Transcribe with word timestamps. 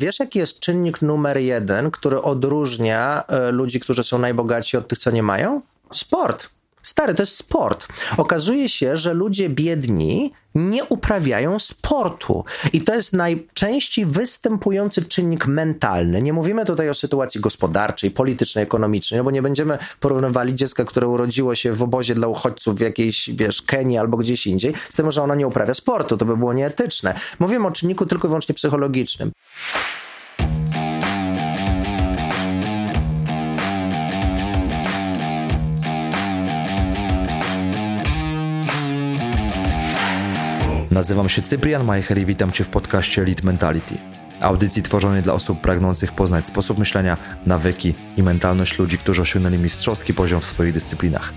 Wiesz, 0.00 0.18
jaki 0.20 0.38
jest 0.38 0.60
czynnik 0.60 1.02
numer 1.02 1.38
jeden, 1.38 1.90
który 1.90 2.22
odróżnia 2.22 3.24
e, 3.26 3.52
ludzi, 3.52 3.80
którzy 3.80 4.04
są 4.04 4.18
najbogatsi 4.18 4.76
od 4.76 4.88
tych, 4.88 4.98
co 4.98 5.10
nie 5.10 5.22
mają? 5.22 5.60
Sport. 5.92 6.48
Stary, 6.82 7.14
to 7.14 7.22
jest 7.22 7.36
sport. 7.36 7.86
Okazuje 8.16 8.68
się, 8.68 8.96
że 8.96 9.14
ludzie 9.14 9.48
biedni 9.48 10.32
nie 10.54 10.84
uprawiają 10.84 11.58
sportu. 11.58 12.44
I 12.72 12.80
to 12.80 12.94
jest 12.94 13.12
najczęściej 13.12 14.06
występujący 14.06 15.04
czynnik 15.04 15.46
mentalny. 15.46 16.22
Nie 16.22 16.32
mówimy 16.32 16.64
tutaj 16.64 16.90
o 16.90 16.94
sytuacji 16.94 17.40
gospodarczej, 17.40 18.10
politycznej, 18.10 18.64
ekonomicznej, 18.64 19.18
no 19.18 19.24
bo 19.24 19.30
nie 19.30 19.42
będziemy 19.42 19.78
porównywali 20.00 20.54
dziecka, 20.54 20.84
które 20.84 21.08
urodziło 21.08 21.54
się 21.54 21.72
w 21.72 21.82
obozie 21.82 22.14
dla 22.14 22.28
uchodźców 22.28 22.76
w 22.76 22.80
jakiejś, 22.80 23.30
wiesz, 23.30 23.62
Kenii 23.62 23.98
albo 23.98 24.16
gdzieś 24.16 24.46
indziej, 24.46 24.74
z 24.90 24.96
tym, 24.96 25.10
że 25.10 25.22
ono 25.22 25.34
nie 25.34 25.46
uprawia 25.46 25.74
sportu. 25.74 26.16
To 26.16 26.24
by 26.24 26.36
było 26.36 26.52
nieetyczne. 26.52 27.14
Mówimy 27.38 27.66
o 27.66 27.70
czynniku 27.70 28.06
tylko 28.06 28.28
i 28.28 28.30
wyłącznie 28.30 28.54
psychologicznym. 28.54 29.32
Nazywam 40.90 41.28
się 41.28 41.42
Cyprian 41.42 41.84
Majcher 41.84 42.18
i 42.18 42.26
witam 42.26 42.52
Cię 42.52 42.64
w 42.64 42.68
podcaście 42.68 43.22
Elite 43.22 43.42
Mentality. 43.42 43.94
Audycji 44.40 44.82
tworzonej 44.82 45.22
dla 45.22 45.32
osób 45.32 45.60
pragnących 45.60 46.12
poznać 46.12 46.46
sposób 46.46 46.78
myślenia, 46.78 47.16
nawyki 47.46 47.94
i 48.16 48.22
mentalność 48.22 48.78
ludzi, 48.78 48.98
którzy 48.98 49.22
osiągnęli 49.22 49.58
mistrzowski 49.58 50.14
poziom 50.14 50.40
w 50.40 50.44
swoich 50.44 50.72
dyscyplinach. 50.72 51.32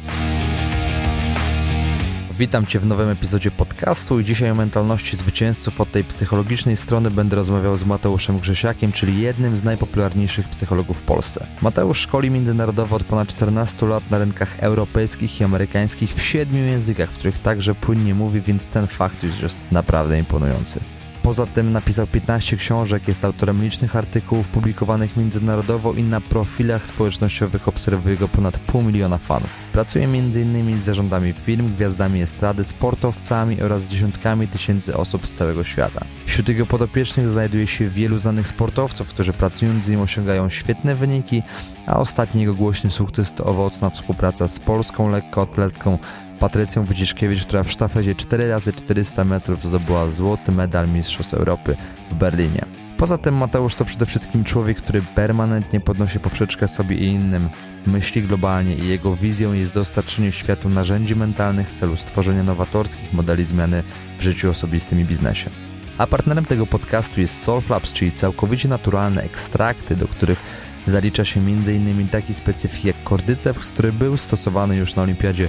Witam 2.37 2.65
Cię 2.65 2.79
w 2.79 2.85
nowym 2.85 3.09
epizodzie 3.09 3.51
podcastu 3.51 4.19
i 4.19 4.23
dzisiaj 4.23 4.51
o 4.51 4.55
mentalności 4.55 5.17
zwycięzców 5.17 5.81
od 5.81 5.91
tej 5.91 6.03
psychologicznej 6.03 6.77
strony 6.77 7.11
będę 7.11 7.35
rozmawiał 7.35 7.77
z 7.77 7.85
Mateuszem 7.85 8.37
Grzesiakiem, 8.37 8.91
czyli 8.91 9.21
jednym 9.21 9.57
z 9.57 9.63
najpopularniejszych 9.63 10.49
psychologów 10.49 10.97
w 10.97 11.01
Polsce. 11.01 11.45
Mateusz 11.61 11.99
szkoli 11.99 12.31
międzynarodowo 12.31 12.95
od 12.95 13.03
ponad 13.03 13.27
14 13.27 13.85
lat 13.85 14.11
na 14.11 14.17
rynkach 14.17 14.59
europejskich 14.59 15.41
i 15.41 15.43
amerykańskich 15.43 16.13
w 16.13 16.21
siedmiu 16.21 16.65
językach, 16.65 17.11
w 17.11 17.17
których 17.17 17.39
także 17.39 17.75
płynnie 17.75 18.15
mówi, 18.15 18.41
więc 18.41 18.67
ten 18.67 18.87
fakt 18.87 19.23
jest 19.41 19.59
naprawdę 19.71 20.19
imponujący. 20.19 20.79
Poza 21.23 21.45
tym 21.45 21.71
napisał 21.71 22.07
15 22.07 22.57
książek, 22.57 23.07
jest 23.07 23.25
autorem 23.25 23.63
licznych 23.63 23.95
artykułów 23.95 24.47
publikowanych 24.47 25.17
międzynarodowo 25.17 25.93
i 25.93 26.03
na 26.03 26.21
profilach 26.21 26.87
społecznościowych 26.87 27.67
obserwuje 27.67 28.17
go 28.17 28.27
ponad 28.27 28.57
pół 28.57 28.81
miliona 28.81 29.17
fanów. 29.17 29.49
Pracuje 29.73 30.05
m.in. 30.05 30.77
z 30.77 30.83
zarządami 30.83 31.33
firm, 31.33 31.67
gwiazdami 31.75 32.21
estrady, 32.21 32.63
sportowcami 32.63 33.61
oraz 33.61 33.87
dziesiątkami 33.87 34.47
tysięcy 34.47 34.97
osób 34.97 35.27
z 35.27 35.33
całego 35.33 35.63
świata. 35.63 36.05
Wśród 36.25 36.49
jego 36.49 36.65
podopiecznych 36.65 37.29
znajduje 37.29 37.67
się 37.67 37.89
wielu 37.89 38.19
znanych 38.19 38.47
sportowców, 38.47 39.09
którzy 39.09 39.33
pracując 39.33 39.85
z 39.85 39.89
nim 39.89 40.01
osiągają 40.01 40.49
świetne 40.49 40.95
wyniki, 40.95 41.43
a 41.87 41.99
ostatni 41.99 42.41
jego 42.41 42.53
głośny 42.53 42.89
sukces 42.89 43.33
to 43.33 43.45
owocna 43.45 43.89
współpraca 43.89 44.47
z 44.47 44.59
polską 44.59 45.09
lekkoatletką 45.09 45.97
Patrycją 46.43 46.85
Wyciszkiewicz, 46.85 47.45
która 47.45 47.63
w 47.63 47.71
sztafecie 47.71 48.15
4x400 48.15 49.25
metrów 49.25 49.63
zdobyła 49.63 50.09
złoty 50.09 50.51
medal 50.51 50.89
Mistrzostw 50.89 51.33
Europy 51.33 51.75
w 52.11 52.13
Berlinie. 52.13 52.65
Poza 52.97 53.17
tym 53.17 53.35
Mateusz 53.35 53.75
to 53.75 53.85
przede 53.85 54.05
wszystkim 54.05 54.43
człowiek, 54.43 54.77
który 54.77 55.01
permanentnie 55.15 55.79
podnosi 55.79 56.19
poprzeczkę 56.19 56.67
sobie 56.67 56.95
i 56.95 57.05
innym, 57.05 57.49
myśli 57.87 58.21
globalnie 58.21 58.75
i 58.75 58.87
jego 58.87 59.15
wizją 59.15 59.53
jest 59.53 59.73
dostarczenie 59.73 60.31
światu 60.31 60.69
narzędzi 60.69 61.15
mentalnych 61.15 61.69
w 61.69 61.73
celu 61.73 61.97
stworzenia 61.97 62.43
nowatorskich 62.43 63.13
modeli 63.13 63.45
zmiany 63.45 63.83
w 64.19 64.21
życiu 64.21 64.49
osobistym 64.49 65.01
i 65.01 65.05
biznesie. 65.05 65.49
A 65.97 66.07
partnerem 66.07 66.45
tego 66.45 66.65
podcastu 66.65 67.21
jest 67.21 67.41
Solflabs, 67.43 67.93
czyli 67.93 68.11
całkowicie 68.11 68.69
naturalne 68.69 69.21
ekstrakty, 69.21 69.95
do 69.95 70.07
których 70.07 70.39
zalicza 70.85 71.25
się 71.25 71.39
m.in. 71.39 72.07
taki 72.07 72.33
specyfik 72.33 72.85
jak 72.85 73.03
kordyceps, 73.03 73.71
który 73.71 73.93
był 73.93 74.17
stosowany 74.17 74.75
już 74.75 74.95
na 74.95 75.03
olimpiadzie 75.03 75.47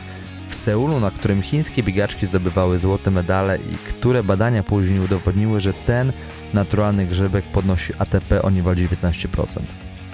w 0.55 0.57
Seulu, 0.57 1.01
na 1.01 1.11
którym 1.11 1.43
chińskie 1.43 1.83
biegaczki 1.83 2.27
zdobywały 2.27 2.79
złote 2.79 3.11
medale 3.11 3.59
i 3.59 3.77
które 3.77 4.23
badania 4.23 4.63
później 4.63 5.01
udowodniły, 5.01 5.61
że 5.61 5.73
ten 5.73 6.13
naturalny 6.55 7.07
grzebek 7.07 7.45
podnosi 7.45 7.93
ATP 7.99 8.43
o 8.43 8.51
niemal 8.51 8.75
19%. 8.75 9.61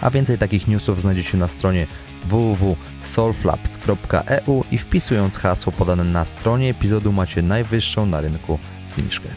A 0.00 0.11
więcej 0.11 0.39
takich 0.39 0.69
newsów 0.69 1.00
znajdziecie 1.00 1.39
na 1.39 1.49
stronie 1.49 1.87
www.solflabs.eu 2.25 4.65
i 4.71 4.79
wpisując 4.79 5.37
hasło 5.37 5.73
podane 5.73 6.05
na 6.05 6.25
stronie 6.25 6.71
epizodu 6.71 7.12
macie 7.12 7.43
najwyższą 7.43 8.06
na 8.06 8.21
rynku 8.21 8.59
zniżkę. 8.89 9.29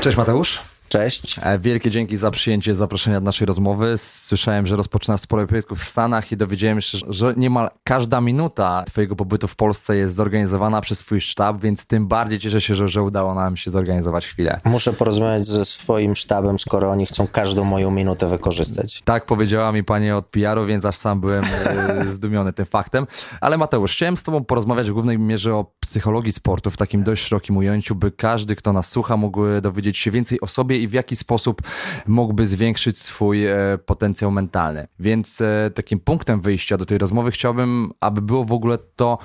Cześć 0.00 0.16
Mateusz. 0.16 0.73
Cześć. 0.94 1.36
E, 1.42 1.58
wielkie 1.58 1.90
dzięki 1.90 2.16
za 2.16 2.30
przyjęcie 2.30 2.74
zaproszenia 2.74 3.20
do 3.20 3.24
naszej 3.24 3.46
rozmowy. 3.46 3.98
Słyszałem, 3.98 4.66
że 4.66 4.76
rozpoczynasz 4.76 5.20
sporo 5.20 5.46
projektów 5.46 5.78
w 5.78 5.84
Stanach 5.84 6.32
i 6.32 6.36
dowiedziałem 6.36 6.80
się, 6.80 6.98
że 7.08 7.34
niemal 7.36 7.70
każda 7.84 8.20
minuta 8.20 8.84
Twojego 8.86 9.16
pobytu 9.16 9.48
w 9.48 9.56
Polsce 9.56 9.96
jest 9.96 10.14
zorganizowana 10.14 10.80
przez 10.80 10.98
Twój 10.98 11.20
sztab, 11.20 11.60
więc 11.60 11.86
tym 11.86 12.06
bardziej 12.06 12.38
cieszę 12.38 12.60
się, 12.60 12.74
że, 12.74 12.88
że 12.88 13.02
udało 13.02 13.34
nam 13.34 13.56
się 13.56 13.70
zorganizować 13.70 14.26
chwilę. 14.26 14.60
Muszę 14.64 14.92
porozmawiać 14.92 15.46
ze 15.46 15.64
swoim 15.64 16.16
sztabem, 16.16 16.58
skoro 16.58 16.90
oni 16.90 17.06
chcą 17.06 17.26
każdą 17.26 17.64
moją 17.64 17.90
minutę 17.90 18.28
wykorzystać. 18.28 19.02
Tak 19.04 19.26
powiedziała 19.26 19.72
mi 19.72 19.84
pani 19.84 20.10
od 20.10 20.26
PR-u, 20.26 20.66
więc 20.66 20.84
aż 20.84 20.96
sam 20.96 21.20
byłem 21.20 21.44
e, 21.44 22.06
zdumiony 22.14 22.52
tym 22.52 22.66
faktem. 22.66 23.06
Ale 23.40 23.58
Mateusz, 23.58 23.92
chciałem 23.92 24.16
z 24.16 24.22
Tobą 24.22 24.44
porozmawiać 24.44 24.90
w 24.90 24.92
głównej 24.92 25.18
mierze 25.18 25.54
o 25.54 25.72
psychologii 25.80 26.32
sportu 26.32 26.70
w 26.70 26.76
takim 26.76 27.02
dość 27.02 27.26
szerokim 27.26 27.56
ujęciu, 27.56 27.94
by 27.94 28.10
każdy, 28.10 28.56
kto 28.56 28.72
nas 28.72 28.90
słucha, 28.90 29.16
mógł 29.16 29.40
dowiedzieć 29.62 29.98
się 29.98 30.10
więcej 30.10 30.40
o 30.40 30.46
sobie 30.46 30.83
i 30.84 30.88
w 30.88 30.92
jaki 30.92 31.16
sposób 31.16 31.62
mógłby 32.06 32.46
zwiększyć 32.46 32.98
swój 32.98 33.46
e, 33.46 33.54
potencjał 33.86 34.30
mentalny. 34.30 34.86
Więc 34.98 35.40
e, 35.40 35.70
takim 35.74 36.00
punktem 36.00 36.40
wyjścia 36.40 36.76
do 36.76 36.86
tej 36.86 36.98
rozmowy 36.98 37.30
chciałbym, 37.30 37.92
aby 38.00 38.22
było 38.22 38.44
w 38.44 38.52
ogóle 38.52 38.78
to, 38.96 39.18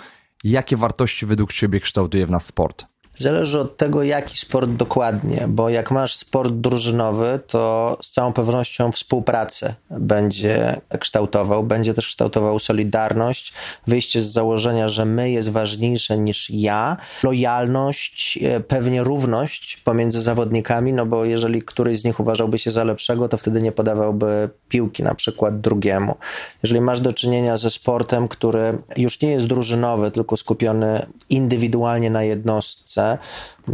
jakie 0.44 0.78
wartości 0.78 1.26
według 1.26 1.54
Ciebie 1.54 1.80
kształtuje 1.80 2.28
w 2.28 2.32
nas 2.32 2.46
sport. 2.46 2.86
Zależy 3.20 3.60
od 3.60 3.78
tego, 3.78 4.04
jaki 4.04 4.38
sport 4.38 4.70
dokładnie, 4.70 5.46
bo 5.48 5.70
jak 5.70 5.92
masz 5.92 6.16
sport 6.16 6.54
drużynowy, 6.54 7.40
to 7.48 7.98
z 8.02 8.10
całą 8.10 8.34
pewnością 8.34 8.92
współpracę 8.92 9.76
będzie 9.90 10.82
kształtował, 11.00 11.64
będzie 11.64 11.94
też 11.94 12.08
kształtował 12.08 12.60
solidarność, 12.60 13.54
wyjście 13.88 14.22
z 14.22 14.32
założenia, 14.32 14.90
że 14.90 15.06
my 15.06 15.32
jest 15.32 15.50
ważniejsze 15.50 16.18
niż 16.18 16.50
ja, 16.50 16.98
lojalność, 17.24 18.40
e, 18.44 18.60
pewnie 18.60 19.04
równość 19.04 19.78
pomiędzy 19.78 20.22
zawodnikami, 20.22 20.94
no 20.94 21.06
bo 21.06 21.26
jeżeli 21.26 21.62
któryś 21.62 22.00
z 22.00 22.06
nich 22.06 22.20
uważałby 22.20 22.60
się 22.60 22.72
za 22.72 22.84
lepszego, 22.84 23.30
to 23.30 23.38
wtedy 23.38 23.62
nie 23.62 23.72
podawałby 23.72 24.50
piłki 24.70 25.04
na 25.04 25.16
przykład 25.16 25.62
drugiemu. 25.62 26.16
Jeżeli 26.64 26.82
masz 26.82 27.00
do 27.00 27.14
czynienia 27.14 27.58
ze 27.58 27.72
sportem, 27.72 28.28
który 28.28 28.78
już 28.98 29.22
nie 29.22 29.32
jest 29.32 29.46
drużynowy, 29.46 30.12
tylko 30.12 30.38
skupiony 30.38 31.06
indywidualnie 31.30 32.10
na 32.10 32.24
jednostce, 32.24 33.09
Yeah. 33.10 33.18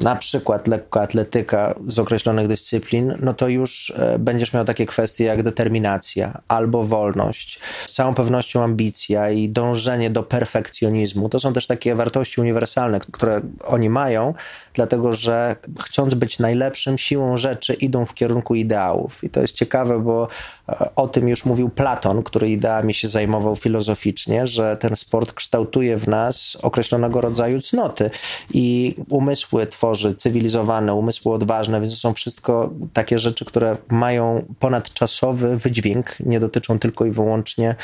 Na 0.03 0.15
przykład 0.15 0.67
lekkoatletyka 0.67 1.75
z 1.87 1.99
określonych 1.99 2.47
dyscyplin, 2.47 3.17
no 3.21 3.33
to 3.33 3.47
już 3.47 3.93
e, 3.97 4.19
będziesz 4.19 4.53
miał 4.53 4.65
takie 4.65 4.85
kwestie 4.85 5.23
jak 5.23 5.43
determinacja 5.43 6.41
albo 6.47 6.83
wolność, 6.83 7.59
z 7.85 7.93
całą 7.93 8.13
pewnością 8.13 8.63
ambicja 8.63 9.29
i 9.29 9.49
dążenie 9.49 10.09
do 10.09 10.23
perfekcjonizmu. 10.23 11.29
To 11.29 11.39
są 11.39 11.53
też 11.53 11.67
takie 11.67 11.95
wartości 11.95 12.41
uniwersalne, 12.41 12.99
które 12.99 13.41
oni 13.67 13.89
mają, 13.89 14.33
dlatego 14.73 15.13
że 15.13 15.55
chcąc 15.79 16.13
być 16.13 16.39
najlepszym, 16.39 16.97
siłą 16.97 17.37
rzeczy 17.37 17.73
idą 17.73 18.05
w 18.05 18.13
kierunku 18.13 18.55
ideałów. 18.55 19.23
I 19.23 19.29
to 19.29 19.41
jest 19.41 19.53
ciekawe, 19.53 19.99
bo 19.99 20.27
e, 20.69 20.95
o 20.95 21.07
tym 21.07 21.29
już 21.29 21.45
mówił 21.45 21.69
Platon, 21.69 22.23
który 22.23 22.49
ideami 22.49 22.93
się 22.93 23.07
zajmował 23.07 23.55
filozoficznie, 23.55 24.47
że 24.47 24.77
ten 24.77 24.95
sport 24.95 25.33
kształtuje 25.33 25.97
w 25.97 26.07
nas 26.07 26.57
określonego 26.61 27.21
rodzaju 27.21 27.61
cnoty 27.61 28.09
i 28.53 28.95
umysły 29.09 29.65
tworzy 29.85 30.15
cywilizowane, 30.15 30.93
umysły 30.93 31.33
odważne, 31.33 31.81
więc 31.81 31.93
to 31.93 31.99
są 31.99 32.13
wszystko 32.13 32.73
takie 32.93 33.19
rzeczy, 33.19 33.45
które 33.45 33.77
mają 33.91 34.45
ponadczasowy 34.59 35.57
wydźwięk, 35.57 36.19
nie 36.19 36.39
dotyczą 36.39 36.79
tylko 36.79 37.05
i 37.05 37.11
wyłącznie 37.11 37.75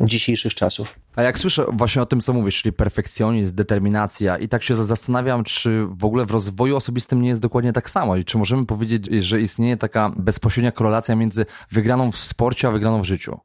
dzisiejszych 0.00 0.54
czasów. 0.54 0.98
A 1.16 1.22
jak 1.22 1.38
słyszę 1.38 1.64
właśnie 1.72 2.02
o 2.02 2.06
tym, 2.06 2.20
co 2.20 2.32
mówisz, 2.32 2.62
czyli 2.62 2.72
perfekcjonizm, 2.72 3.56
determinacja 3.56 4.38
i 4.38 4.48
tak 4.48 4.62
się 4.62 4.76
zastanawiam, 4.76 5.44
czy 5.44 5.86
w 5.90 6.04
ogóle 6.04 6.24
w 6.24 6.30
rozwoju 6.30 6.76
osobistym 6.76 7.22
nie 7.22 7.28
jest 7.28 7.40
dokładnie 7.40 7.72
tak 7.72 7.90
samo 7.90 8.16
i 8.16 8.24
czy 8.24 8.38
możemy 8.38 8.66
powiedzieć, 8.66 9.06
że 9.06 9.40
istnieje 9.40 9.76
taka 9.76 10.12
bezpośrednia 10.16 10.72
korelacja 10.72 11.16
między 11.16 11.46
wygraną 11.70 12.12
w 12.12 12.18
sporcie, 12.18 12.68
a 12.68 12.70
wygraną 12.70 13.02
w 13.02 13.06
życiu? 13.06 13.38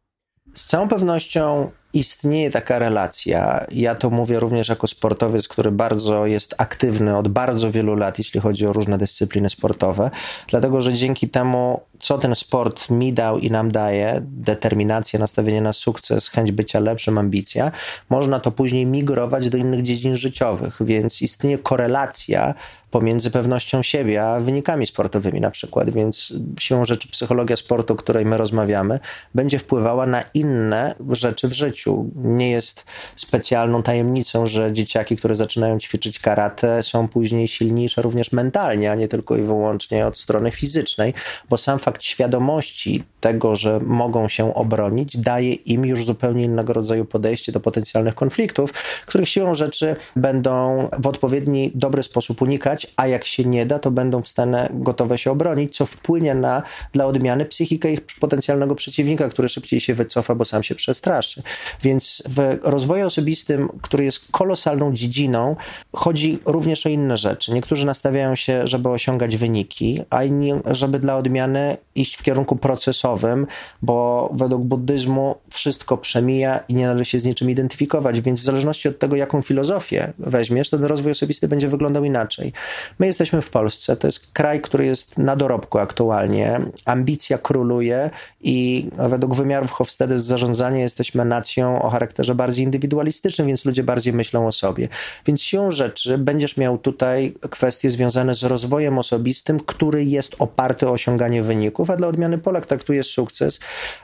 Z 0.54 0.66
całą 0.66 0.88
pewnością 0.88 1.72
istnieje 1.94 2.50
taka 2.50 2.80
relacja. 2.80 3.66
Ja 3.72 3.96
to 3.96 4.10
mówię 4.10 4.40
również 4.40 4.70
jako 4.70 4.88
sportowiec, 4.88 5.48
który 5.48 5.72
bardzo 5.72 6.26
jest 6.26 6.56
aktywny 6.58 7.18
od 7.18 7.28
bardzo 7.28 7.72
wielu 7.72 7.96
lat, 7.96 8.18
jeśli 8.18 8.40
chodzi 8.40 8.68
o 8.68 8.74
różne 8.74 8.98
dyscypliny 8.98 9.50
sportowe, 9.50 10.12
dlatego 10.48 10.82
że 10.82 10.94
dzięki 10.94 11.30
temu 11.30 11.82
co 12.04 12.18
ten 12.18 12.36
sport 12.36 12.90
mi 12.90 13.14
dał 13.14 13.40
i 13.40 13.52
nam 13.52 13.72
daje, 13.72 14.20
determinacja, 14.22 15.20
nastawienie 15.20 15.62
na 15.62 15.74
sukces, 15.74 16.30
chęć 16.30 16.52
bycia 16.52 16.80
lepszym, 16.80 17.18
ambicja, 17.18 17.72
można 18.10 18.40
to 18.40 18.52
później 18.52 18.86
migrować 18.86 19.50
do 19.50 19.58
innych 19.58 19.82
dziedzin 19.82 20.16
życiowych, 20.16 20.78
więc 20.82 21.22
istnieje 21.22 21.58
korelacja 21.58 22.54
pomiędzy 22.94 23.32
pewnością 23.32 23.82
siebie 23.84 24.24
a 24.24 24.40
wynikami 24.40 24.88
sportowymi 24.88 25.42
na 25.42 25.52
przykład, 25.52 25.90
więc 25.90 26.34
siłą 26.60 26.86
rzeczy 26.86 27.08
psychologia 27.08 27.58
sportu, 27.58 27.94
o 27.94 27.96
której 27.96 28.26
my 28.26 28.38
rozmawiamy, 28.38 29.00
będzie 29.36 29.60
wpływała 29.60 30.06
na 30.06 30.24
inne 30.34 30.96
rzeczy 31.10 31.48
w 31.48 31.54
życiu. 31.54 32.12
Nie 32.16 32.50
jest 32.50 32.86
specjalną 33.16 33.84
tajemnicą, 33.84 34.48
że 34.48 34.74
dzieciaki, 34.74 35.16
które 35.16 35.36
zaczynają 35.36 35.80
ćwiczyć 35.80 36.20
karate 36.20 36.84
są 36.84 37.08
później 37.08 37.48
silniejsze 37.48 38.02
również 38.02 38.32
mentalnie, 38.32 38.92
a 38.92 38.96
nie 38.96 39.08
tylko 39.08 39.38
i 39.38 39.42
wyłącznie 39.42 40.08
od 40.08 40.20
strony 40.20 40.52
fizycznej, 40.52 41.14
bo 41.50 41.58
sam 41.58 41.80
fakt 41.80 41.93
świadomości 42.00 43.04
tego, 43.24 43.56
że 43.56 43.80
mogą 43.80 44.28
się 44.28 44.54
obronić, 44.54 45.18
daje 45.18 45.54
im 45.54 45.86
już 45.86 46.06
zupełnie 46.06 46.44
innego 46.44 46.74
rodzaju 46.74 47.06
podejście 47.06 47.52
do 47.52 47.60
potencjalnych 47.60 48.16
konfliktów, 48.16 48.74
których 49.06 49.30
siłą 49.30 49.54
rzeczy 49.54 49.96
będą 50.16 50.88
w 51.00 51.08
odpowiedni, 51.08 51.72
dobry 51.76 52.04
sposób 52.04 52.42
unikać, 52.42 52.88
a 52.96 53.08
jak 53.08 53.26
się 53.26 53.46
nie 53.46 53.66
da, 53.66 53.80
to 53.80 53.92
będą 53.92 54.22
w 54.22 54.28
stanie 54.28 54.70
gotowe 54.72 55.18
się 55.18 55.32
obronić, 55.32 55.76
co 55.76 55.86
wpłynie 55.86 56.36
na, 56.36 56.64
dla 56.94 57.06
odmiany 57.06 57.46
psychikę 57.46 57.94
ich 57.94 58.00
potencjalnego 58.20 58.76
przeciwnika, 58.76 59.30
który 59.30 59.50
szybciej 59.50 59.80
się 59.80 59.94
wycofa, 59.94 60.36
bo 60.36 60.46
sam 60.46 60.64
się 60.64 60.76
przestraszy. 60.76 61.44
Więc 61.82 62.24
w 62.30 62.58
rozwoju 62.64 63.08
osobistym, 63.08 63.70
który 63.82 64.04
jest 64.04 64.32
kolosalną 64.32 64.94
dziedziną, 64.94 65.56
chodzi 65.94 66.40
również 66.46 66.86
o 66.86 66.90
inne 66.90 67.18
rzeczy. 67.18 67.54
Niektórzy 67.54 67.86
nastawiają 67.86 68.36
się, 68.36 68.68
żeby 68.68 68.90
osiągać 68.90 69.38
wyniki, 69.38 70.02
a 70.10 70.24
inni, 70.24 70.52
żeby 70.66 71.00
dla 71.00 71.16
odmiany 71.16 71.78
iść 71.96 72.18
w 72.18 72.24
kierunku 72.24 72.56
procesowym, 72.56 73.48
bo 73.82 74.30
według 74.34 74.64
buddyzmu 74.64 75.36
wszystko 75.50 75.98
przemija 75.98 76.60
i 76.68 76.76
nie 76.76 76.88
należy 76.88 77.06
się 77.06 77.20
z 77.20 77.26
niczym 77.26 77.50
identyfikować, 77.50 78.22
więc 78.22 78.40
w 78.40 78.44
zależności 78.44 78.90
od 78.90 79.00
tego, 79.00 79.16
jaką 79.16 79.42
filozofię 79.42 80.14
weźmiesz, 80.20 80.70
ten 80.70 80.84
rozwój 80.84 81.12
osobisty 81.12 81.48
będzie 81.48 81.68
wyglądał 81.68 82.04
inaczej. 82.04 82.54
My 83.00 83.06
jesteśmy 83.06 83.42
w 83.42 83.50
Polsce, 83.50 83.96
to 83.96 84.08
jest 84.08 84.32
kraj, 84.32 84.62
który 84.62 84.86
jest 84.86 85.18
na 85.18 85.36
dorobku 85.36 85.80
aktualnie. 85.80 86.60
Ambicja 86.86 87.38
króluje 87.38 88.10
i 88.42 88.88
według 88.98 89.36
wymiarów 89.36 89.72
Hofstede 89.72 90.20
z 90.20 90.26
zarządzania 90.26 90.80
jesteśmy 90.80 91.26
nacją 91.26 91.82
o 91.82 91.90
charakterze 91.90 92.36
bardziej 92.36 92.66
indywidualistycznym, 92.66 93.48
więc 93.48 93.66
ludzie 93.66 93.84
bardziej 93.84 94.14
myślą 94.14 94.48
o 94.48 94.52
sobie. 94.52 94.88
Więc 95.26 95.42
siłą 95.42 95.72
rzeczy 95.72 96.18
będziesz 96.18 96.58
miał 96.58 96.78
tutaj 96.78 97.34
kwestie 97.50 97.92
związane 97.92 98.36
z 98.36 98.44
rozwojem 98.44 98.98
osobistym, 98.98 99.60
który 99.60 100.06
jest 100.06 100.36
oparty 100.40 100.88
o 100.88 100.92
osiąganie 100.92 101.44
wyników, 101.44 101.63
a 101.90 101.96
dla 101.96 102.08
odmiany 102.08 102.38
Polak 102.38 102.66
traktuje 102.66 103.04
sukces 103.04 103.60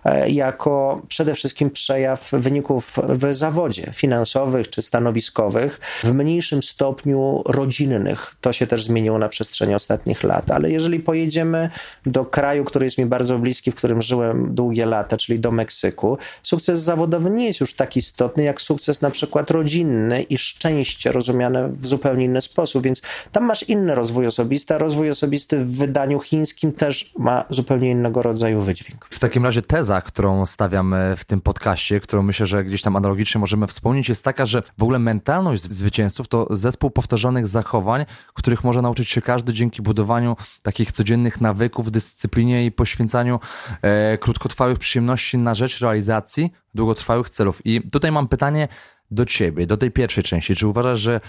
e, 0.06 0.30
jako 0.30 1.02
przede 1.08 1.34
wszystkim 1.34 1.70
przejaw 1.70 2.32
wyników 2.32 2.94
w 3.10 3.34
zawodzie 3.36 3.92
finansowych 3.94 4.70
czy 4.70 4.82
stanowiskowych, 4.82 5.80
w 6.04 6.14
mniejszym 6.14 6.64
stopniu 6.64 7.44
rodzinnych. 7.46 8.36
To 8.42 8.54
się 8.54 8.68
też 8.68 8.84
zmieniło 8.84 9.20
na 9.20 9.30
przestrzeni 9.30 9.76
ostatnich 9.76 10.24
lat. 10.24 10.52
Ale 10.52 10.72
jeżeli 10.72 11.00
pojedziemy 11.00 11.70
do 12.06 12.26
kraju, 12.26 12.64
który 12.64 12.86
jest 12.86 12.98
mi 12.98 13.06
bardzo 13.06 13.40
bliski, 13.40 13.72
w 13.72 13.76
którym 13.76 14.02
żyłem 14.02 14.56
długie 14.56 14.86
lata, 14.86 15.18
czyli 15.18 15.40
do 15.40 15.52
Meksyku, 15.52 16.18
sukces 16.44 16.82
zawodowy 16.82 17.30
nie 17.30 17.46
jest 17.46 17.60
już 17.60 17.74
tak 17.74 17.98
istotny 17.98 18.44
jak 18.44 18.62
sukces 18.62 19.02
na 19.02 19.12
przykład 19.12 19.52
rodzinny 19.52 20.22
i 20.22 20.38
szczęście 20.38 21.12
rozumiane 21.12 21.70
w 21.70 21.88
zupełnie 21.88 22.26
inny 22.26 22.42
sposób. 22.42 22.84
Więc 22.84 23.02
tam 23.32 23.44
masz 23.44 23.64
inny 23.64 23.96
rozwój 23.96 24.28
osobisty, 24.28 24.74
a 24.74 24.78
rozwój 24.78 25.10
osobisty 25.10 25.66
w 25.66 25.78
wydaniu 25.78 26.20
chińskim 26.20 26.72
też 26.72 27.14
ma 27.18 27.46
zupełnie 27.50 27.92
innego 27.92 28.22
rodzaju 28.22 28.62
wydźwięk. 28.62 29.08
W 29.10 29.20
takim 29.20 29.46
razie 29.46 29.62
teza, 29.62 30.02
którą 30.02 30.46
stawiam 30.46 30.96
w 31.18 31.26
tym 31.26 31.42
podcaście, 31.42 32.00
którą 32.00 32.24
myślę, 32.24 32.46
że 32.46 32.64
gdzieś 32.64 32.82
tam 32.82 32.96
analogicznie 32.96 33.40
możemy 33.40 33.68
wspomnieć, 33.68 34.10
jest 34.10 34.24
taka, 34.24 34.46
że 34.46 34.64
w 34.78 34.84
ogóle 34.84 35.00
mentalność 35.00 35.64
zwycięzców 35.64 36.28
to 36.28 36.48
zespół 36.50 36.90
powtarzanych 36.90 37.48
zachowań, 37.48 38.06
których 38.34 38.64
może 38.64 38.82
nauczyć 38.82 39.10
się 39.10 39.22
każdy 39.22 39.54
dzięki 39.54 39.82
budowaniu 39.82 40.36
takich 40.64 40.92
codziennych 40.92 41.42
nawyków, 41.42 41.92
dyscyplinie 41.92 42.66
i 42.66 42.72
poświęcaniu 42.72 43.40
e, 43.82 44.18
krótkotrwałych 44.18 44.80
przyjemności 44.80 45.38
na 45.38 45.56
rzecz 45.56 45.80
realizacji 45.80 46.52
długotrwałych 46.76 47.30
celów. 47.30 47.62
I 47.66 47.82
tutaj 47.92 48.12
mam 48.12 48.28
pytanie 48.28 48.68
do 49.12 49.26
ciebie, 49.26 49.68
do 49.68 49.78
tej 49.78 49.92
pierwszej 49.92 50.24
części. 50.24 50.56
Czy 50.56 50.68
uważasz, 50.68 51.00
że 51.00 51.20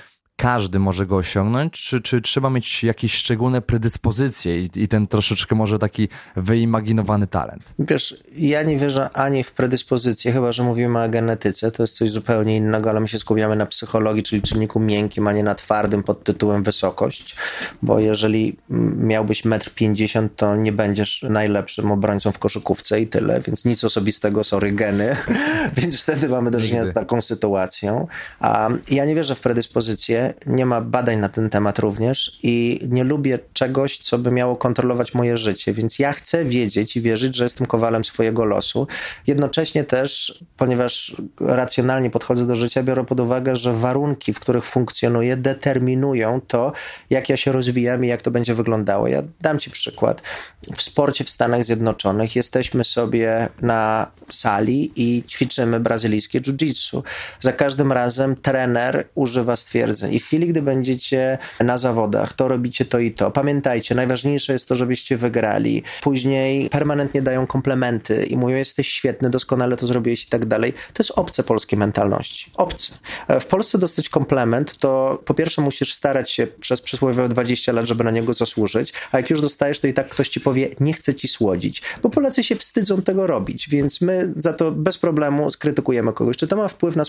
każdy 0.41 0.79
może 0.79 1.07
go 1.07 1.17
osiągnąć, 1.17 1.73
czy, 1.73 2.01
czy 2.01 2.21
trzeba 2.21 2.51
mieć 2.51 2.85
jakieś 2.85 3.15
szczególne 3.15 3.63
predyspozycje 3.63 4.61
i, 4.61 4.71
i, 4.75 4.89
ten 4.89 5.07
troszeczkę 5.07 5.55
może 5.55 5.79
taki 5.79 6.09
wyimaginowany 6.37 7.27
talent? 7.27 7.63
Wiesz, 7.79 8.25
ja 8.33 8.63
nie 8.63 8.77
wierzę 8.77 9.11
ani 9.11 9.45
w 9.45 9.53
predyspozycje, 9.53 10.33
chyba 10.33 10.53
że 10.53 10.63
mówimy 10.63 11.03
o 11.03 11.09
genetyce, 11.09 11.71
to 11.71 11.83
jest 11.83 11.95
coś 11.95 12.11
zupełnie 12.11 12.57
innego, 12.57 12.91
ale 12.91 13.01
my 13.01 13.09
się 13.09 13.19
skupiamy 13.19 13.57
na 13.57 13.67
psychologii, 13.67 14.23
czyli 14.23 14.43
czynniku 14.43 14.81
miękkim, 14.81 15.29
a 15.29 15.33
nie 15.33 15.43
na 15.43 15.55
twardym 15.55 16.03
pod 16.03 16.25
tytułem 16.25 16.63
wysokość, 16.63 17.37
bo 17.83 17.99
jeżeli 17.99 18.57
miałbyś 18.97 19.43
1,50 19.43 20.19
m, 20.19 20.29
to 20.37 20.57
nie 20.57 20.73
będziesz 20.73 21.23
najlepszym 21.23 21.91
obrońcą 21.91 22.33
w 22.33 22.39
koszykówce 22.39 23.01
i 23.01 23.07
tyle, 23.07 23.41
więc 23.41 23.65
nic 23.65 23.85
osobistego, 23.85 24.45
sorry, 24.45 24.73
geny, 24.73 25.17
więc 25.77 26.03
wtedy 26.03 26.29
mamy 26.29 26.51
do 26.51 26.61
czynienia 26.61 26.85
z 26.85 26.93
taką 26.93 27.23
sytuacją. 27.23 27.70
A 28.41 28.69
ja 28.91 29.05
nie 29.05 29.15
wierzę 29.15 29.35
w 29.35 29.41
predyspozycje, 29.41 30.35
nie 30.47 30.67
ma 30.67 30.81
badań 30.81 31.19
na 31.19 31.29
ten 31.29 31.51
temat 31.51 31.79
również 31.79 32.39
i 32.43 32.81
nie 32.89 33.05
lubię 33.05 33.39
czegoś, 33.53 33.99
co 33.99 34.19
by 34.19 34.31
miało 34.31 34.57
kontrolować 34.57 35.15
moje 35.15 35.39
życie, 35.39 35.73
więc 35.73 35.99
ja 35.99 36.13
chcę 36.13 36.45
wiedzieć 36.45 36.97
i 36.97 37.01
wierzyć, 37.01 37.37
że 37.37 37.45
jestem 37.45 37.67
kowalem 37.67 38.05
swojego 38.05 38.45
losu. 38.45 38.87
Jednocześnie 39.27 39.85
też, 39.85 40.45
ponieważ 40.57 41.17
racjonalnie 41.41 42.11
podchodzę 42.11 42.47
do 42.47 42.55
życia, 42.55 42.83
biorę 42.83 43.05
pod 43.05 43.21
uwagę, 43.21 43.57
że 43.57 43.75
warunki, 43.75 44.33
w 44.33 44.41
których 44.41 44.65
funkcjonuję, 44.65 45.37
determinują 45.37 46.41
to, 46.41 46.73
jak 47.11 47.29
ja 47.29 47.37
się 47.37 47.53
rozwijam 47.53 48.05
i 48.05 48.09
jak 48.09 48.23
to 48.23 48.31
będzie 48.31 48.55
wyglądało. 48.55 49.09
Ja 49.09 49.23
dam 49.41 49.59
Ci 49.59 49.71
przykład. 49.71 50.23
W 50.77 50.83
sporcie 50.83 51.25
w 51.25 51.31
Stanach 51.31 51.65
Zjednoczonych 51.65 52.37
jesteśmy 52.37 52.85
sobie 52.85 53.49
na 53.63 54.11
sali 54.33 54.93
i 54.97 55.25
ćwiczymy 55.29 55.81
brazylijskie 55.81 56.41
jiu-jitsu. 56.41 57.03
Za 57.41 57.53
każdym 57.61 57.93
razem 57.93 58.37
trener 58.37 59.09
używa 59.15 59.57
stwierdzeń 59.57 60.19
w 60.21 60.25
chwili, 60.25 60.47
gdy 60.47 60.63
będziecie 60.63 61.39
na 61.61 61.79
zawodach, 61.79 62.33
to 62.33 62.49
robicie 62.49 62.85
to 62.85 62.99
i 62.99 63.13
to. 63.13 63.31
Pamiętajcie, 63.31 63.95
najważniejsze 63.95 64.53
jest 64.53 64.69
to, 64.69 64.75
żebyście 64.75 65.17
wygrali. 65.17 65.83
Później 66.03 66.71
permanentnie 66.71 67.23
dają 67.23 67.47
komplementy 67.47 68.25
i 68.25 68.37
mówią, 68.37 68.57
jesteś 68.57 68.89
świetny, 68.89 69.31
doskonale 69.31 69.77
to 69.77 69.87
zrobiłeś 69.87 70.25
i 70.25 70.29
tak 70.29 70.47
dalej. 70.47 70.73
To 70.73 71.03
jest 71.03 71.13
obce 71.17 71.43
polskiej 71.43 71.79
mentalności. 71.79 72.53
Obce. 72.55 72.93
W 73.41 73.45
Polsce 73.45 73.79
dostać 73.79 74.09
komplement, 74.09 74.79
to 74.79 75.23
po 75.25 75.35
pierwsze 75.35 75.63
musisz 75.63 75.95
starać 75.95 76.31
się 76.31 76.47
przez 76.47 76.81
przysłowiowe 76.81 77.29
20 77.29 77.73
lat, 77.73 77.87
żeby 77.87 78.05
na 78.05 78.11
niego 78.11 78.35
zasłużyć, 78.35 78.93
a 79.13 79.17
jak 79.17 79.31
już 79.31 79.41
dostajesz, 79.41 79.81
to 79.81 79.87
i 79.87 79.95
tak 79.95 80.09
ktoś 80.09 80.29
ci 80.29 80.41
powie, 80.41 80.69
nie 80.81 80.93
chcę 80.93 81.15
ci 81.15 81.29
słodzić, 81.29 81.83
bo 82.03 82.11
Polacy 82.11 82.45
się 82.45 82.57
wstydzą 82.57 83.03
tego 83.03 83.27
robić, 83.27 83.69
więc 83.69 84.01
my 84.01 84.33
za 84.37 84.53
to 84.53 84.73
bez 84.73 84.99
problemu 84.99 85.53
skrytykujemy 85.53 86.13
kogoś. 86.13 86.37
Czy 86.37 86.47
to 86.49 86.57
ma 86.57 86.69
wpływ 86.69 86.97
na 86.97 87.05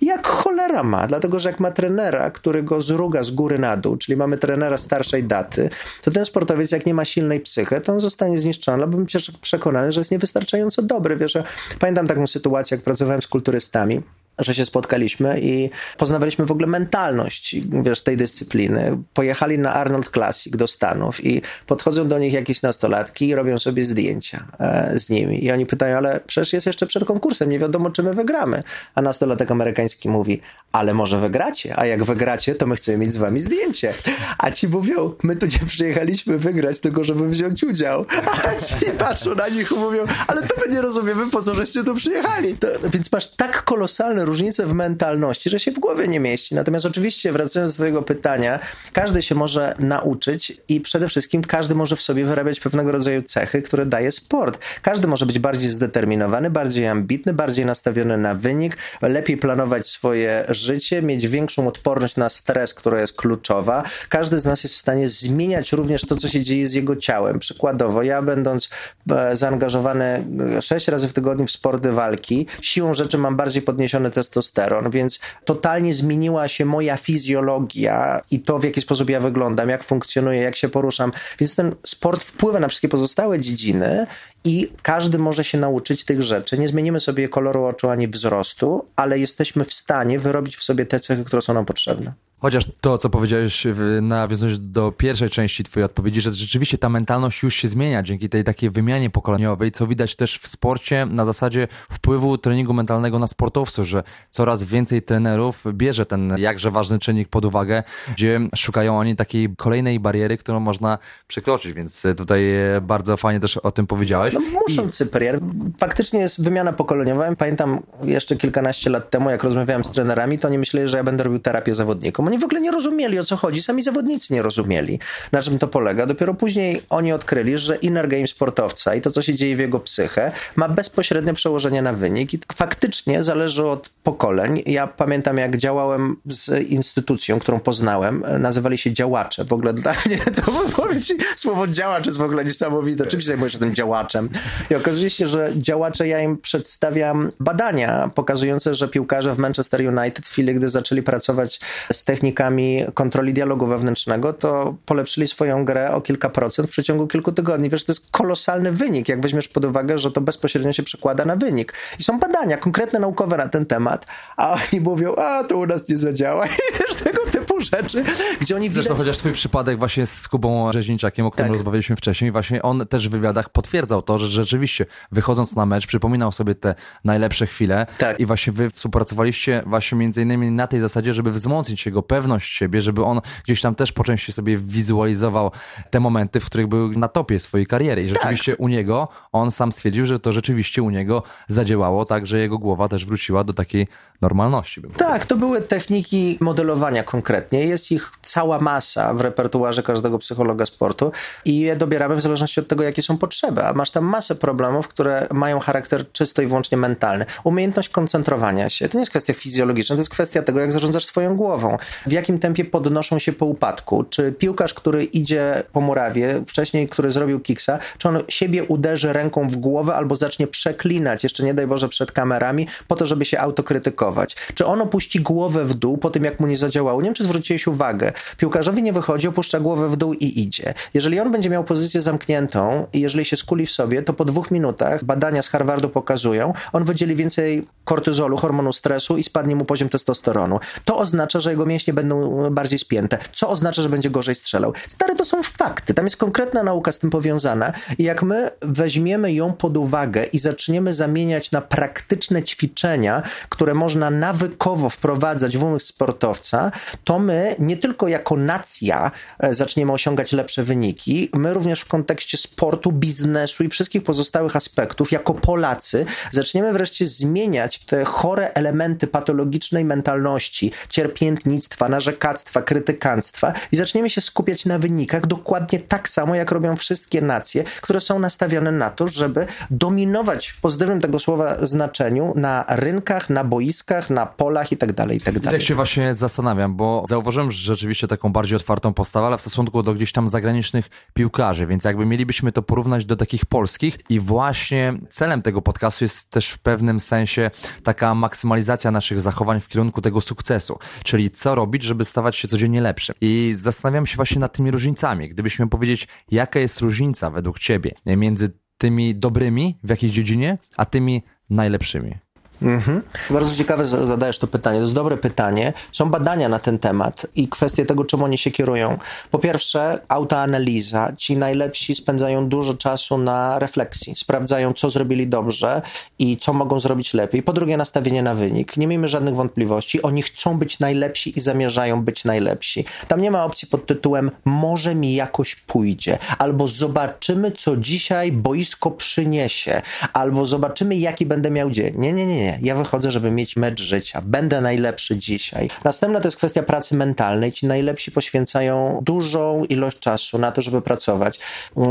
Jak 0.00 0.26
cholera 0.26 0.82
ma, 0.82 1.06
dlatego 1.06 1.38
że 1.38 1.48
jak 1.48 1.60
ma 1.60 1.70
trener 1.70 1.92
trenera, 1.92 2.30
który 2.30 2.62
go 2.62 2.82
zruga 2.82 3.22
z 3.22 3.30
góry 3.30 3.58
na 3.58 3.76
dół, 3.76 3.96
czyli 3.96 4.16
mamy 4.16 4.38
trenera 4.38 4.76
starszej 4.76 5.24
daty, 5.24 5.70
to 6.02 6.10
ten 6.10 6.24
sportowiec, 6.24 6.72
jak 6.72 6.86
nie 6.86 6.94
ma 6.94 7.04
silnej 7.04 7.40
psychy, 7.40 7.80
to 7.80 7.92
on 7.92 8.00
zostanie 8.00 8.38
zniszczony, 8.38 8.86
bo 8.86 8.96
bym 8.96 9.06
przekonany, 9.40 9.92
że 9.92 10.00
jest 10.00 10.10
niewystarczająco 10.10 10.82
dobry. 10.82 11.16
Wiesz, 11.16 11.38
pamiętam 11.78 12.06
taką 12.06 12.26
sytuację, 12.26 12.76
jak 12.76 12.84
pracowałem 12.84 13.22
z 13.22 13.26
kulturystami 13.26 14.02
że 14.38 14.54
się 14.54 14.66
spotkaliśmy 14.66 15.40
i 15.40 15.70
poznawaliśmy 15.98 16.46
w 16.46 16.50
ogóle 16.50 16.66
mentalność 16.66 17.56
wiesz, 17.82 18.00
tej 18.00 18.16
dyscypliny. 18.16 18.98
Pojechali 19.14 19.58
na 19.58 19.74
Arnold 19.74 20.10
Classic 20.10 20.56
do 20.56 20.66
Stanów 20.66 21.24
i 21.24 21.42
podchodzą 21.66 22.08
do 22.08 22.18
nich 22.18 22.32
jakieś 22.32 22.62
nastolatki 22.62 23.28
i 23.28 23.34
robią 23.34 23.58
sobie 23.58 23.84
zdjęcia 23.84 24.46
e, 24.60 25.00
z 25.00 25.10
nimi. 25.10 25.44
I 25.44 25.52
oni 25.52 25.66
pytają, 25.66 25.96
ale 25.96 26.20
przecież 26.26 26.52
jest 26.52 26.66
jeszcze 26.66 26.86
przed 26.86 27.04
konkursem, 27.04 27.50
nie 27.50 27.58
wiadomo, 27.58 27.90
czy 27.90 28.02
my 28.02 28.14
wygramy. 28.14 28.62
A 28.94 29.02
nastolatek 29.02 29.50
amerykański 29.50 30.08
mówi, 30.08 30.40
ale 30.72 30.94
może 30.94 31.20
wygracie, 31.20 31.74
a 31.76 31.86
jak 31.86 32.04
wygracie, 32.04 32.54
to 32.54 32.66
my 32.66 32.76
chcemy 32.76 32.98
mieć 32.98 33.12
z 33.12 33.16
wami 33.16 33.40
zdjęcie. 33.40 33.94
A 34.38 34.50
ci 34.50 34.68
mówią, 34.68 35.14
my 35.22 35.36
tu 35.36 35.46
nie 35.46 35.66
przyjechaliśmy 35.66 36.38
wygrać, 36.38 36.80
tylko 36.80 37.04
żeby 37.04 37.28
wziąć 37.28 37.64
udział. 37.64 38.06
A 38.44 38.60
ci 38.60 38.90
patrzą 38.98 39.34
na 39.34 39.48
nich 39.48 39.70
i 39.70 39.74
mówią, 39.74 40.04
ale 40.26 40.42
to 40.42 40.54
my 40.66 40.74
nie 40.74 40.80
rozumiemy, 40.80 41.30
po 41.30 41.42
co 41.42 41.54
żeście 41.54 41.84
tu 41.84 41.94
przyjechali. 41.94 42.56
To, 42.56 42.66
więc 42.92 43.12
masz 43.12 43.26
tak 43.26 43.64
kolosalne 43.64 44.21
ogromne 44.22 44.24
różnice 44.24 44.66
w 44.66 44.74
mentalności, 44.74 45.50
że 45.50 45.60
się 45.60 45.72
w 45.72 45.78
głowie 45.78 46.08
nie 46.08 46.20
mieści. 46.20 46.54
Natomiast 46.54 46.86
oczywiście, 46.86 47.32
wracając 47.32 47.72
do 47.72 47.74
twojego 47.74 48.02
pytania, 48.02 48.58
każdy 48.92 49.22
się 49.22 49.34
może 49.34 49.74
nauczyć 49.78 50.52
i 50.68 50.80
przede 50.80 51.08
wszystkim 51.08 51.42
każdy 51.42 51.74
może 51.74 51.96
w 51.96 52.02
sobie 52.02 52.24
wyrabiać 52.24 52.60
pewnego 52.60 52.92
rodzaju 52.92 53.22
cechy, 53.22 53.62
które 53.62 53.86
daje 53.86 54.12
sport. 54.12 54.58
Każdy 54.82 55.08
może 55.08 55.26
być 55.26 55.38
bardziej 55.38 55.68
zdeterminowany, 55.68 56.50
bardziej 56.50 56.86
ambitny, 56.86 57.32
bardziej 57.32 57.66
nastawiony 57.66 58.18
na 58.18 58.34
wynik, 58.34 58.76
lepiej 59.02 59.36
planować 59.36 59.86
swoje 59.86 60.44
życie, 60.48 61.02
mieć 61.02 61.28
większą 61.28 61.68
odporność 61.68 62.16
na 62.16 62.28
stres, 62.28 62.74
która 62.74 63.00
jest 63.00 63.16
kluczowa. 63.16 63.82
Każdy 64.08 64.40
z 64.40 64.44
nas 64.44 64.64
jest 64.64 64.74
w 64.74 64.78
stanie 64.78 65.08
zmieniać 65.08 65.72
również 65.72 66.02
to, 66.02 66.16
co 66.16 66.28
się 66.28 66.40
dzieje 66.40 66.66
z 66.66 66.72
jego 66.72 66.96
ciałem. 66.96 67.38
Przykładowo, 67.38 68.02
ja 68.02 68.22
będąc 68.22 68.70
e, 69.10 69.36
zaangażowany 69.36 70.24
sześć 70.60 70.88
razy 70.88 71.08
w 71.08 71.12
tygodniu 71.12 71.46
w 71.46 71.50
sporty 71.50 71.92
walki, 71.92 72.46
siłą 72.62 72.94
rzeczy 72.94 73.18
mam 73.18 73.36
bardziej 73.36 73.62
podniesiony 73.62 74.10
testosteron, 74.12 74.90
więc 74.90 75.20
totalnie 75.44 75.94
zmieniła 75.94 76.48
się 76.48 76.64
moja 76.64 76.96
fizjologia 76.96 78.20
i 78.30 78.40
to, 78.40 78.58
w 78.58 78.64
jaki 78.64 78.80
sposób 78.80 79.10
ja 79.10 79.20
wyglądam, 79.20 79.68
jak 79.68 79.84
funkcjonuję, 79.84 80.40
jak 80.40 80.56
się 80.56 80.68
poruszam. 80.68 81.12
Więc 81.38 81.54
ten 81.54 81.74
sport 81.86 82.22
wpływa 82.22 82.60
na 82.60 82.68
wszystkie 82.68 82.88
pozostałe 82.88 83.40
dziedziny 83.40 84.06
i 84.44 84.72
każdy 84.82 85.18
może 85.18 85.44
się 85.44 85.58
nauczyć 85.58 86.04
tych 86.04 86.22
rzeczy. 86.22 86.58
Nie 86.58 86.68
zmienimy 86.68 87.00
sobie 87.00 87.28
koloru 87.28 87.64
oczu 87.64 87.88
ani 87.90 88.08
wzrostu, 88.08 88.84
ale 88.96 89.18
jesteśmy 89.18 89.64
w 89.64 89.74
stanie 89.74 90.18
wyrobić 90.18 90.56
w 90.56 90.64
sobie 90.64 90.86
te 90.86 91.00
cechy, 91.00 91.24
które 91.24 91.42
są 91.42 91.54
nam 91.54 91.64
potrzebne. 91.64 92.12
Chociaż 92.42 92.64
to, 92.80 92.98
co 92.98 93.10
powiedziałeś, 93.10 93.66
nawiązując 94.02 94.70
do 94.70 94.92
pierwszej 94.92 95.30
części 95.30 95.64
twojej 95.64 95.84
odpowiedzi, 95.84 96.20
że 96.20 96.32
rzeczywiście 96.32 96.78
ta 96.78 96.88
mentalność 96.88 97.42
już 97.42 97.54
się 97.54 97.68
zmienia 97.68 98.02
dzięki 98.02 98.28
tej 98.28 98.44
takiej 98.44 98.70
wymianie 98.70 99.10
pokoleniowej, 99.10 99.72
co 99.72 99.86
widać 99.86 100.16
też 100.16 100.38
w 100.38 100.48
sporcie 100.48 101.06
na 101.06 101.24
zasadzie 101.24 101.68
wpływu 101.90 102.38
treningu 102.38 102.74
mentalnego 102.74 103.18
na 103.18 103.26
sportowców, 103.26 103.86
że 103.86 104.02
coraz 104.30 104.64
więcej 104.64 105.02
trenerów 105.02 105.64
bierze 105.72 106.06
ten 106.06 106.34
jakże 106.38 106.70
ważny 106.70 106.98
czynnik 106.98 107.28
pod 107.28 107.44
uwagę, 107.44 107.82
gdzie 108.14 108.40
szukają 108.56 108.98
oni 108.98 109.16
takiej 109.16 109.48
kolejnej 109.56 110.00
bariery, 110.00 110.36
którą 110.36 110.60
można 110.60 110.98
przekroczyć, 111.26 111.72
więc 111.72 112.02
tutaj 112.16 112.44
bardzo 112.82 113.16
fajnie 113.16 113.40
też 113.40 113.56
o 113.56 113.72
tym 113.72 113.86
powiedziałeś. 113.86 114.34
No 114.34 114.40
muszą, 114.40 114.86
I... 114.86 114.90
Cyprian. 114.90 115.40
Faktycznie 115.78 116.20
jest 116.20 116.44
wymiana 116.44 116.72
pokoleniowa. 116.72 117.36
Pamiętam 117.36 117.80
jeszcze 118.04 118.36
kilkanaście 118.36 118.90
lat 118.90 119.10
temu, 119.10 119.30
jak 119.30 119.42
rozmawiałem 119.42 119.84
z 119.84 119.90
trenerami, 119.90 120.38
to 120.38 120.48
nie 120.48 120.58
myśleli, 120.58 120.88
że 120.88 120.96
ja 120.96 121.04
będę 121.04 121.24
robił 121.24 121.38
terapię 121.38 121.74
zawodnikom 121.74 122.31
oni 122.32 122.38
w 122.38 122.44
ogóle 122.44 122.60
nie 122.60 122.70
rozumieli 122.70 123.18
o 123.18 123.24
co 123.24 123.36
chodzi, 123.36 123.62
sami 123.62 123.82
zawodnicy 123.82 124.34
nie 124.34 124.42
rozumieli, 124.42 124.98
na 125.32 125.42
czym 125.42 125.58
to 125.58 125.68
polega. 125.68 126.06
Dopiero 126.06 126.34
później 126.34 126.82
oni 126.90 127.12
odkryli, 127.12 127.58
że 127.58 127.76
inner 127.76 128.08
game 128.08 128.26
sportowca 128.26 128.94
i 128.94 129.00
to, 129.00 129.10
co 129.10 129.22
się 129.22 129.34
dzieje 129.34 129.56
w 129.56 129.58
jego 129.58 129.80
psyche, 129.80 130.32
ma 130.56 130.68
bezpośrednie 130.68 131.34
przełożenie 131.34 131.82
na 131.82 131.92
wynik 131.92 132.34
i 132.34 132.38
faktycznie 132.54 133.22
zależy 133.22 133.64
od 133.64 133.88
pokoleń. 133.88 134.62
Ja 134.66 134.86
pamiętam, 134.86 135.38
jak 135.38 135.56
działałem 135.56 136.16
z 136.26 136.68
instytucją, 136.68 137.40
którą 137.40 137.60
poznałem, 137.60 138.24
nazywali 138.38 138.78
się 138.78 138.92
działacze. 138.92 139.44
W 139.44 139.52
ogóle 139.52 139.74
dla 139.74 139.94
mnie 140.06 140.18
to 140.44 140.52
powiem 140.76 141.02
ci, 141.02 141.14
słowo 141.36 141.66
działacz 141.66 142.06
jest 142.06 142.18
w 142.18 142.22
ogóle 142.22 142.44
niesamowite. 142.44 143.06
Czym 143.06 143.20
się 143.20 143.26
zajmujesz 143.26 143.56
tym 143.56 143.74
działaczem? 143.74 144.28
I 144.70 144.74
okazuje 144.74 145.10
się, 145.10 145.26
że 145.26 145.52
działacze, 145.56 146.08
ja 146.08 146.22
im 146.22 146.38
przedstawiam 146.38 147.32
badania 147.40 148.10
pokazujące, 148.14 148.74
że 148.74 148.88
piłkarze 148.88 149.34
w 149.34 149.38
Manchester 149.38 149.80
United 149.80 150.26
w 150.26 150.30
chwili, 150.30 150.54
gdy 150.54 150.68
zaczęli 150.68 151.02
pracować 151.02 151.60
z 151.92 152.04
techniką 152.04 152.21
technikami 152.22 152.84
kontroli 152.94 153.32
dialogu 153.32 153.66
wewnętrznego, 153.66 154.32
to 154.32 154.74
polepszyli 154.86 155.28
swoją 155.28 155.64
grę 155.64 155.90
o 155.90 156.00
kilka 156.00 156.30
procent 156.30 156.68
w 156.68 156.70
przeciągu 156.70 157.06
kilku 157.06 157.32
tygodni. 157.32 157.70
Wiesz, 157.70 157.84
to 157.84 157.92
jest 157.92 158.10
kolosalny 158.10 158.72
wynik, 158.72 159.08
jak 159.08 159.20
weźmiesz 159.20 159.48
pod 159.48 159.64
uwagę, 159.64 159.98
że 159.98 160.10
to 160.10 160.20
bezpośrednio 160.20 160.72
się 160.72 160.82
przekłada 160.82 161.24
na 161.24 161.36
wynik. 161.36 161.74
I 161.98 162.02
są 162.02 162.18
badania 162.18 162.56
konkretne 162.56 162.98
naukowe 162.98 163.36
na 163.36 163.48
ten 163.48 163.66
temat, 163.66 164.06
a 164.36 164.52
oni 164.52 164.80
mówią, 164.80 165.14
a 165.14 165.44
to 165.44 165.56
u 165.56 165.66
nas 165.66 165.88
nie 165.88 165.96
zadziała. 165.96 166.46
I 166.46 166.50
wiesz, 166.80 166.94
tego 167.04 167.20
typu 167.30 167.41
rzeczy, 167.62 168.04
gdzie 168.40 168.56
oni 168.56 168.70
Zresztą 168.70 168.94
chociaż 168.94 169.18
twój 169.18 169.32
przypadek 169.32 169.78
właśnie 169.78 170.06
z 170.06 170.28
Kubą 170.28 170.72
Rzeźniczakiem, 170.72 171.26
o 171.26 171.30
którym 171.30 171.48
tak. 171.48 171.56
rozmawialiśmy 171.56 171.96
wcześniej, 171.96 172.32
właśnie 172.32 172.62
on 172.62 172.86
też 172.86 173.08
w 173.08 173.12
wywiadach 173.12 173.48
potwierdzał 173.48 174.02
to, 174.02 174.18
że 174.18 174.28
rzeczywiście 174.28 174.86
wychodząc 175.12 175.56
na 175.56 175.66
mecz 175.66 175.86
przypominał 175.86 176.32
sobie 176.32 176.54
te 176.54 176.74
najlepsze 177.04 177.46
chwile 177.46 177.86
tak. 177.98 178.20
i 178.20 178.26
właśnie 178.26 178.52
wy 178.52 178.70
współpracowaliście 178.70 179.62
właśnie 179.66 179.98
między 179.98 180.22
innymi 180.22 180.50
na 180.50 180.66
tej 180.66 180.80
zasadzie, 180.80 181.14
żeby 181.14 181.32
wzmocnić 181.32 181.86
jego 181.86 182.02
pewność 182.02 182.52
siebie, 182.52 182.82
żeby 182.82 183.04
on 183.04 183.20
gdzieś 183.44 183.60
tam 183.60 183.74
też 183.74 183.92
po 183.92 184.04
części 184.04 184.32
sobie 184.32 184.58
wizualizował 184.58 185.50
te 185.90 186.00
momenty, 186.00 186.40
w 186.40 186.46
których 186.46 186.66
był 186.66 186.88
na 186.92 187.08
topie 187.08 187.40
swojej 187.40 187.66
kariery. 187.66 188.02
I 188.02 188.06
tak. 188.08 188.14
rzeczywiście 188.14 188.52
tak. 188.52 188.60
u 188.60 188.68
niego, 188.68 189.08
on 189.32 189.52
sam 189.52 189.72
stwierdził, 189.72 190.06
że 190.06 190.18
to 190.18 190.32
rzeczywiście 190.32 190.82
u 190.82 190.90
niego 190.90 191.22
zadziałało, 191.48 192.04
tak, 192.04 192.26
że 192.26 192.38
jego 192.38 192.58
głowa 192.58 192.88
też 192.88 193.06
wróciła 193.06 193.44
do 193.44 193.52
takiej 193.52 193.86
normalności. 194.22 194.82
Tak, 194.96 195.26
to 195.26 195.36
były 195.36 195.60
techniki 195.60 196.38
modelowania 196.40 197.02
konkretnie. 197.02 197.66
Jest 197.66 197.92
ich 197.92 198.12
cała 198.22 198.60
masa 198.60 199.14
w 199.14 199.20
repertuarze 199.20 199.82
każdego 199.82 200.18
psychologa 200.18 200.66
sportu 200.66 201.12
i 201.44 201.60
je 201.60 201.76
dobieramy 201.76 202.16
w 202.16 202.22
zależności 202.22 202.60
od 202.60 202.68
tego, 202.68 202.82
jakie 202.82 203.02
są 203.02 203.18
potrzeby. 203.18 203.64
A 203.64 203.72
masz 203.72 203.90
tam 203.90 204.04
masę 204.04 204.34
problemów, 204.34 204.88
które 204.88 205.26
mają 205.32 205.60
charakter 205.60 206.12
czysto 206.12 206.42
i 206.42 206.46
wyłącznie 206.46 206.78
mentalny. 206.78 207.26
Umiejętność 207.44 207.88
koncentrowania 207.88 208.70
się. 208.70 208.88
To 208.88 208.98
nie 208.98 209.02
jest 209.02 209.10
kwestia 209.10 209.34
fizjologiczna, 209.34 209.96
to 209.96 210.00
jest 210.00 210.10
kwestia 210.10 210.42
tego, 210.42 210.60
jak 210.60 210.72
zarządzasz 210.72 211.04
swoją 211.04 211.36
głową. 211.36 211.78
W 212.06 212.12
jakim 212.12 212.38
tempie 212.38 212.64
podnoszą 212.64 213.18
się 213.18 213.32
po 213.32 213.46
upadku. 213.46 214.04
Czy 214.04 214.32
piłkarz, 214.32 214.74
który 214.74 215.04
idzie 215.04 215.62
po 215.72 215.80
murawie, 215.80 216.42
wcześniej, 216.46 216.88
który 216.88 217.10
zrobił 217.10 217.40
kiksa, 217.40 217.78
czy 217.98 218.08
on 218.08 218.18
siebie 218.28 218.64
uderzy 218.64 219.12
ręką 219.12 219.48
w 219.48 219.56
głowę 219.56 219.94
albo 219.94 220.16
zacznie 220.16 220.46
przeklinać, 220.46 221.22
jeszcze 221.22 221.44
nie 221.44 221.54
daj 221.54 221.66
Boże, 221.66 221.88
przed 221.88 222.12
kamerami, 222.12 222.66
po 222.88 222.96
to, 222.96 223.06
żeby 223.06 223.24
się 223.24 223.40
autokrytykować. 223.40 224.11
Czy 224.54 224.66
on 224.66 224.80
opuści 224.80 225.20
głowę 225.20 225.64
w 225.64 225.74
dół 225.74 225.98
po 225.98 226.10
tym, 226.10 226.24
jak 226.24 226.40
mu 226.40 226.46
nie 226.46 226.56
zadziałało? 226.56 227.00
Nie 227.00 227.06
wiem, 227.06 227.14
czy 227.14 227.24
zwróciłeś 227.24 227.66
uwagę. 227.66 228.12
Piłkarzowi 228.36 228.82
nie 228.82 228.92
wychodzi, 228.92 229.28
opuszcza 229.28 229.60
głowę 229.60 229.88
w 229.88 229.96
dół 229.96 230.12
i 230.12 230.40
idzie. 230.40 230.74
Jeżeli 230.94 231.20
on 231.20 231.32
będzie 231.32 231.50
miał 231.50 231.64
pozycję 231.64 232.02
zamkniętą 232.02 232.86
i 232.92 233.00
jeżeli 233.00 233.24
się 233.24 233.36
skuli 233.36 233.66
w 233.66 233.72
sobie, 233.72 234.02
to 234.02 234.12
po 234.12 234.24
dwóch 234.24 234.50
minutach 234.50 235.04
badania 235.04 235.42
z 235.42 235.48
Harvardu 235.48 235.88
pokazują, 235.88 236.52
on 236.72 236.84
wydzieli 236.84 237.16
więcej 237.16 237.66
kortyzolu, 237.84 238.36
hormonu 238.36 238.72
stresu 238.72 239.16
i 239.16 239.24
spadnie 239.24 239.56
mu 239.56 239.64
poziom 239.64 239.88
testosteronu. 239.88 240.60
To 240.84 240.98
oznacza, 240.98 241.40
że 241.40 241.50
jego 241.50 241.66
mięśnie 241.66 241.94
będą 241.94 242.50
bardziej 242.50 242.78
spięte, 242.78 243.18
co 243.32 243.48
oznacza, 243.48 243.82
że 243.82 243.88
będzie 243.88 244.10
gorzej 244.10 244.34
strzelał. 244.34 244.72
Stary, 244.88 245.16
to 245.16 245.24
są 245.24 245.42
fakty. 245.42 245.94
Tam 245.94 246.06
jest 246.06 246.16
konkretna 246.16 246.62
nauka 246.62 246.92
z 246.92 246.98
tym 246.98 247.10
powiązana 247.10 247.72
i 247.98 248.04
jak 248.04 248.22
my 248.22 248.50
weźmiemy 248.62 249.32
ją 249.32 249.52
pod 249.52 249.76
uwagę 249.76 250.24
i 250.24 250.38
zaczniemy 250.38 250.94
zamieniać 250.94 251.50
na 251.50 251.60
praktyczne 251.60 252.42
ćwiczenia, 252.42 253.22
które 253.48 253.74
można 253.74 254.01
nawykowo 254.10 254.90
wprowadzać 254.90 255.58
w 255.58 255.64
umysł 255.64 255.86
sportowca, 255.86 256.72
to 257.04 257.18
my 257.18 257.56
nie 257.58 257.76
tylko 257.76 258.08
jako 258.08 258.36
nacja 258.36 259.10
e, 259.38 259.54
zaczniemy 259.54 259.92
osiągać 259.92 260.32
lepsze 260.32 260.62
wyniki, 260.62 261.28
my 261.34 261.54
również 261.54 261.80
w 261.80 261.88
kontekście 261.88 262.38
sportu, 262.38 262.92
biznesu 262.92 263.64
i 263.64 263.68
wszystkich 263.68 264.04
pozostałych 264.04 264.56
aspektów, 264.56 265.12
jako 265.12 265.34
Polacy, 265.34 266.06
zaczniemy 266.30 266.72
wreszcie 266.72 267.06
zmieniać 267.06 267.78
te 267.78 268.04
chore 268.04 268.52
elementy 268.54 269.06
patologicznej 269.06 269.84
mentalności, 269.84 270.72
cierpiętnictwa, 270.88 271.88
narzekactwa, 271.88 272.62
krytykanstwa 272.62 273.52
i 273.72 273.76
zaczniemy 273.76 274.10
się 274.10 274.20
skupiać 274.20 274.66
na 274.66 274.78
wynikach 274.78 275.26
dokładnie 275.26 275.80
tak 275.80 276.08
samo, 276.08 276.34
jak 276.34 276.50
robią 276.50 276.76
wszystkie 276.76 277.20
nacje, 277.20 277.64
które 277.80 278.00
są 278.00 278.18
nastawione 278.18 278.72
na 278.72 278.90
to, 278.90 279.08
żeby 279.08 279.46
dominować 279.70 280.48
w 280.48 280.60
pozytywnym 280.60 281.00
tego 281.00 281.18
słowa 281.18 281.66
znaczeniu 281.66 282.32
na 282.36 282.64
rynkach, 282.68 283.30
na 283.30 283.44
boiskach, 283.44 283.91
na 284.10 284.26
polach 284.26 284.72
i 284.72 284.76
tak 284.76 284.92
dalej, 284.92 285.16
i 285.16 285.20
tak 285.20 285.38
dalej. 285.38 285.58
I 285.58 285.60
tak 285.60 285.68
się 285.68 285.74
właśnie 285.74 286.14
zastanawiam, 286.14 286.76
bo 286.76 287.04
zauważyłem 287.08 287.52
że 287.52 287.58
rzeczywiście 287.58 288.08
taką 288.08 288.32
bardziej 288.32 288.56
otwartą 288.56 288.94
postawę, 288.94 289.26
ale 289.26 289.38
w 289.38 289.40
stosunku 289.40 289.82
do 289.82 289.94
gdzieś 289.94 290.12
tam 290.12 290.28
zagranicznych 290.28 290.90
piłkarzy, 291.14 291.66
więc 291.66 291.84
jakby 291.84 292.06
mielibyśmy 292.06 292.52
to 292.52 292.62
porównać 292.62 293.04
do 293.04 293.16
takich 293.16 293.46
polskich 293.46 293.98
i 294.08 294.20
właśnie 294.20 294.94
celem 295.10 295.42
tego 295.42 295.62
podcastu 295.62 296.04
jest 296.04 296.30
też 296.30 296.50
w 296.50 296.58
pewnym 296.58 297.00
sensie 297.00 297.50
taka 297.82 298.14
maksymalizacja 298.14 298.90
naszych 298.90 299.20
zachowań 299.20 299.60
w 299.60 299.68
kierunku 299.68 300.00
tego 300.00 300.20
sukcesu, 300.20 300.78
czyli 301.04 301.30
co 301.30 301.54
robić, 301.54 301.82
żeby 301.82 302.04
stawać 302.04 302.36
się 302.36 302.48
codziennie 302.48 302.80
lepszym. 302.80 303.14
I 303.20 303.52
zastanawiam 303.54 304.06
się 304.06 304.16
właśnie 304.16 304.40
nad 304.40 304.56
tymi 304.56 304.70
różnicami. 304.70 305.28
Gdybyśmy 305.28 305.68
powiedzieć, 305.68 306.08
jaka 306.30 306.60
jest 306.60 306.80
różnica 306.80 307.30
według 307.30 307.58
ciebie 307.58 307.94
między 308.06 308.52
tymi 308.78 309.14
dobrymi 309.14 309.78
w 309.84 309.90
jakiejś 309.90 310.12
dziedzinie, 310.12 310.58
a 310.76 310.84
tymi 310.84 311.22
najlepszymi? 311.50 312.18
Mhm. 312.62 313.02
Bardzo 313.30 313.56
ciekawe 313.56 313.86
zadajesz 313.86 314.38
to 314.38 314.46
pytanie. 314.46 314.78
To 314.78 314.82
jest 314.82 314.94
dobre 314.94 315.16
pytanie. 315.16 315.72
Są 315.92 316.10
badania 316.10 316.48
na 316.48 316.58
ten 316.58 316.78
temat 316.78 317.26
i 317.34 317.48
kwestie 317.48 317.86
tego, 317.86 318.04
czym 318.04 318.22
oni 318.22 318.38
się 318.38 318.50
kierują. 318.50 318.98
Po 319.30 319.38
pierwsze, 319.38 319.98
autoanaliza. 320.08 321.12
Ci 321.16 321.36
najlepsi 321.36 321.94
spędzają 321.94 322.48
dużo 322.48 322.74
czasu 322.74 323.18
na 323.18 323.58
refleksji. 323.58 324.16
Sprawdzają, 324.16 324.72
co 324.72 324.90
zrobili 324.90 325.26
dobrze 325.26 325.82
i 326.18 326.36
co 326.36 326.52
mogą 326.52 326.80
zrobić 326.80 327.14
lepiej. 327.14 327.42
Po 327.42 327.52
drugie, 327.52 327.76
nastawienie 327.76 328.22
na 328.22 328.34
wynik. 328.34 328.76
Nie 328.76 328.86
miejmy 328.86 329.08
żadnych 329.08 329.34
wątpliwości. 329.34 330.02
Oni 330.02 330.22
chcą 330.22 330.58
być 330.58 330.78
najlepsi 330.78 331.38
i 331.38 331.40
zamierzają 331.40 332.02
być 332.02 332.24
najlepsi. 332.24 332.84
Tam 333.08 333.20
nie 333.20 333.30
ma 333.30 333.44
opcji 333.44 333.68
pod 333.68 333.86
tytułem 333.86 334.30
może 334.44 334.94
mi 334.94 335.14
jakoś 335.14 335.56
pójdzie. 335.56 336.18
Albo 336.38 336.68
zobaczymy, 336.68 337.50
co 337.50 337.76
dzisiaj 337.76 338.32
boisko 338.32 338.90
przyniesie. 338.90 339.82
Albo 340.12 340.46
zobaczymy, 340.46 340.96
jaki 340.96 341.26
będę 341.26 341.50
miał 341.50 341.70
dzień. 341.70 341.94
Nie, 341.96 342.12
nie, 342.12 342.26
nie, 342.26 342.38
nie. 342.38 342.51
Nie, 342.52 342.68
ja 342.68 342.74
wychodzę, 342.74 343.12
żeby 343.12 343.30
mieć 343.30 343.56
mecz 343.56 343.80
życia. 343.80 344.22
Będę 344.24 344.60
najlepszy 344.60 345.16
dzisiaj. 345.16 345.68
Następna 345.84 346.20
to 346.20 346.28
jest 346.28 346.36
kwestia 346.36 346.62
pracy 346.62 346.94
mentalnej. 346.94 347.52
Ci 347.52 347.66
najlepsi 347.66 348.12
poświęcają 348.12 349.00
dużą 349.02 349.64
ilość 349.64 349.98
czasu 349.98 350.38
na 350.38 350.52
to, 350.52 350.62
żeby 350.62 350.82
pracować. 350.82 351.38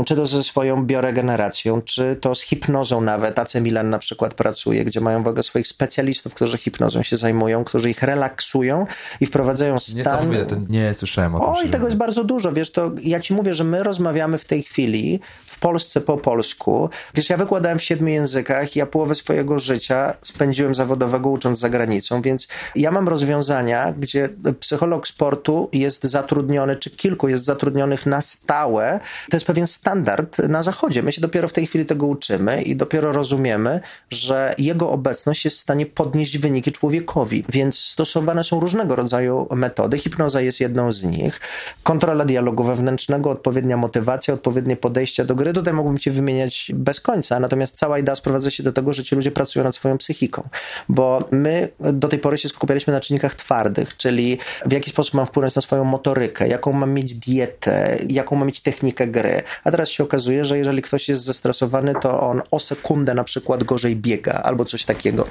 Czy 0.06 0.16
to 0.16 0.26
ze 0.26 0.42
swoją 0.42 0.86
bioregeneracją, 0.86 1.82
czy 1.82 2.16
to 2.20 2.34
z 2.34 2.42
hipnozą 2.42 3.00
nawet. 3.00 3.38
AC 3.38 3.54
Milan 3.54 3.90
na 3.90 3.98
przykład 3.98 4.34
pracuje, 4.34 4.84
gdzie 4.84 5.00
mają 5.00 5.22
w 5.22 5.28
ogóle 5.28 5.42
swoich 5.42 5.68
specjalistów, 5.68 6.34
którzy 6.34 6.58
hipnozą 6.58 7.02
się 7.02 7.16
zajmują, 7.16 7.64
którzy 7.64 7.90
ich 7.90 8.02
relaksują 8.02 8.86
i 9.20 9.26
wprowadzają 9.26 9.78
stan... 9.78 10.32
to 10.48 10.56
nie 10.68 10.94
słyszałem 10.94 11.34
o 11.34 11.40
tym. 11.40 11.48
Oj, 11.48 11.68
tego 11.68 11.84
jest 11.84 11.96
bardzo 11.96 12.24
dużo. 12.24 12.52
Wiesz, 12.52 12.70
to 12.72 12.90
ja 13.02 13.20
ci 13.20 13.34
mówię, 13.34 13.54
że 13.54 13.64
my 13.64 13.82
rozmawiamy 13.82 14.38
w 14.38 14.44
tej 14.44 14.62
chwili 14.62 15.20
Polsce 15.62 16.00
po 16.00 16.18
polsku. 16.18 16.90
Wiesz, 17.14 17.30
ja 17.30 17.36
wykładałem 17.36 17.78
w 17.78 17.82
siedmiu 17.82 18.08
językach, 18.08 18.76
ja 18.76 18.86
połowę 18.86 19.14
swojego 19.14 19.58
życia 19.58 20.14
spędziłem 20.22 20.74
zawodowego 20.74 21.30
ucząc 21.30 21.58
za 21.58 21.68
granicą, 21.68 22.22
więc 22.22 22.48
ja 22.74 22.90
mam 22.90 23.08
rozwiązania, 23.08 23.92
gdzie 23.92 24.28
psycholog 24.60 25.08
sportu 25.08 25.68
jest 25.72 26.04
zatrudniony, 26.04 26.76
czy 26.76 26.90
kilku 26.90 27.28
jest 27.28 27.44
zatrudnionych 27.44 28.06
na 28.06 28.20
stałe. 28.20 29.00
To 29.30 29.36
jest 29.36 29.46
pewien 29.46 29.66
standard 29.66 30.38
na 30.38 30.62
zachodzie. 30.62 31.02
My 31.02 31.12
się 31.12 31.20
dopiero 31.20 31.48
w 31.48 31.52
tej 31.52 31.66
chwili 31.66 31.86
tego 31.86 32.06
uczymy 32.06 32.62
i 32.62 32.76
dopiero 32.76 33.12
rozumiemy, 33.12 33.80
że 34.10 34.54
jego 34.58 34.90
obecność 34.90 35.44
jest 35.44 35.56
w 35.56 35.60
stanie 35.60 35.86
podnieść 35.86 36.38
wyniki 36.38 36.72
człowiekowi. 36.72 37.44
Więc 37.48 37.78
stosowane 37.78 38.44
są 38.44 38.60
różnego 38.60 38.96
rodzaju 38.96 39.48
metody. 39.50 39.98
Hipnoza 39.98 40.40
jest 40.40 40.60
jedną 40.60 40.92
z 40.92 41.04
nich. 41.04 41.40
Kontrola 41.82 42.24
dialogu 42.24 42.64
wewnętrznego, 42.64 43.30
odpowiednia 43.30 43.76
motywacja, 43.76 44.34
odpowiednie 44.34 44.76
podejście 44.76 45.24
do 45.24 45.34
gry. 45.34 45.51
Tutaj 45.54 45.74
mógłbym 45.74 45.98
ci 45.98 46.10
wymieniać 46.10 46.70
bez 46.74 47.00
końca, 47.00 47.40
natomiast 47.40 47.76
cała 47.76 47.98
idea 47.98 48.16
sprowadza 48.16 48.50
się 48.50 48.62
do 48.62 48.72
tego, 48.72 48.92
że 48.92 49.04
ci 49.04 49.14
ludzie 49.14 49.30
pracują 49.30 49.64
nad 49.64 49.74
swoją 49.74 49.98
psychiką, 49.98 50.48
bo 50.88 51.28
my 51.30 51.68
do 51.80 52.08
tej 52.08 52.18
pory 52.18 52.38
się 52.38 52.48
skupialiśmy 52.48 52.92
na 52.92 53.00
czynnikach 53.00 53.34
twardych, 53.34 53.96
czyli 53.96 54.38
w 54.66 54.72
jaki 54.72 54.90
sposób 54.90 55.14
mam 55.14 55.26
wpłynąć 55.26 55.54
na 55.54 55.62
swoją 55.62 55.84
motorykę, 55.84 56.48
jaką 56.48 56.72
mam 56.72 56.92
mieć 56.92 57.14
dietę, 57.14 57.98
jaką 58.08 58.36
mam 58.36 58.46
mieć 58.46 58.60
technikę 58.60 59.06
gry. 59.06 59.42
A 59.64 59.70
teraz 59.70 59.88
się 59.88 60.04
okazuje, 60.04 60.44
że 60.44 60.58
jeżeli 60.58 60.82
ktoś 60.82 61.08
jest 61.08 61.24
zestresowany, 61.24 61.92
to 62.02 62.20
on 62.20 62.42
o 62.50 62.60
sekundę 62.60 63.14
na 63.14 63.24
przykład 63.24 63.64
gorzej 63.64 63.96
biega 63.96 64.32
albo 64.32 64.64
coś 64.64 64.84
takiego. 64.84 65.26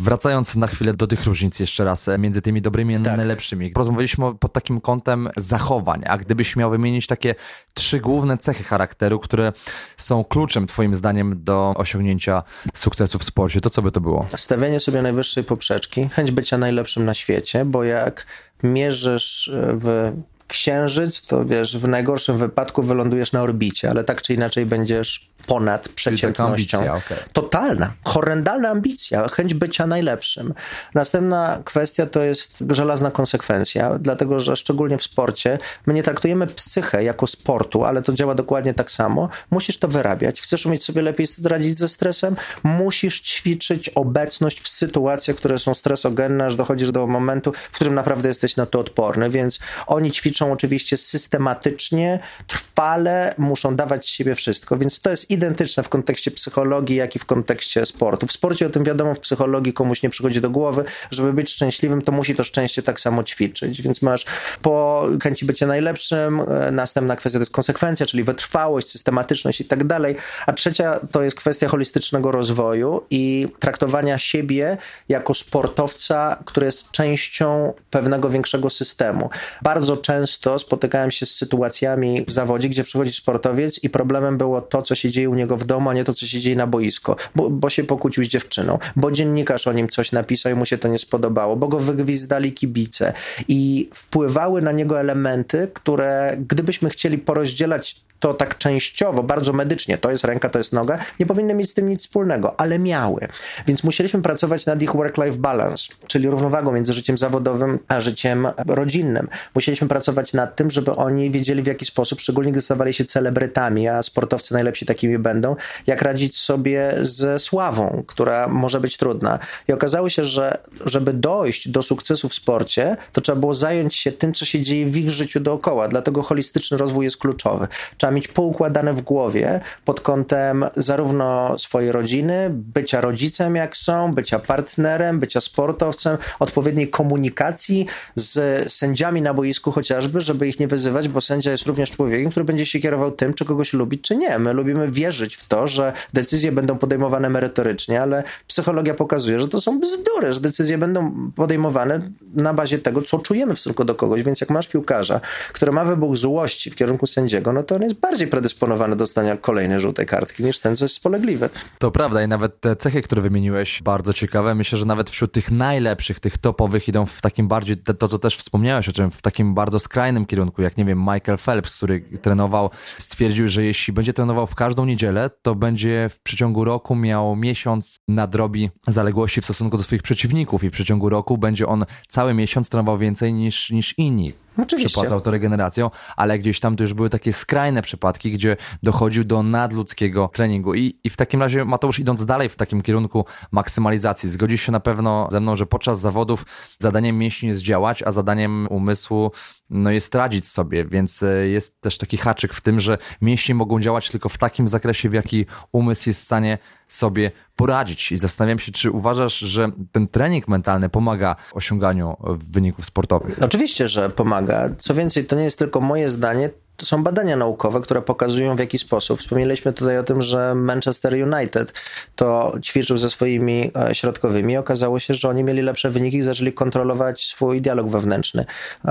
Wracając 0.00 0.56
na 0.56 0.66
chwilę 0.66 0.94
do 0.94 1.06
tych 1.06 1.24
różnic 1.24 1.60
jeszcze 1.60 1.84
raz 1.84 2.08
e, 2.08 2.18
między 2.18 2.42
tymi 2.42 2.62
dobrymi 2.62 2.96
a 2.96 3.00
tak. 3.00 3.16
najlepszymi. 3.16 3.72
Rozmawialiśmy 3.76 4.34
pod 4.34 4.52
takim 4.52 4.80
kątem 4.80 5.28
zachowań, 5.36 6.02
a 6.06 6.18
gdybyś 6.18 6.56
miał 6.56 6.70
wymienić 6.70 7.06
takie 7.06 7.34
trzy 7.74 8.00
główne 8.00 8.38
cechy 8.38 8.64
charakteru, 8.64 9.18
które 9.18 9.52
są 9.96 10.24
kluczem 10.24 10.66
twoim 10.66 10.94
zdaniem 10.94 11.44
do 11.44 11.74
osiągnięcia 11.76 12.42
sukcesu 12.74 13.18
w 13.18 13.24
sporcie, 13.24 13.60
to 13.60 13.70
co 13.70 13.82
by 13.82 13.90
to 13.90 14.00
było? 14.00 14.26
Stawianie 14.36 14.80
sobie 14.80 15.02
najwyższej 15.02 15.44
poprzeczki, 15.44 16.08
chęć 16.08 16.30
bycia 16.30 16.58
najlepszym 16.58 17.04
na 17.04 17.14
świecie, 17.14 17.64
bo 17.64 17.84
jak 17.84 18.26
mierzysz 18.62 19.50
w 19.54 20.12
księżyc, 20.48 21.26
to 21.26 21.44
wiesz, 21.44 21.76
w 21.76 21.88
najgorszym 21.88 22.38
wypadku 22.38 22.82
wylądujesz 22.82 23.32
na 23.32 23.42
orbicie, 23.42 23.90
ale 23.90 24.04
tak 24.04 24.22
czy 24.22 24.34
inaczej 24.34 24.66
będziesz 24.66 25.30
ponad 25.48 25.88
przeciętnością. 25.88 26.78
Ambicja, 26.78 26.94
okay. 26.94 27.18
Totalna, 27.32 27.92
horrendalna 28.04 28.68
ambicja, 28.68 29.28
chęć 29.28 29.54
bycia 29.54 29.86
najlepszym. 29.86 30.54
Następna 30.94 31.62
kwestia 31.64 32.06
to 32.06 32.22
jest 32.22 32.64
żelazna 32.70 33.10
konsekwencja, 33.10 33.98
dlatego 33.98 34.40
że 34.40 34.56
szczególnie 34.56 34.98
w 34.98 35.02
sporcie 35.02 35.58
my 35.86 35.94
nie 35.94 36.02
traktujemy 36.02 36.46
psychę 36.46 37.04
jako 37.04 37.26
sportu, 37.26 37.84
ale 37.84 38.02
to 38.02 38.12
działa 38.12 38.34
dokładnie 38.34 38.74
tak 38.74 38.90
samo. 38.90 39.28
Musisz 39.50 39.78
to 39.78 39.88
wyrabiać. 39.88 40.40
Chcesz 40.40 40.66
umieć 40.66 40.84
sobie 40.84 41.02
lepiej 41.02 41.26
radzić 41.44 41.78
ze 41.78 41.88
stresem? 41.88 42.36
Musisz 42.62 43.20
ćwiczyć 43.20 43.88
obecność 43.88 44.60
w 44.60 44.68
sytuacjach, 44.68 45.36
które 45.36 45.58
są 45.58 45.74
stresogenne, 45.74 46.46
aż 46.46 46.56
dochodzisz 46.56 46.92
do 46.92 47.06
momentu, 47.06 47.52
w 47.52 47.74
którym 47.74 47.94
naprawdę 47.94 48.28
jesteś 48.28 48.56
na 48.56 48.66
to 48.66 48.80
odporny, 48.80 49.30
więc 49.30 49.58
oni 49.86 50.12
ćwiczą 50.12 50.52
oczywiście 50.52 50.96
systematycznie, 50.96 52.18
trwale, 52.46 53.34
muszą 53.38 53.76
dawać 53.76 54.06
z 54.06 54.08
siebie 54.08 54.34
wszystko, 54.34 54.76
więc 54.76 55.00
to 55.00 55.10
jest 55.10 55.30
identyczne 55.38 55.82
w 55.82 55.88
kontekście 55.88 56.30
psychologii, 56.30 56.96
jak 56.96 57.16
i 57.16 57.18
w 57.18 57.24
kontekście 57.24 57.86
sportu. 57.86 58.26
W 58.26 58.32
sporcie 58.32 58.66
o 58.66 58.70
tym 58.70 58.84
wiadomo, 58.84 59.14
w 59.14 59.18
psychologii 59.18 59.72
komuś 59.72 60.02
nie 60.02 60.10
przychodzi 60.10 60.40
do 60.40 60.50
głowy, 60.50 60.84
żeby 61.10 61.32
być 61.32 61.50
szczęśliwym, 61.50 62.02
to 62.02 62.12
musi 62.12 62.34
to 62.34 62.44
szczęście 62.44 62.82
tak 62.82 63.00
samo 63.00 63.24
ćwiczyć, 63.24 63.82
więc 63.82 64.02
masz 64.02 64.24
po 64.62 65.04
chęci 65.22 65.46
bycia 65.46 65.66
najlepszym, 65.66 66.40
e, 66.40 66.70
następna 66.70 67.16
kwestia 67.16 67.38
to 67.38 67.42
jest 67.42 67.52
konsekwencja, 67.52 68.06
czyli 68.06 68.24
wytrwałość, 68.24 68.88
systematyczność 68.88 69.60
i 69.60 69.64
tak 69.64 69.84
dalej, 69.84 70.16
a 70.46 70.52
trzecia 70.52 71.00
to 71.12 71.22
jest 71.22 71.36
kwestia 71.36 71.68
holistycznego 71.68 72.32
rozwoju 72.32 73.02
i 73.10 73.48
traktowania 73.58 74.18
siebie 74.18 74.76
jako 75.08 75.34
sportowca, 75.34 76.42
który 76.44 76.66
jest 76.66 76.90
częścią 76.90 77.72
pewnego 77.90 78.30
większego 78.30 78.70
systemu. 78.70 79.30
Bardzo 79.62 79.96
często 79.96 80.58
spotykałem 80.58 81.10
się 81.10 81.26
z 81.26 81.34
sytuacjami 81.34 82.24
w 82.26 82.30
zawodzie, 82.30 82.68
gdzie 82.68 82.84
przychodzi 82.84 83.12
sportowiec 83.12 83.84
i 83.84 83.90
problemem 83.90 84.38
było 84.38 84.60
to, 84.60 84.82
co 84.82 84.94
się 84.94 85.10
dzieje 85.10 85.27
u 85.28 85.34
niego 85.34 85.56
w 85.56 85.64
domu, 85.64 85.90
a 85.90 85.94
nie 85.94 86.04
to, 86.04 86.14
co 86.14 86.26
się 86.26 86.40
dzieje 86.40 86.56
na 86.56 86.66
boisko, 86.66 87.16
bo, 87.36 87.50
bo 87.50 87.70
się 87.70 87.84
pokłócił 87.84 88.24
z 88.24 88.28
dziewczyną, 88.28 88.78
bo 88.96 89.10
dziennikarz 89.10 89.66
o 89.66 89.72
nim 89.72 89.88
coś 89.88 90.12
napisał 90.12 90.52
i 90.52 90.54
mu 90.54 90.66
się 90.66 90.78
to 90.78 90.88
nie 90.88 90.98
spodobało, 90.98 91.56
bo 91.56 91.68
go 91.68 91.80
wygwizdali 91.80 92.52
kibice 92.52 93.12
i 93.48 93.90
wpływały 93.94 94.62
na 94.62 94.72
niego 94.72 95.00
elementy, 95.00 95.68
które 95.74 96.36
gdybyśmy 96.48 96.90
chcieli 96.90 97.18
porozdzielać 97.18 98.08
to 98.20 98.34
tak 98.34 98.58
częściowo, 98.58 99.22
bardzo 99.22 99.52
medycznie, 99.52 99.98
to 99.98 100.10
jest 100.10 100.24
ręka, 100.24 100.48
to 100.48 100.58
jest 100.58 100.72
noga, 100.72 100.98
nie 101.20 101.26
powinny 101.26 101.54
mieć 101.54 101.70
z 101.70 101.74
tym 101.74 101.88
nic 101.88 102.00
wspólnego, 102.00 102.60
ale 102.60 102.78
miały. 102.78 103.20
Więc 103.66 103.84
musieliśmy 103.84 104.22
pracować 104.22 104.66
nad 104.66 104.82
ich 104.82 104.92
work-life 104.92 105.38
balance, 105.38 105.92
czyli 106.06 106.28
równowagą 106.28 106.72
między 106.72 106.92
życiem 106.92 107.18
zawodowym 107.18 107.78
a 107.88 108.00
życiem 108.00 108.48
rodzinnym. 108.66 109.28
Musieliśmy 109.54 109.88
pracować 109.88 110.32
nad 110.32 110.56
tym, 110.56 110.70
żeby 110.70 110.96
oni 110.96 111.30
wiedzieli 111.30 111.62
w 111.62 111.66
jaki 111.66 111.86
sposób, 111.86 112.20
szczególnie 112.20 112.52
gdy 112.52 112.62
stawali 112.62 112.94
się 112.94 113.04
celebrytami, 113.04 113.88
a 113.88 114.02
sportowcy 114.02 114.54
najlepsi 114.54 114.86
takimi 114.86 115.07
będą, 115.18 115.56
jak 115.86 116.02
radzić 116.02 116.38
sobie 116.38 116.94
ze 117.02 117.38
sławą, 117.38 118.04
która 118.06 118.48
może 118.48 118.80
być 118.80 118.96
trudna. 118.96 119.38
I 119.68 119.72
okazało 119.72 120.08
się, 120.08 120.24
że 120.24 120.58
żeby 120.84 121.12
dojść 121.12 121.68
do 121.68 121.82
sukcesu 121.82 122.28
w 122.28 122.34
sporcie, 122.34 122.96
to 123.12 123.20
trzeba 123.20 123.40
było 123.40 123.54
zająć 123.54 123.96
się 123.96 124.12
tym, 124.12 124.34
co 124.34 124.44
się 124.44 124.62
dzieje 124.62 124.86
w 124.86 124.96
ich 124.96 125.10
życiu 125.10 125.40
dookoła. 125.40 125.88
Dlatego 125.88 126.22
holistyczny 126.22 126.76
rozwój 126.76 127.04
jest 127.04 127.16
kluczowy. 127.16 127.68
Trzeba 127.96 128.08
trzeba 128.08 128.16
mieć 128.16 128.28
poukładane 128.28 128.94
w 128.94 129.00
głowie 129.00 129.60
pod 129.84 130.00
kątem 130.00 130.64
zarówno 130.76 131.58
swojej 131.58 131.92
rodziny, 131.92 132.50
bycia 132.50 133.00
rodzicem 133.00 133.56
jak 133.56 133.76
są, 133.76 134.14
bycia 134.14 134.38
partnerem, 134.38 135.20
bycia 135.20 135.40
sportowcem, 135.40 136.18
odpowiedniej 136.38 136.88
komunikacji 136.88 137.86
z 138.14 138.72
sędziami 138.72 139.22
na 139.22 139.34
boisku 139.34 139.72
chociażby, 139.72 140.20
żeby 140.20 140.48
ich 140.48 140.60
nie 140.60 140.68
wyzywać, 140.68 141.08
bo 141.08 141.20
sędzia 141.20 141.50
jest 141.50 141.66
również 141.66 141.90
człowiekiem, 141.90 142.30
który 142.30 142.44
będzie 142.44 142.66
się 142.66 142.80
kierował 142.80 143.10
tym, 143.10 143.34
czy 143.34 143.44
kogoś 143.44 143.72
lubić, 143.72 144.00
czy 144.02 144.16
nie. 144.16 144.38
My 144.38 144.52
lubimy 144.52 144.90
wierzyć 144.98 145.36
w 145.36 145.48
to, 145.48 145.68
że 145.68 145.92
decyzje 146.12 146.52
będą 146.52 146.78
podejmowane 146.78 147.30
merytorycznie, 147.30 148.02
ale 148.02 148.22
psychologia 148.46 148.94
pokazuje, 148.94 149.40
że 149.40 149.48
to 149.48 149.60
są 149.60 149.80
bzdury, 149.80 150.34
że 150.34 150.40
decyzje 150.40 150.78
będą 150.78 151.30
podejmowane 151.36 152.00
na 152.34 152.54
bazie 152.54 152.78
tego, 152.78 153.02
co 153.02 153.18
czujemy 153.18 153.54
w 153.54 153.60
stosunku 153.60 153.84
do 153.84 153.94
kogoś. 153.94 154.22
Więc 154.22 154.40
jak 154.40 154.50
masz 154.50 154.68
piłkarza, 154.68 155.20
który 155.52 155.72
ma 155.72 155.84
wybuch 155.84 156.16
złości 156.16 156.70
w 156.70 156.74
kierunku 156.76 157.06
sędziego, 157.06 157.52
no 157.52 157.62
to 157.62 157.74
on 157.74 157.82
jest 157.82 157.94
bardziej 157.94 158.28
predysponowany 158.28 158.96
do 158.96 159.08
dostania 159.08 159.36
kolejnej 159.36 159.80
żółtej 159.80 160.06
kartki 160.06 160.44
niż 160.44 160.58
ten, 160.58 160.76
co 160.76 160.84
jest 160.84 160.94
spolegliwy. 160.94 161.48
To 161.78 161.90
prawda 161.90 162.22
i 162.22 162.28
nawet 162.28 162.60
te 162.60 162.76
cechy, 162.76 163.02
które 163.02 163.22
wymieniłeś, 163.22 163.82
bardzo 163.82 164.12
ciekawe. 164.12 164.54
Myślę, 164.54 164.78
że 164.78 164.84
nawet 164.84 165.10
wśród 165.10 165.32
tych 165.32 165.50
najlepszych, 165.50 166.20
tych 166.20 166.38
topowych 166.38 166.88
idą 166.88 167.06
w 167.06 167.20
takim 167.20 167.48
bardziej, 167.48 167.76
to 167.76 168.08
co 168.08 168.18
też 168.18 168.36
wspomniałeś 168.36 168.88
o 168.88 168.92
czym, 168.92 169.10
w 169.10 169.22
takim 169.22 169.54
bardzo 169.54 169.80
skrajnym 169.80 170.26
kierunku, 170.26 170.62
jak 170.62 170.76
nie 170.76 170.84
wiem, 170.84 170.98
Michael 170.98 171.38
Phelps, 171.38 171.76
który 171.76 172.00
trenował, 172.22 172.70
stwierdził, 172.98 173.48
że 173.48 173.64
jeśli 173.64 173.92
będzie 173.92 174.12
trenował 174.12 174.46
w 174.46 174.54
każdą 174.54 174.86
niedzielę, 174.88 175.30
to 175.42 175.54
będzie 175.54 176.08
w 176.08 176.20
przeciągu 176.20 176.64
roku 176.64 176.96
miał 176.96 177.36
miesiąc 177.36 178.00
nadrobi 178.08 178.70
zaległości 178.86 179.40
w 179.40 179.44
stosunku 179.44 179.76
do 179.76 179.82
swoich 179.82 180.02
przeciwników 180.02 180.64
i 180.64 180.68
w 180.68 180.72
przeciągu 180.72 181.08
roku 181.08 181.38
będzie 181.38 181.66
on 181.66 181.84
cały 182.08 182.34
miesiąc 182.34 182.68
trenował 182.68 182.98
więcej 182.98 183.32
niż, 183.32 183.70
niż 183.70 183.98
inni. 183.98 184.32
Oczywiście. 184.62 184.88
Przepłacał 184.88 185.20
to 185.20 185.30
regeneracją, 185.30 185.90
ale 186.16 186.38
gdzieś 186.38 186.60
tam 186.60 186.76
to 186.76 186.84
już 186.84 186.94
były 186.94 187.10
takie 187.10 187.32
skrajne 187.32 187.82
przypadki, 187.82 188.32
gdzie 188.32 188.56
dochodził 188.82 189.24
do 189.24 189.42
nadludzkiego 189.42 190.30
treningu. 190.34 190.74
I, 190.74 191.00
I 191.04 191.10
w 191.10 191.16
takim 191.16 191.40
razie, 191.40 191.64
Mateusz, 191.64 191.98
idąc 191.98 192.24
dalej 192.24 192.48
w 192.48 192.56
takim 192.56 192.82
kierunku 192.82 193.24
maksymalizacji, 193.50 194.28
zgodzisz 194.28 194.62
się 194.62 194.72
na 194.72 194.80
pewno 194.80 195.28
ze 195.30 195.40
mną, 195.40 195.56
że 195.56 195.66
podczas 195.66 196.00
zawodów 196.00 196.46
zadaniem 196.78 197.18
mięśni 197.18 197.48
jest 197.48 197.60
działać, 197.60 198.02
a 198.02 198.12
zadaniem 198.12 198.66
umysłu 198.70 199.32
no, 199.70 199.90
jest 199.90 200.14
radzić 200.14 200.46
sobie, 200.46 200.84
więc 200.84 201.22
e, 201.22 201.48
jest 201.48 201.80
też 201.80 201.98
taki 201.98 202.16
haczyk 202.16 202.54
w 202.54 202.60
tym, 202.60 202.80
że 202.80 202.98
mięśnie 203.22 203.54
mogą 203.54 203.80
działać 203.80 204.10
tylko 204.10 204.28
w 204.28 204.38
takim 204.38 204.68
zakresie, 204.68 205.08
w 205.08 205.12
jaki 205.12 205.46
umysł 205.72 206.08
jest 206.08 206.20
w 206.20 206.24
stanie 206.24 206.58
sobie 206.88 207.30
poradzić. 207.56 208.12
I 208.12 208.18
zastanawiam 208.18 208.58
się, 208.58 208.72
czy 208.72 208.90
uważasz, 208.90 209.38
że 209.38 209.70
ten 209.92 210.08
trening 210.08 210.48
mentalny 210.48 210.88
pomaga 210.88 211.36
osiąganiu 211.52 212.16
wyników 212.50 212.86
sportowych? 212.86 213.38
Oczywiście, 213.42 213.88
że 213.88 214.10
pomaga. 214.10 214.70
Co 214.78 214.94
więcej, 214.94 215.24
to 215.24 215.36
nie 215.36 215.44
jest 215.44 215.58
tylko 215.58 215.80
moje 215.80 216.10
zdanie, 216.10 216.50
To 216.78 216.86
są 216.86 217.02
badania 217.02 217.36
naukowe, 217.36 217.80
które 217.80 218.02
pokazują 218.02 218.56
w 218.56 218.58
jaki 218.58 218.78
sposób. 218.78 219.20
Wspomnieliśmy 219.20 219.72
tutaj 219.72 219.98
o 219.98 220.02
tym, 220.02 220.22
że 220.22 220.54
Manchester 220.54 221.14
United 221.14 221.72
to 222.16 222.52
ćwiczył 222.62 222.98
ze 222.98 223.10
swoimi 223.10 223.70
e, 223.90 223.94
środkowymi. 223.94 224.56
Okazało 224.56 224.98
się, 224.98 225.14
że 225.14 225.28
oni 225.28 225.44
mieli 225.44 225.62
lepsze 225.62 225.90
wyniki 225.90 226.16
i 226.16 226.22
zaczęli 226.22 226.52
kontrolować 226.52 227.24
swój 227.24 227.60
dialog 227.60 227.88
wewnętrzny. 227.88 228.44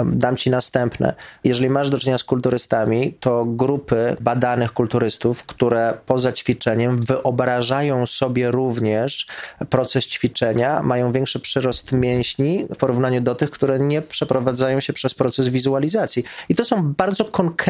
Dam 0.06 0.38
ci 0.38 0.50
następne. 0.50 1.14
Jeżeli 1.44 1.70
masz 1.70 1.90
do 1.90 2.00
czynienia 2.00 2.18
z 2.18 2.24
kulturystami, 2.24 3.14
to 3.20 3.46
grupy 3.46 4.16
badanych 4.20 4.74
kulturystów, 4.74 5.44
które 5.44 5.98
poza 6.06 6.34
ćwiczeniem 6.34 7.02
wyobrażają 7.02 8.06
sobie 8.06 8.52
również 8.52 9.28
proces 9.70 10.08
ćwiczenia, 10.08 10.84
mają 10.84 11.12
większy 11.12 11.40
przyrost 11.40 11.92
mięśni 11.92 12.66
w 12.70 12.76
porównaniu 12.76 13.22
do 13.22 13.36
tych, 13.36 13.52
które 13.52 13.80
nie 13.80 14.02
przeprowadzają 14.02 14.80
się 14.80 14.94
przez 14.94 15.14
proces 15.14 15.50
wizualizacji. 15.50 16.24
I 16.50 16.56
to 16.56 16.66
są 16.66 16.94
bardzo 16.94 17.26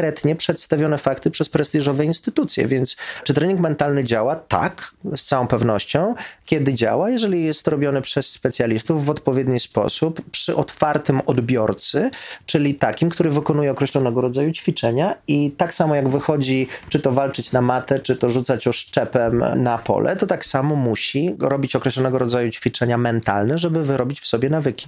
konkretnie 0.07 0.35
przedstawione 0.35 0.97
fakty 0.97 1.31
przez 1.31 1.49
prestiżowe 1.49 2.05
instytucje, 2.05 2.67
więc 2.67 2.95
czy 3.23 3.33
trening 3.33 3.59
mentalny 3.59 4.03
działa? 4.03 4.35
Tak, 4.35 4.91
z 5.15 5.23
całą 5.23 5.47
pewnością. 5.47 6.15
Kiedy 6.45 6.73
działa? 6.73 7.09
Jeżeli 7.09 7.45
jest 7.45 7.67
robiony 7.67 8.01
przez 8.01 8.29
specjalistów 8.29 9.05
w 9.05 9.09
odpowiedni 9.09 9.59
sposób, 9.59 10.21
przy 10.31 10.55
otwartym 10.55 11.21
odbiorcy, 11.25 12.11
czyli 12.45 12.75
takim, 12.75 13.09
który 13.09 13.29
wykonuje 13.29 13.71
określonego 13.71 14.21
rodzaju 14.21 14.51
ćwiczenia 14.51 15.15
i 15.27 15.51
tak 15.51 15.73
samo 15.73 15.95
jak 15.95 16.09
wychodzi, 16.09 16.67
czy 16.89 16.99
to 16.99 17.11
walczyć 17.11 17.51
na 17.51 17.61
matę, 17.61 17.99
czy 17.99 18.15
to 18.15 18.29
rzucać 18.29 18.67
oszczepem 18.67 19.43
na 19.55 19.77
pole, 19.77 20.15
to 20.15 20.27
tak 20.27 20.45
samo 20.45 20.75
musi 20.75 21.35
robić 21.39 21.75
określonego 21.75 22.17
rodzaju 22.17 22.51
ćwiczenia 22.51 22.97
mentalne, 22.97 23.57
żeby 23.57 23.83
wyrobić 23.83 24.21
w 24.21 24.27
sobie 24.27 24.49
nawyki. 24.49 24.87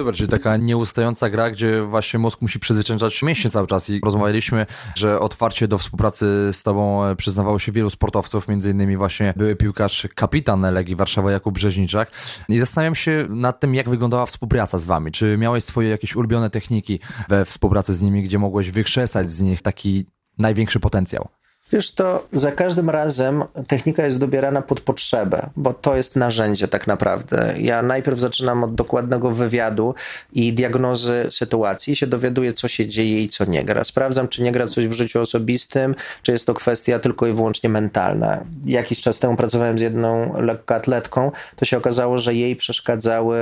Super, 0.00 0.14
czyli 0.14 0.28
taka 0.28 0.56
nieustająca 0.56 1.30
gra, 1.30 1.50
gdzie 1.50 1.82
właśnie 1.82 2.18
mózg 2.18 2.40
musi 2.42 2.58
przyzwyczajać 2.58 3.22
mięśnie 3.22 3.50
cały 3.50 3.66
czas 3.66 3.90
i 3.90 4.00
rozmawialiśmy, 4.04 4.66
że 4.94 5.20
otwarcie 5.20 5.68
do 5.68 5.78
współpracy 5.78 6.26
z 6.52 6.62
tobą 6.62 7.04
e, 7.04 7.16
przyznawało 7.16 7.58
się 7.58 7.72
wielu 7.72 7.90
sportowców, 7.90 8.48
między 8.48 8.70
innymi 8.70 8.96
właśnie 8.96 9.34
były 9.36 9.56
piłkarz 9.56 10.08
kapitan 10.14 10.60
Legii 10.60 10.96
Warszawa 10.96 11.32
Jakub 11.32 11.54
Brzeźniczak 11.54 12.10
i 12.48 12.58
zastanawiam 12.58 12.94
się 12.94 13.26
nad 13.28 13.60
tym, 13.60 13.74
jak 13.74 13.88
wyglądała 13.88 14.26
współpraca 14.26 14.78
z 14.78 14.84
wami. 14.84 15.12
Czy 15.12 15.36
miałeś 15.38 15.64
swoje 15.64 15.88
jakieś 15.88 16.16
ulubione 16.16 16.50
techniki 16.50 17.00
we 17.28 17.44
współpracy 17.44 17.94
z 17.94 18.02
nimi, 18.02 18.22
gdzie 18.22 18.38
mogłeś 18.38 18.70
wykrzesać 18.70 19.30
z 19.30 19.40
nich 19.40 19.62
taki 19.62 20.06
największy 20.38 20.80
potencjał? 20.80 21.28
Wiesz, 21.72 21.90
to 21.90 22.26
za 22.32 22.52
każdym 22.52 22.90
razem 22.90 23.44
technika 23.68 24.06
jest 24.06 24.18
dobierana 24.18 24.62
pod 24.62 24.80
potrzebę, 24.80 25.50
bo 25.56 25.74
to 25.74 25.96
jest 25.96 26.16
narzędzie 26.16 26.68
tak 26.68 26.86
naprawdę. 26.86 27.54
Ja 27.58 27.82
najpierw 27.82 28.18
zaczynam 28.18 28.64
od 28.64 28.74
dokładnego 28.74 29.30
wywiadu 29.30 29.94
i 30.32 30.52
diagnozy 30.52 31.28
sytuacji, 31.30 31.96
się 31.96 32.06
dowiaduję, 32.06 32.52
co 32.52 32.68
się 32.68 32.86
dzieje 32.86 33.22
i 33.22 33.28
co 33.28 33.44
nie 33.44 33.64
gra. 33.64 33.84
Sprawdzam, 33.84 34.28
czy 34.28 34.42
nie 34.42 34.52
gra 34.52 34.66
coś 34.66 34.88
w 34.88 34.92
życiu 34.92 35.20
osobistym, 35.20 35.94
czy 36.22 36.32
jest 36.32 36.46
to 36.46 36.54
kwestia 36.54 36.98
tylko 36.98 37.26
i 37.26 37.32
wyłącznie 37.32 37.70
mentalna. 37.70 38.44
Jakiś 38.66 39.00
czas 39.00 39.18
temu 39.18 39.36
pracowałem 39.36 39.78
z 39.78 39.80
jedną 39.80 40.40
lekkoatletką, 40.42 41.32
to 41.56 41.64
się 41.64 41.76
okazało, 41.76 42.18
że 42.18 42.34
jej 42.34 42.56
przeszkadzały 42.56 43.38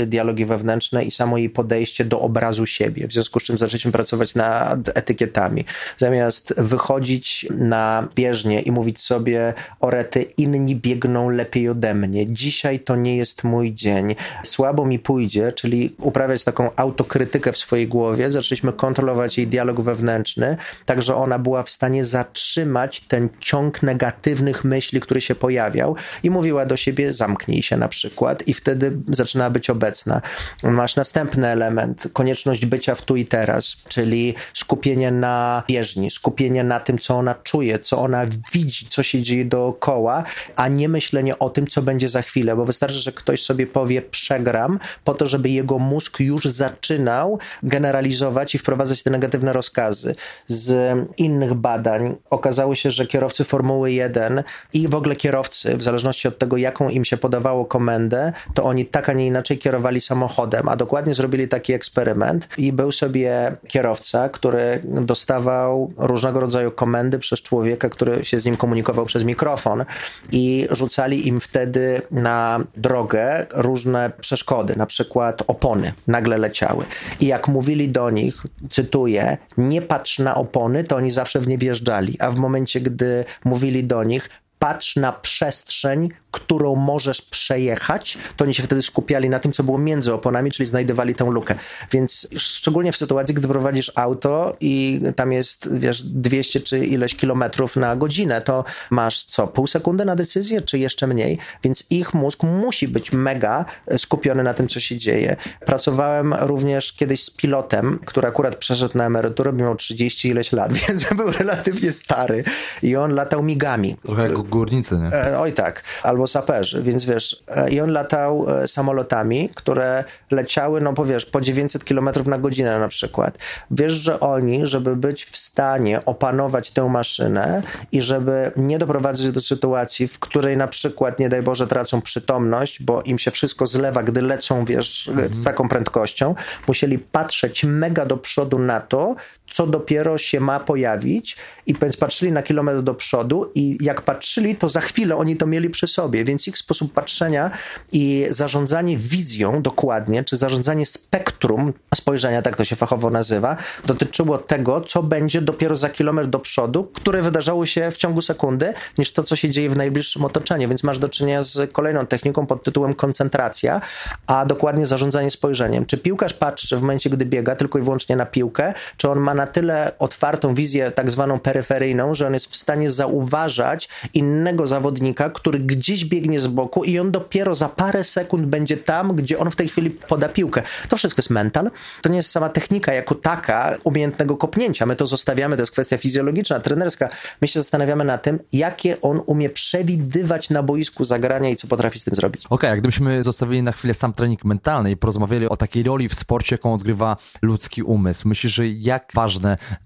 y, 0.00 0.06
dialogi 0.06 0.44
wewnętrzne 0.44 1.04
i 1.04 1.10
samo 1.10 1.38
jej 1.38 1.50
podejście 1.50 2.04
do 2.04 2.20
obrazu 2.20 2.66
siebie, 2.66 3.08
w 3.08 3.12
związku 3.12 3.40
z 3.40 3.42
czym 3.42 3.58
zaczęliśmy 3.58 3.92
pracować 3.92 4.34
nad 4.34 4.98
etykietami. 4.98 5.64
Zamiast 5.96 6.54
wychodzić 6.56 7.46
na 7.68 8.08
bieżnie 8.14 8.60
i 8.60 8.72
mówić 8.72 9.00
sobie 9.00 9.54
orety, 9.80 10.22
inni 10.22 10.76
biegną 10.76 11.30
lepiej 11.30 11.68
ode 11.68 11.94
mnie. 11.94 12.32
Dzisiaj 12.32 12.80
to 12.80 12.96
nie 12.96 13.16
jest 13.16 13.44
mój 13.44 13.74
dzień. 13.74 14.14
Słabo 14.44 14.86
mi 14.86 14.98
pójdzie, 14.98 15.52
czyli 15.52 15.94
uprawiać 16.00 16.44
taką 16.44 16.70
autokrytykę 16.76 17.52
w 17.52 17.58
swojej 17.58 17.88
głowie. 17.88 18.30
Zaczęliśmy 18.30 18.72
kontrolować 18.72 19.38
jej 19.38 19.46
dialog 19.46 19.80
wewnętrzny, 19.80 20.56
tak 20.86 21.02
że 21.02 21.14
ona 21.14 21.38
była 21.38 21.62
w 21.62 21.70
stanie 21.70 22.04
zatrzymać 22.04 23.00
ten 23.00 23.28
ciąg 23.40 23.82
negatywnych 23.82 24.64
myśli, 24.64 25.00
który 25.00 25.20
się 25.20 25.34
pojawiał 25.34 25.96
i 26.22 26.30
mówiła 26.30 26.66
do 26.66 26.76
siebie 26.76 27.12
zamknij 27.12 27.62
się 27.62 27.76
na 27.76 27.88
przykład 27.88 28.48
i 28.48 28.54
wtedy 28.54 28.92
zaczynała 29.08 29.50
być 29.50 29.70
obecna. 29.70 30.20
Masz 30.62 30.96
następny 30.96 31.48
element, 31.48 32.08
konieczność 32.12 32.66
bycia 32.66 32.94
w 32.94 33.02
tu 33.02 33.16
i 33.16 33.26
teraz, 33.26 33.76
czyli 33.88 34.34
skupienie 34.54 35.10
na 35.10 35.62
bieżni, 35.68 36.10
skupienie 36.10 36.64
na 36.64 36.80
tym, 36.80 36.98
co 36.98 37.14
ona 37.14 37.34
czuje, 37.34 37.57
czuje, 37.58 37.78
co 37.78 37.98
ona 37.98 38.26
widzi, 38.52 38.86
co 38.88 39.02
się 39.02 39.22
dzieje 39.22 39.44
dookoła, 39.44 40.24
a 40.56 40.68
nie 40.68 40.88
myślenie 40.88 41.38
o 41.38 41.50
tym, 41.50 41.66
co 41.66 41.82
będzie 41.82 42.08
za 42.08 42.22
chwilę, 42.22 42.56
bo 42.56 42.64
wystarczy, 42.64 42.96
że 42.96 43.12
ktoś 43.12 43.42
sobie 43.42 43.66
powie 43.66 44.02
przegram, 44.02 44.78
po 45.04 45.14
to, 45.14 45.26
żeby 45.26 45.48
jego 45.48 45.78
mózg 45.78 46.20
już 46.20 46.44
zaczynał 46.44 47.38
generalizować 47.62 48.54
i 48.54 48.58
wprowadzać 48.58 49.02
te 49.02 49.10
negatywne 49.10 49.52
rozkazy. 49.52 50.14
Z 50.46 50.94
innych 51.16 51.54
badań 51.54 52.16
okazało 52.30 52.74
się, 52.74 52.90
że 52.90 53.06
kierowcy 53.06 53.44
Formuły 53.44 53.92
1 53.92 54.42
i 54.72 54.88
w 54.88 54.94
ogóle 54.94 55.16
kierowcy, 55.16 55.76
w 55.76 55.82
zależności 55.82 56.28
od 56.28 56.38
tego, 56.38 56.56
jaką 56.56 56.88
im 56.88 57.04
się 57.04 57.16
podawało 57.16 57.64
komendę, 57.64 58.32
to 58.54 58.64
oni 58.64 58.86
tak, 58.86 59.08
a 59.08 59.12
nie 59.12 59.26
inaczej 59.26 59.58
kierowali 59.58 60.00
samochodem, 60.00 60.68
a 60.68 60.76
dokładnie 60.76 61.14
zrobili 61.14 61.48
taki 61.48 61.72
eksperyment 61.72 62.48
i 62.58 62.72
był 62.72 62.92
sobie 62.92 63.56
kierowca, 63.68 64.28
który 64.28 64.80
dostawał 64.84 65.92
różnego 65.96 66.40
rodzaju 66.40 66.70
komendy 66.70 67.18
przez 67.18 67.40
człowieka, 67.48 67.88
który 67.88 68.24
się 68.24 68.40
z 68.40 68.44
nim 68.44 68.56
komunikował 68.56 69.06
przez 69.06 69.24
mikrofon 69.24 69.84
i 70.32 70.68
rzucali 70.70 71.28
im 71.28 71.40
wtedy 71.40 72.02
na 72.10 72.60
drogę 72.76 73.46
różne 73.54 74.12
przeszkody, 74.20 74.76
na 74.76 74.86
przykład 74.86 75.42
opony 75.46 75.92
nagle 76.06 76.38
leciały. 76.38 76.84
I 77.20 77.26
jak 77.26 77.48
mówili 77.48 77.88
do 77.88 78.10
nich, 78.10 78.42
cytuję, 78.70 79.38
nie 79.58 79.82
patrz 79.82 80.18
na 80.18 80.34
opony, 80.34 80.84
to 80.84 80.96
oni 80.96 81.10
zawsze 81.10 81.40
w 81.40 81.48
nie 81.48 81.58
wjeżdżali, 81.58 82.16
a 82.20 82.30
w 82.30 82.36
momencie, 82.36 82.80
gdy 82.80 83.24
mówili 83.44 83.84
do 83.84 84.04
nich, 84.04 84.30
patrz 84.58 84.96
na 84.96 85.12
przestrzeń, 85.12 86.08
którą 86.30 86.76
możesz 86.76 87.22
przejechać, 87.22 88.18
to 88.36 88.44
oni 88.44 88.54
się 88.54 88.62
wtedy 88.62 88.82
skupiali 88.82 89.28
na 89.28 89.38
tym, 89.38 89.52
co 89.52 89.62
było 89.62 89.78
między 89.78 90.14
oponami, 90.14 90.50
czyli 90.50 90.66
znajdowali 90.66 91.14
tę 91.14 91.24
lukę. 91.24 91.54
Więc 91.90 92.28
szczególnie 92.36 92.92
w 92.92 92.96
sytuacji, 92.96 93.34
gdy 93.34 93.48
prowadzisz 93.48 93.92
auto 93.94 94.56
i 94.60 95.00
tam 95.16 95.32
jest, 95.32 95.78
wiesz, 95.78 96.02
200 96.02 96.60
czy 96.60 96.78
ileś 96.78 97.14
kilometrów 97.14 97.76
na 97.76 97.96
godzinę, 97.96 98.40
to 98.40 98.64
masz 98.90 99.24
co, 99.24 99.46
pół 99.46 99.66
sekundy 99.66 100.04
na 100.04 100.16
decyzję, 100.16 100.62
czy 100.62 100.78
jeszcze 100.78 101.06
mniej? 101.06 101.38
Więc 101.64 101.84
ich 101.90 102.14
mózg 102.14 102.42
musi 102.42 102.88
być 102.88 103.12
mega 103.12 103.64
skupiony 103.98 104.42
na 104.42 104.54
tym, 104.54 104.68
co 104.68 104.80
się 104.80 104.96
dzieje. 104.96 105.36
Pracowałem 105.66 106.34
również 106.34 106.92
kiedyś 106.92 107.24
z 107.24 107.30
pilotem, 107.30 107.98
który 108.04 108.28
akurat 108.28 108.56
przeszedł 108.56 108.98
na 108.98 109.06
emeryturę, 109.06 109.52
miał 109.52 109.76
30 109.76 110.28
ileś 110.28 110.52
lat, 110.52 110.72
więc 110.88 111.04
był 111.04 111.32
relatywnie 111.32 111.92
stary 111.92 112.44
i 112.82 112.96
on 112.96 113.14
latał 113.14 113.42
migami. 113.42 113.96
Trochę 114.04 114.22
jak 114.22 114.47
górnicy, 114.48 114.96
nie? 114.96 115.06
E, 115.06 115.38
oj 115.38 115.52
tak, 115.52 115.82
albo 116.02 116.26
saperzy, 116.26 116.82
więc 116.82 117.04
wiesz, 117.04 117.42
e, 117.48 117.70
i 117.70 117.80
on 117.80 117.90
latał 117.90 118.46
e, 118.50 118.68
samolotami, 118.68 119.50
które 119.54 120.04
leciały, 120.30 120.80
no 120.80 120.92
powiesz, 120.92 121.26
po 121.26 121.40
900 121.40 121.84
km 121.84 122.10
na 122.26 122.38
godzinę 122.38 122.78
na 122.78 122.88
przykład. 122.88 123.38
Wiesz, 123.70 123.92
że 123.92 124.20
oni, 124.20 124.66
żeby 124.66 124.96
być 124.96 125.24
w 125.24 125.38
stanie 125.38 126.04
opanować 126.04 126.70
tę 126.70 126.88
maszynę 126.88 127.62
i 127.92 128.02
żeby 128.02 128.52
nie 128.56 128.78
doprowadzić 128.78 129.30
do 129.30 129.40
sytuacji, 129.40 130.08
w 130.08 130.18
której 130.18 130.56
na 130.56 130.68
przykład, 130.68 131.18
nie 131.18 131.28
daj 131.28 131.42
Boże, 131.42 131.66
tracą 131.66 132.02
przytomność, 132.02 132.82
bo 132.82 133.02
im 133.02 133.18
się 133.18 133.30
wszystko 133.30 133.66
zlewa, 133.66 134.02
gdy 134.02 134.22
lecą, 134.22 134.64
wiesz, 134.64 135.08
mhm. 135.08 135.34
z 135.34 135.44
taką 135.44 135.68
prędkością, 135.68 136.34
musieli 136.68 136.98
patrzeć 136.98 137.64
mega 137.64 138.06
do 138.06 138.16
przodu 138.16 138.58
na 138.58 138.80
to, 138.80 139.14
co 139.50 139.66
dopiero 139.66 140.18
się 140.18 140.40
ma 140.40 140.60
pojawić. 140.60 141.36
I 141.66 141.74
więc 141.74 141.96
patrzyli 141.96 142.32
na 142.32 142.42
kilometr 142.42 142.82
do 142.82 142.94
przodu 142.94 143.52
i 143.54 143.78
jak 143.80 144.02
patrzyli, 144.02 144.56
to 144.56 144.68
za 144.68 144.80
chwilę 144.80 145.16
oni 145.16 145.36
to 145.36 145.46
mieli 145.46 145.70
przy 145.70 145.86
sobie, 145.86 146.24
więc 146.24 146.48
ich 146.48 146.58
sposób 146.58 146.92
patrzenia 146.92 147.50
i 147.92 148.26
zarządzanie 148.30 148.98
wizją 148.98 149.62
dokładnie, 149.62 150.24
czy 150.24 150.36
zarządzanie 150.36 150.86
spektrum 150.86 151.72
spojrzenia, 151.94 152.42
tak 152.42 152.56
to 152.56 152.64
się 152.64 152.76
fachowo 152.76 153.10
nazywa, 153.10 153.56
dotyczyło 153.86 154.38
tego, 154.38 154.80
co 154.80 155.02
będzie 155.02 155.42
dopiero 155.42 155.76
za 155.76 155.90
kilometr 155.90 156.28
do 156.28 156.38
przodu, 156.38 156.84
które 156.84 157.22
wydarzało 157.22 157.66
się 157.66 157.90
w 157.90 157.96
ciągu 157.96 158.22
sekundy, 158.22 158.74
niż 158.98 159.12
to, 159.12 159.22
co 159.22 159.36
się 159.36 159.50
dzieje 159.50 159.70
w 159.70 159.76
najbliższym 159.76 160.24
otoczeniu, 160.24 160.68
więc 160.68 160.82
masz 160.82 160.98
do 160.98 161.08
czynienia 161.08 161.42
z 161.42 161.72
kolejną 161.72 162.06
techniką 162.06 162.46
pod 162.46 162.64
tytułem 162.64 162.94
koncentracja, 162.94 163.80
a 164.26 164.46
dokładnie 164.46 164.86
zarządzanie 164.86 165.30
spojrzeniem. 165.30 165.86
Czy 165.86 165.98
piłkarz 165.98 166.34
patrzy 166.34 166.76
w 166.76 166.80
momencie, 166.80 167.10
gdy 167.10 167.24
biega 167.24 167.56
tylko 167.56 167.78
i 167.78 167.82
wyłącznie 167.82 168.16
na 168.16 168.26
piłkę, 168.26 168.74
czy 168.96 169.08
on 169.08 169.18
ma 169.18 169.34
na 169.38 169.46
tyle 169.46 169.92
otwartą 169.98 170.54
wizję 170.54 170.90
tak 170.90 171.10
zwaną 171.10 171.40
peryferyjną, 171.40 172.14
że 172.14 172.26
on 172.26 172.34
jest 172.34 172.46
w 172.46 172.56
stanie 172.56 172.90
zauważać 172.90 173.88
inne 174.14 174.48
innego 174.48 174.66
zawodnika, 174.66 175.30
który 175.30 175.58
gdzieś 175.58 176.04
biegnie 176.04 176.40
z 176.40 176.46
boku 176.46 176.84
i 176.84 176.98
on 176.98 177.10
dopiero 177.10 177.54
za 177.54 177.68
parę 177.68 178.04
sekund 178.04 178.46
będzie 178.46 178.76
tam, 178.76 179.16
gdzie 179.16 179.38
on 179.38 179.50
w 179.50 179.56
tej 179.56 179.68
chwili 179.68 179.90
poda 179.90 180.28
piłkę. 180.28 180.62
To 180.88 180.96
wszystko 180.96 181.20
jest 181.20 181.30
mental. 181.30 181.70
To 182.02 182.08
nie 182.08 182.16
jest 182.16 182.30
sama 182.30 182.48
technika 182.48 182.92
jako 182.92 183.14
taka 183.14 183.74
umiejętnego 183.84 184.36
kopnięcia. 184.36 184.86
My 184.86 184.96
to 184.96 185.06
zostawiamy, 185.06 185.56
to 185.56 185.62
jest 185.62 185.72
kwestia 185.72 185.98
fizjologiczna, 185.98 186.60
trenerska. 186.60 187.08
My 187.40 187.48
się 187.48 187.60
zastanawiamy 187.60 188.04
na 188.04 188.18
tym, 188.18 188.38
jakie 188.52 189.00
on 189.00 189.20
umie 189.26 189.50
przewidywać 189.50 190.50
na 190.50 190.62
boisku 190.62 191.04
zagrania 191.04 191.50
i 191.50 191.56
co 191.56 191.66
potrafi 191.66 192.00
z 192.00 192.04
tym 192.04 192.14
zrobić. 192.14 192.46
Okej, 192.46 192.56
okay, 192.56 192.70
jak 192.70 192.78
gdybyśmy 192.78 193.24
zostawili 193.24 193.62
na 193.62 193.72
chwilę 193.72 193.94
sam 193.94 194.12
trening 194.12 194.44
mentalny 194.44 194.90
i 194.90 194.96
porozmawiali 194.96 195.48
o 195.48 195.56
takiej 195.56 195.82
roli 195.82 196.08
w 196.08 196.14
sporcie, 196.14 196.54
jaką 196.54 196.74
odgrywa 196.74 197.16
ludzki 197.42 197.82
umysł. 197.82 198.28
Myślisz, 198.28 198.54
że 198.54 198.68
jak 198.68 199.10
ważne 199.14 199.27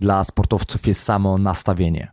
dla 0.00 0.24
sportowców 0.24 0.86
jest 0.86 1.02
samo 1.02 1.38
nastawienie? 1.38 2.12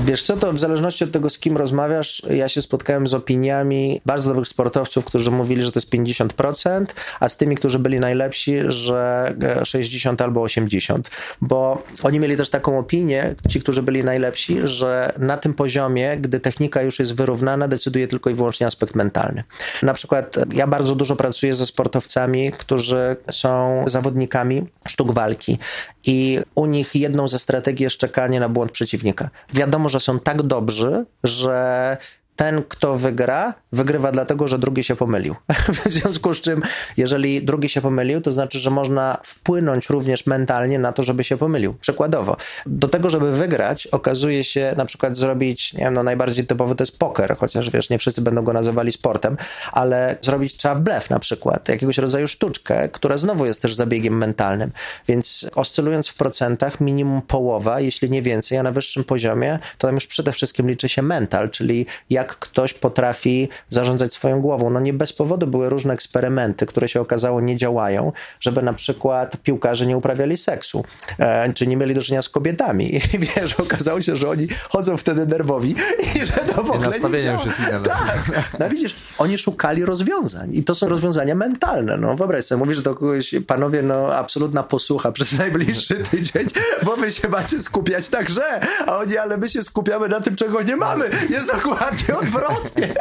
Wiesz 0.00 0.22
co, 0.22 0.36
to 0.36 0.52
w 0.52 0.58
zależności 0.58 1.04
od 1.04 1.12
tego, 1.12 1.30
z 1.30 1.38
kim 1.38 1.56
rozmawiasz, 1.56 2.22
ja 2.30 2.48
się 2.48 2.62
spotkałem 2.62 3.06
z 3.06 3.14
opiniami 3.14 4.00
bardzo 4.06 4.30
dobrych 4.30 4.48
sportowców, 4.48 5.04
którzy 5.04 5.30
mówili, 5.30 5.62
że 5.62 5.72
to 5.72 5.78
jest 5.78 5.90
50%, 5.90 6.84
a 7.20 7.28
z 7.28 7.36
tymi, 7.36 7.56
którzy 7.56 7.78
byli 7.78 8.00
najlepsi, 8.00 8.54
że 8.68 9.34
60 9.64 10.20
albo 10.20 10.42
80, 10.42 11.10
bo 11.40 11.82
oni 12.02 12.20
mieli 12.20 12.36
też 12.36 12.50
taką 12.50 12.78
opinię, 12.78 13.34
ci, 13.48 13.60
którzy 13.60 13.82
byli 13.82 14.04
najlepsi, 14.04 14.58
że 14.64 15.12
na 15.18 15.36
tym 15.36 15.54
poziomie, 15.54 16.16
gdy 16.16 16.40
technika 16.40 16.82
już 16.82 16.98
jest 16.98 17.14
wyrównana, 17.14 17.68
decyduje 17.68 18.08
tylko 18.08 18.30
i 18.30 18.34
wyłącznie 18.34 18.66
aspekt 18.66 18.94
mentalny. 18.94 19.44
Na 19.82 19.94
przykład 19.94 20.36
ja 20.52 20.66
bardzo 20.66 20.94
dużo 20.94 21.16
pracuję 21.16 21.54
ze 21.54 21.66
sportowcami, 21.66 22.50
którzy 22.50 23.16
są 23.30 23.84
zawodnikami 23.86 24.66
sztuk 24.88 25.12
walki 25.12 25.58
i 26.06 26.38
u 26.54 26.66
nich 26.66 26.94
jedną 26.94 27.28
ze 27.28 27.38
strategii 27.38 27.84
jest 27.84 27.96
czekanie 27.96 28.40
na 28.40 28.48
błąd 28.48 28.72
przeciwnika. 28.72 29.30
Wiadomo, 29.52 29.73
że 29.88 30.00
są 30.00 30.20
tak 30.20 30.42
dobrzy, 30.42 31.06
że 31.24 31.96
ten, 32.36 32.62
kto 32.68 32.96
wygra, 32.96 33.54
wygrywa 33.72 34.12
dlatego, 34.12 34.48
że 34.48 34.58
drugi 34.58 34.84
się 34.84 34.96
pomylił. 34.96 35.34
w 35.84 35.92
związku 35.92 36.34
z 36.34 36.40
czym, 36.40 36.62
jeżeli 36.96 37.42
drugi 37.42 37.68
się 37.68 37.80
pomylił, 37.80 38.20
to 38.20 38.32
znaczy, 38.32 38.58
że 38.58 38.70
można 38.70 39.18
wpłynąć 39.22 39.90
również 39.90 40.26
mentalnie 40.26 40.78
na 40.78 40.92
to, 40.92 41.02
żeby 41.02 41.24
się 41.24 41.36
pomylił. 41.36 41.74
Przykładowo, 41.74 42.36
do 42.66 42.88
tego, 42.88 43.10
żeby 43.10 43.32
wygrać, 43.32 43.86
okazuje 43.86 44.44
się 44.44 44.74
na 44.76 44.84
przykład 44.84 45.16
zrobić, 45.16 45.72
nie 45.72 45.84
wiem, 45.84 45.94
no 45.94 46.02
najbardziej 46.02 46.46
typowy 46.46 46.74
to 46.74 46.82
jest 46.82 46.98
poker, 46.98 47.36
chociaż 47.36 47.70
wiesz, 47.70 47.90
nie 47.90 47.98
wszyscy 47.98 48.22
będą 48.22 48.42
go 48.42 48.52
nazywali 48.52 48.92
sportem, 48.92 49.36
ale 49.72 50.16
zrobić 50.20 50.56
trzeba 50.56 50.74
blef 50.74 51.10
na 51.10 51.18
przykład, 51.18 51.68
jakiegoś 51.68 51.98
rodzaju 51.98 52.28
sztuczkę, 52.28 52.88
która 52.88 53.16
znowu 53.16 53.46
jest 53.46 53.62
też 53.62 53.74
zabiegiem 53.74 54.18
mentalnym. 54.18 54.72
Więc 55.08 55.46
oscylując 55.54 56.08
w 56.08 56.14
procentach, 56.14 56.80
minimum 56.80 57.22
połowa, 57.22 57.80
jeśli 57.80 58.10
nie 58.10 58.22
więcej, 58.22 58.58
a 58.58 58.62
na 58.62 58.72
wyższym 58.72 59.04
poziomie, 59.04 59.58
to 59.78 59.88
tam 59.88 59.94
już 59.94 60.06
przede 60.06 60.32
wszystkim 60.32 60.68
liczy 60.68 60.88
się 60.88 61.02
mental, 61.02 61.50
czyli 61.50 61.86
jak 62.10 62.23
jak 62.24 62.36
ktoś 62.38 62.74
potrafi 62.74 63.48
zarządzać 63.68 64.14
swoją 64.14 64.40
głową. 64.40 64.70
No 64.70 64.80
nie 64.80 64.92
bez 64.92 65.12
powodu 65.12 65.46
były 65.46 65.70
różne 65.70 65.94
eksperymenty, 65.94 66.66
które 66.66 66.88
się 66.88 67.00
okazało 67.00 67.40
nie 67.40 67.56
działają, 67.56 68.12
żeby 68.40 68.62
na 68.62 68.72
przykład 68.72 69.36
piłkarze 69.36 69.86
nie 69.86 69.96
uprawiali 69.96 70.36
seksu, 70.36 70.84
e, 71.18 71.52
czy 71.52 71.66
nie 71.66 71.76
mieli 71.76 71.94
do 71.94 72.02
czynienia 72.02 72.22
z 72.22 72.28
kobietami. 72.28 72.94
I 72.96 73.00
wiesz, 73.36 73.54
okazało 73.54 74.02
się, 74.02 74.16
że 74.16 74.30
oni 74.30 74.48
chodzą 74.68 74.96
wtedy 74.96 75.26
nerwowi 75.26 75.74
i 76.14 76.26
że 76.26 76.32
to 76.32 76.62
w 76.62 76.70
ogóle 76.70 77.00
nie 77.00 77.32
już 77.32 77.44
jest 77.44 77.58
inne. 77.58 77.80
Tak. 77.80 78.30
No 78.58 78.68
widzisz, 78.68 78.96
oni 79.18 79.38
szukali 79.38 79.84
rozwiązań 79.84 80.56
i 80.56 80.64
to 80.64 80.74
są 80.74 80.88
rozwiązania 80.88 81.34
mentalne. 81.34 81.96
No 81.96 82.16
wyobraź 82.16 82.44
sobie, 82.44 82.58
mówisz 82.58 82.80
do 82.80 82.94
kogoś, 82.94 83.34
panowie, 83.46 83.82
no 83.82 84.14
absolutna 84.14 84.62
posłucha 84.62 85.12
przez 85.12 85.32
najbliższy 85.32 85.94
tydzień, 86.10 86.46
bo 86.82 86.96
wy 86.96 87.12
się 87.12 87.28
macie 87.28 87.60
skupiać 87.60 88.10
grze, 88.24 88.60
a 88.86 88.96
oni, 88.96 89.16
ale 89.16 89.36
my 89.36 89.48
się 89.48 89.62
skupiamy 89.62 90.08
na 90.08 90.20
tym, 90.20 90.36
czego 90.36 90.62
nie 90.62 90.76
mamy. 90.76 91.10
Jest 91.30 91.52
dokładnie 91.52 92.13
odwrotnie. 92.18 92.94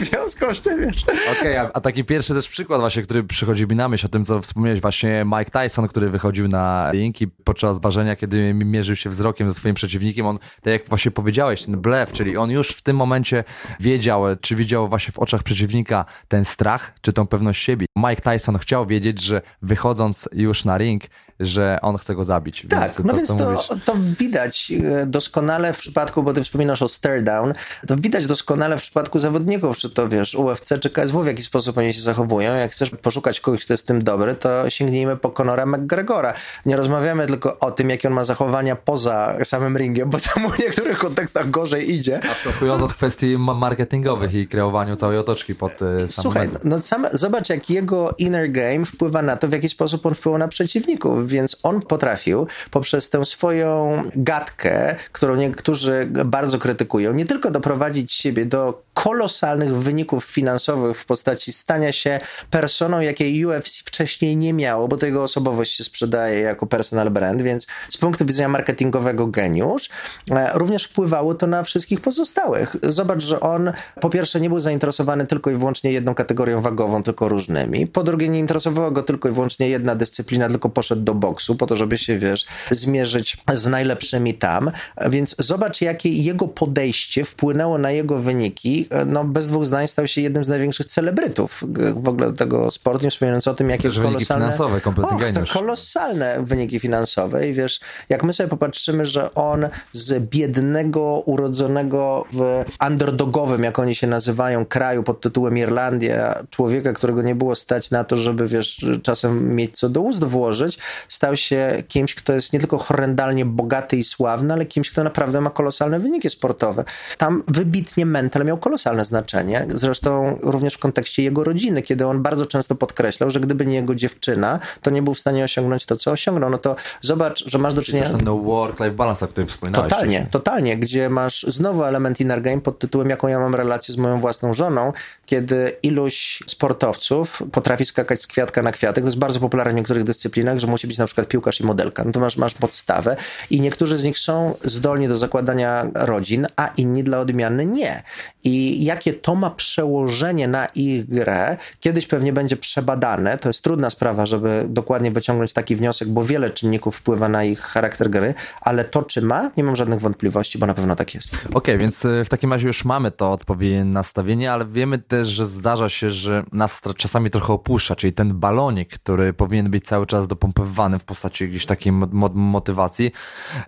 W 0.00 0.04
związku 0.04 0.21
z 0.28 0.60
tym, 0.60 0.80
wiesz. 0.80 1.02
Okej, 1.02 1.32
okay, 1.40 1.60
a, 1.60 1.70
a, 1.72 1.80
taki 1.80 2.04
pierwszy 2.04 2.34
też 2.34 2.48
przykład 2.48 2.80
właśnie, 2.80 3.02
który 3.02 3.24
przychodzi 3.24 3.66
mi 3.66 3.76
na 3.76 3.88
myśl 3.88 4.06
o 4.06 4.08
tym, 4.08 4.24
co 4.24 4.40
wspomniałeś 4.40 4.80
właśnie 4.80 5.24
Mike 5.38 5.50
Tyson, 5.50 5.88
który 5.88 6.10
wychodził 6.10 6.48
na 6.48 6.90
ring 6.92 7.20
i 7.20 7.28
podczas 7.28 7.80
ważenia, 7.80 8.16
kiedy 8.16 8.54
mierzył 8.54 8.96
się 8.96 9.10
wzrokiem 9.10 9.48
ze 9.48 9.54
swoim 9.54 9.74
przeciwnikiem, 9.74 10.26
on, 10.26 10.38
tak 10.38 10.72
jak 10.72 10.88
właśnie 10.88 11.10
powiedziałeś, 11.10 11.62
ten 11.62 11.80
blef, 11.80 12.12
czyli 12.12 12.36
on 12.36 12.50
już 12.50 12.68
w 12.68 12.82
tym 12.82 12.96
momencie 12.96 13.44
wiedział, 13.80 14.22
czy 14.40 14.56
widział 14.56 14.88
właśnie 14.88 15.12
w 15.12 15.18
oczach 15.18 15.42
przeciwnika 15.42 16.04
ten 16.28 16.44
strach, 16.44 16.92
czy 17.00 17.12
tą 17.12 17.26
pewność 17.26 17.62
siebie. 17.62 17.86
Mike 17.96 18.32
Tyson 18.32 18.58
chciał 18.58 18.86
wiedzieć, 18.86 19.22
że 19.22 19.42
wychodząc 19.62 20.28
już 20.32 20.64
na 20.64 20.78
ring, 20.78 21.02
że 21.40 21.78
on 21.82 21.98
chce 21.98 22.14
go 22.14 22.24
zabić. 22.24 22.66
Tak, 22.68 22.80
więc 22.80 22.98
no 22.98 23.12
to, 23.12 23.50
więc 23.50 23.66
to, 23.66 23.76
to, 23.84 23.94
widać 24.18 24.72
e, 24.84 25.06
doskonale 25.06 25.72
w 25.72 25.78
przypadku, 25.78 26.22
bo 26.22 26.32
ty 26.32 26.44
wspominasz 26.44 26.82
o 26.82 26.88
stare 26.88 27.22
down, 27.22 27.52
to 27.86 27.96
widać 27.96 28.26
doskonale 28.26 28.78
w 28.78 28.80
przypadku 28.80 29.18
zawodników, 29.18 29.76
czy 29.76 29.90
to 29.90 30.08
wiesz, 30.12 30.34
UFC 30.34 30.68
czy 30.80 30.90
KSW, 30.90 31.22
w 31.22 31.26
jaki 31.26 31.42
sposób 31.42 31.78
oni 31.78 31.94
się 31.94 32.00
zachowują. 32.00 32.54
Jak 32.54 32.72
chcesz 32.72 32.90
poszukać 32.90 33.40
kogoś, 33.40 33.64
kto 33.64 33.74
jest 33.74 33.86
tym 33.86 34.04
dobry, 34.04 34.34
to 34.34 34.70
sięgnijmy 34.70 35.16
po 35.16 35.30
Conora 35.30 35.66
McGregora. 35.66 36.34
Nie 36.66 36.76
rozmawiamy 36.76 37.26
tylko 37.26 37.58
o 37.58 37.70
tym, 37.70 37.90
jakie 37.90 38.08
on 38.08 38.14
ma 38.14 38.24
zachowania 38.24 38.76
poza 38.76 39.44
samym 39.44 39.78
ringiem, 39.78 40.10
bo 40.10 40.18
tam 40.20 40.52
w 40.52 40.58
niektórych 40.58 40.98
kontekstach 40.98 41.50
gorzej 41.50 41.94
idzie. 41.94 42.20
Abstrahując 42.30 42.82
od 42.82 42.94
kwestii 42.94 43.38
marketingowych 43.38 44.34
i 44.34 44.48
kreowaniu 44.48 44.96
całej 44.96 45.18
otoczki 45.18 45.54
pod 45.54 45.72
e, 45.82 46.08
Słuchaj, 46.08 46.48
no 46.64 46.78
sam, 46.78 47.06
zobacz, 47.12 47.50
jak 47.50 47.70
jego 47.70 48.14
inner 48.18 48.50
game 48.50 48.84
wpływa 48.84 49.22
na 49.22 49.36
to, 49.36 49.48
w 49.48 49.52
jaki 49.52 49.68
sposób 49.68 50.06
on 50.06 50.14
wpływa 50.14 50.38
na 50.38 50.48
przeciwników 50.48 51.22
więc 51.26 51.56
on 51.62 51.82
potrafił 51.82 52.46
poprzez 52.70 53.10
tę 53.10 53.24
swoją 53.24 54.02
gadkę, 54.16 54.96
którą 55.12 55.36
niektórzy 55.36 56.08
bardzo 56.24 56.58
krytykują, 56.58 57.12
nie 57.12 57.26
tylko 57.26 57.50
doprowadzić 57.50 58.12
siebie 58.12 58.46
do 58.46 58.82
kolosalnych 58.94 59.76
wyników 59.76 60.01
finansowych 60.20 60.98
w 60.98 61.06
postaci 61.06 61.52
stania 61.52 61.92
się 61.92 62.20
personą, 62.50 63.00
jakiej 63.00 63.46
UFC 63.46 63.78
wcześniej 63.84 64.36
nie 64.36 64.52
miało, 64.52 64.88
bo 64.88 64.96
to 64.96 65.06
jego 65.06 65.22
osobowość 65.22 65.76
się 65.76 65.84
sprzedaje 65.84 66.40
jako 66.40 66.66
personal 66.66 67.10
brand, 67.10 67.42
więc 67.42 67.66
z 67.88 67.96
punktu 67.96 68.26
widzenia 68.26 68.48
marketingowego 68.48 69.26
geniusz, 69.26 69.88
e, 70.30 70.58
również 70.58 70.84
wpływało 70.84 71.34
to 71.34 71.46
na 71.46 71.62
wszystkich 71.62 72.00
pozostałych. 72.00 72.76
Zobacz, 72.82 73.22
że 73.22 73.40
on 73.40 73.72
po 74.00 74.10
pierwsze 74.10 74.40
nie 74.40 74.48
był 74.48 74.60
zainteresowany 74.60 75.26
tylko 75.26 75.50
i 75.50 75.56
wyłącznie 75.56 75.92
jedną 75.92 76.14
kategorią 76.14 76.62
wagową, 76.62 77.02
tylko 77.02 77.28
różnymi. 77.28 77.86
Po 77.86 78.02
drugie 78.02 78.28
nie 78.28 78.38
interesowała 78.38 78.90
go 78.90 79.02
tylko 79.02 79.28
i 79.28 79.32
wyłącznie 79.32 79.68
jedna 79.68 79.94
dyscyplina, 79.94 80.48
tylko 80.48 80.68
poszedł 80.68 81.02
do 81.02 81.14
boksu 81.14 81.54
po 81.54 81.66
to, 81.66 81.76
żeby 81.76 81.98
się, 81.98 82.18
wiesz, 82.18 82.46
zmierzyć 82.70 83.36
z 83.52 83.66
najlepszymi 83.66 84.34
tam. 84.34 84.70
Więc 85.10 85.36
zobacz, 85.38 85.80
jakie 85.80 86.08
jego 86.08 86.48
podejście 86.48 87.24
wpłynęło 87.24 87.78
na 87.78 87.90
jego 87.90 88.18
wyniki. 88.18 88.88
No, 89.06 89.24
bez 89.24 89.48
dwóch 89.48 89.66
zdań 89.66 89.88
stał 89.92 90.08
się 90.08 90.20
jednym 90.20 90.44
z 90.44 90.48
największych 90.48 90.86
celebrytów 90.86 91.64
w 91.94 92.08
ogóle 92.08 92.32
tego 92.32 92.70
sportu, 92.70 93.04
nie 93.04 93.10
wspominając 93.10 93.48
o 93.48 93.54
tym, 93.54 93.70
jakie 93.70 93.88
Też 93.88 93.98
kolosalne... 93.98 94.18
Wyniki 94.18 94.34
finansowe, 94.34 94.80
kompletnie 94.80 95.16
och, 95.16 95.46
to 95.46 95.52
kolosalne 95.52 96.42
wyniki 96.42 96.80
finansowe. 96.80 97.48
I 97.48 97.52
wiesz, 97.52 97.80
jak 98.08 98.24
my 98.24 98.32
sobie 98.32 98.48
popatrzymy, 98.48 99.06
że 99.06 99.34
on 99.34 99.68
z 99.92 100.22
biednego, 100.24 101.22
urodzonego 101.26 102.24
w 102.32 102.64
underdogowym, 102.86 103.62
jak 103.62 103.78
oni 103.78 103.94
się 103.94 104.06
nazywają, 104.06 104.66
kraju 104.66 105.02
pod 105.02 105.20
tytułem 105.20 105.58
Irlandia, 105.58 106.42
człowieka, 106.50 106.92
którego 106.92 107.22
nie 107.22 107.34
było 107.34 107.54
stać 107.54 107.90
na 107.90 108.04
to, 108.04 108.16
żeby, 108.16 108.48
wiesz, 108.48 108.86
czasem 109.02 109.54
mieć 109.54 109.78
co 109.78 109.88
do 109.88 110.00
ust 110.00 110.24
włożyć, 110.24 110.78
stał 111.08 111.36
się 111.36 111.82
kimś, 111.88 112.14
kto 112.14 112.32
jest 112.32 112.52
nie 112.52 112.58
tylko 112.58 112.78
horrendalnie 112.78 113.44
bogaty 113.44 113.96
i 113.96 114.04
sławny, 114.04 114.54
ale 114.54 114.66
kimś, 114.66 114.90
kto 114.90 115.04
naprawdę 115.04 115.40
ma 115.40 115.50
kolosalne 115.50 115.98
wyniki 115.98 116.30
sportowe. 116.30 116.84
Tam 117.18 117.42
wybitnie 117.48 118.06
mental 118.06 118.44
miał 118.44 118.58
kolosalne 118.58 119.04
znaczenie, 119.04 119.66
zresztą 119.82 120.38
również 120.42 120.74
w 120.74 120.78
kontekście 120.78 121.22
jego 121.22 121.44
rodziny, 121.44 121.82
kiedy 121.82 122.06
on 122.06 122.22
bardzo 122.22 122.46
często 122.46 122.74
podkreślał, 122.74 123.30
że 123.30 123.40
gdyby 123.40 123.66
nie 123.66 123.74
jego 123.74 123.94
dziewczyna, 123.94 124.58
to 124.82 124.90
nie 124.90 125.02
był 125.02 125.14
w 125.14 125.18
stanie 125.18 125.44
osiągnąć 125.44 125.86
to, 125.86 125.96
co 125.96 126.10
osiągnął. 126.10 126.50
No 126.50 126.58
to 126.58 126.76
zobacz, 127.00 127.44
że 127.46 127.58
masz 127.58 127.74
do 127.74 127.82
czynienia... 127.82 128.10
Ten 128.10 128.24
work-life 128.24 128.90
balance, 128.90 129.24
o 129.24 129.28
którym 129.28 129.48
wspominałeś. 129.48 129.90
Totalnie, 129.90 130.16
wcześniej. 130.16 130.30
totalnie, 130.30 130.76
gdzie 130.76 131.10
masz 131.10 131.42
znowu 131.42 131.84
element 131.84 132.20
inner 132.20 132.42
game 132.42 132.60
pod 132.60 132.78
tytułem, 132.78 133.10
jaką 133.10 133.28
ja 133.28 133.38
mam 133.38 133.54
relację 133.54 133.94
z 133.94 133.96
moją 133.96 134.20
własną 134.20 134.54
żoną, 134.54 134.92
kiedy 135.26 135.76
iluś 135.82 136.42
sportowców 136.46 137.42
potrafi 137.52 137.84
skakać 137.84 138.22
z 138.22 138.26
kwiatka 138.26 138.62
na 138.62 138.72
kwiatek. 138.72 139.04
To 139.04 139.08
jest 139.08 139.18
bardzo 139.18 139.40
popularne 139.40 139.72
w 139.72 139.76
niektórych 139.76 140.04
dyscyplinach, 140.04 140.58
że 140.58 140.66
musi 140.66 140.86
być 140.86 140.98
na 140.98 141.06
przykład 141.06 141.28
piłkarz 141.28 141.60
i 141.60 141.64
modelka. 141.64 142.04
No 142.04 142.12
to 142.12 142.20
masz, 142.20 142.36
masz 142.36 142.54
podstawę 142.54 143.16
i 143.50 143.60
niektórzy 143.60 143.98
z 143.98 144.02
nich 144.02 144.18
są 144.18 144.54
zdolni 144.64 145.08
do 145.08 145.16
zakładania 145.16 145.86
rodzin, 145.94 146.46
a 146.56 146.70
inni 146.76 147.04
dla 147.04 147.20
odmiany 147.20 147.66
nie. 147.66 148.02
I 148.44 148.84
jakie 148.84 149.12
to 149.12 149.34
ma 149.34 149.50
przełożenie 149.50 150.48
na 150.48 150.66
ich 150.66 151.08
grę, 151.08 151.56
kiedyś 151.80 152.06
pewnie 152.06 152.32
będzie 152.32 152.56
przebadane. 152.56 153.38
To 153.38 153.48
jest 153.48 153.62
trudna 153.62 153.90
sprawa, 153.90 154.26
żeby 154.26 154.66
dokładnie 154.68 155.10
wyciągnąć 155.10 155.52
taki 155.52 155.76
wniosek, 155.76 156.08
bo 156.08 156.24
wiele 156.24 156.50
czynników 156.50 156.96
wpływa 156.96 157.28
na 157.28 157.44
ich 157.44 157.60
charakter 157.60 158.10
gry, 158.10 158.34
ale 158.60 158.84
to 158.84 159.02
czy 159.02 159.22
ma, 159.22 159.50
nie 159.56 159.64
mam 159.64 159.76
żadnych 159.76 160.00
wątpliwości, 160.00 160.58
bo 160.58 160.66
na 160.66 160.74
pewno 160.74 160.96
tak 160.96 161.14
jest. 161.14 161.34
Okej, 161.34 161.54
okay, 161.54 161.78
więc 161.78 162.04
e, 162.04 162.24
w 162.24 162.28
takim 162.28 162.52
razie 162.52 162.66
już 162.66 162.84
mamy 162.84 163.10
to 163.10 163.32
odpowiednie 163.32 163.84
nastawienie, 163.84 164.52
ale 164.52 164.66
wiemy 164.66 164.98
też, 164.98 165.28
że 165.28 165.46
zdarza 165.46 165.88
się, 165.88 166.10
że 166.10 166.44
nas 166.52 166.80
czasami 166.96 167.30
trochę 167.30 167.52
opuszcza, 167.52 167.96
czyli 167.96 168.12
ten 168.12 168.34
balonik, 168.34 168.88
który 168.88 169.32
powinien 169.32 169.70
być 169.70 169.84
cały 169.84 170.06
czas 170.06 170.28
dopompowywany 170.28 170.98
w 170.98 171.04
postaci 171.04 171.48
gdzieś 171.48 171.66
takiej 171.66 171.92
motywacji. 172.32 173.12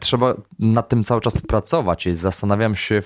Trzeba 0.00 0.34
nad 0.58 0.88
tym 0.88 1.04
cały 1.04 1.20
czas 1.20 1.40
pracować 1.40 2.06
i 2.06 2.14
zastanawiam 2.14 2.76
się 2.76 3.02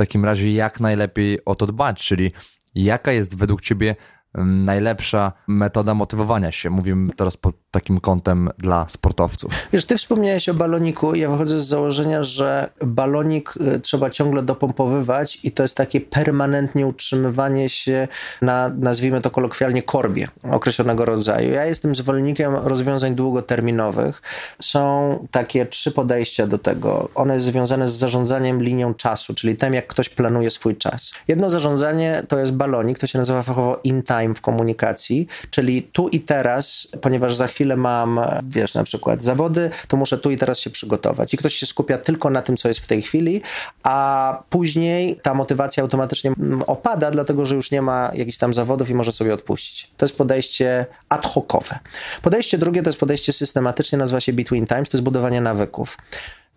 takim 0.00 0.24
razie, 0.24 0.52
jak 0.52 0.80
najlepiej 0.80 1.44
o 1.44 1.54
to 1.54 1.66
dbać, 1.66 2.02
czyli 2.02 2.32
jaka 2.74 3.12
jest 3.12 3.38
według 3.38 3.60
ciebie 3.60 3.96
najlepsza 4.34 5.32
metoda 5.46 5.94
motywowania 5.94 6.52
się. 6.52 6.70
Mówimy 6.70 7.12
teraz 7.16 7.36
pod 7.36 7.54
takim 7.70 8.00
kątem 8.00 8.50
dla 8.58 8.86
sportowców. 8.88 9.52
Wiesz, 9.72 9.84
ty 9.84 9.96
wspomniałeś 9.96 10.48
o 10.48 10.54
baloniku. 10.54 11.14
Ja 11.14 11.30
wychodzę 11.30 11.60
z 11.60 11.66
założenia, 11.66 12.22
że 12.22 12.70
balonik 12.86 13.54
y, 13.56 13.80
trzeba 13.80 14.10
ciągle 14.10 14.42
dopompowywać 14.42 15.38
i 15.44 15.52
to 15.52 15.62
jest 15.62 15.76
takie 15.76 16.00
permanentnie 16.00 16.86
utrzymywanie 16.86 17.68
się 17.68 18.08
na, 18.42 18.68
nazwijmy 18.78 19.20
to 19.20 19.30
kolokwialnie, 19.30 19.82
korbie 19.82 20.28
określonego 20.50 21.04
rodzaju. 21.04 21.52
Ja 21.52 21.64
jestem 21.64 21.94
zwolennikiem 21.94 22.54
rozwiązań 22.54 23.14
długoterminowych. 23.14 24.22
Są 24.62 25.26
takie 25.30 25.66
trzy 25.66 25.92
podejścia 25.92 26.46
do 26.46 26.58
tego. 26.58 27.08
One 27.14 27.34
jest 27.34 27.46
związane 27.46 27.88
z 27.88 27.92
zarządzaniem 27.92 28.62
linią 28.62 28.94
czasu, 28.94 29.34
czyli 29.34 29.56
tym, 29.56 29.74
jak 29.74 29.86
ktoś 29.86 30.08
planuje 30.08 30.50
swój 30.50 30.76
czas. 30.76 31.12
Jedno 31.28 31.50
zarządzanie 31.50 32.22
to 32.28 32.38
jest 32.38 32.52
balonik, 32.52 32.98
to 32.98 33.06
się 33.06 33.18
nazywa 33.18 33.42
fachowo 33.42 33.80
in 33.84 34.02
time 34.20 34.34
w 34.34 34.40
komunikacji, 34.40 35.26
czyli 35.50 35.82
tu 35.82 36.08
i 36.08 36.20
teraz, 36.20 36.88
ponieważ 37.00 37.34
za 37.34 37.46
chwilę 37.46 37.76
mam, 37.76 38.20
wiesz, 38.48 38.74
na 38.74 38.84
przykład 38.84 39.22
zawody, 39.22 39.70
to 39.88 39.96
muszę 39.96 40.18
tu 40.18 40.30
i 40.30 40.36
teraz 40.36 40.58
się 40.58 40.70
przygotować. 40.70 41.34
I 41.34 41.36
ktoś 41.36 41.54
się 41.54 41.66
skupia 41.66 41.98
tylko 41.98 42.30
na 42.30 42.42
tym, 42.42 42.56
co 42.56 42.68
jest 42.68 42.80
w 42.80 42.86
tej 42.86 43.02
chwili, 43.02 43.42
a 43.82 44.42
później 44.50 45.16
ta 45.22 45.34
motywacja 45.34 45.82
automatycznie 45.82 46.32
opada, 46.66 47.10
dlatego 47.10 47.46
że 47.46 47.54
już 47.54 47.70
nie 47.70 47.82
ma 47.82 48.10
jakichś 48.14 48.38
tam 48.38 48.54
zawodów 48.54 48.90
i 48.90 48.94
może 48.94 49.12
sobie 49.12 49.34
odpuścić. 49.34 49.90
To 49.96 50.06
jest 50.06 50.16
podejście 50.16 50.86
ad 51.08 51.26
hocowe. 51.26 51.78
Podejście 52.22 52.58
drugie 52.58 52.82
to 52.82 52.88
jest 52.88 53.00
podejście 53.00 53.32
systematyczne, 53.32 53.98
nazywa 53.98 54.20
się 54.20 54.32
Between 54.32 54.66
Times, 54.66 54.88
to 54.88 54.96
jest 54.96 55.04
budowanie 55.04 55.40
nawyków. 55.40 55.96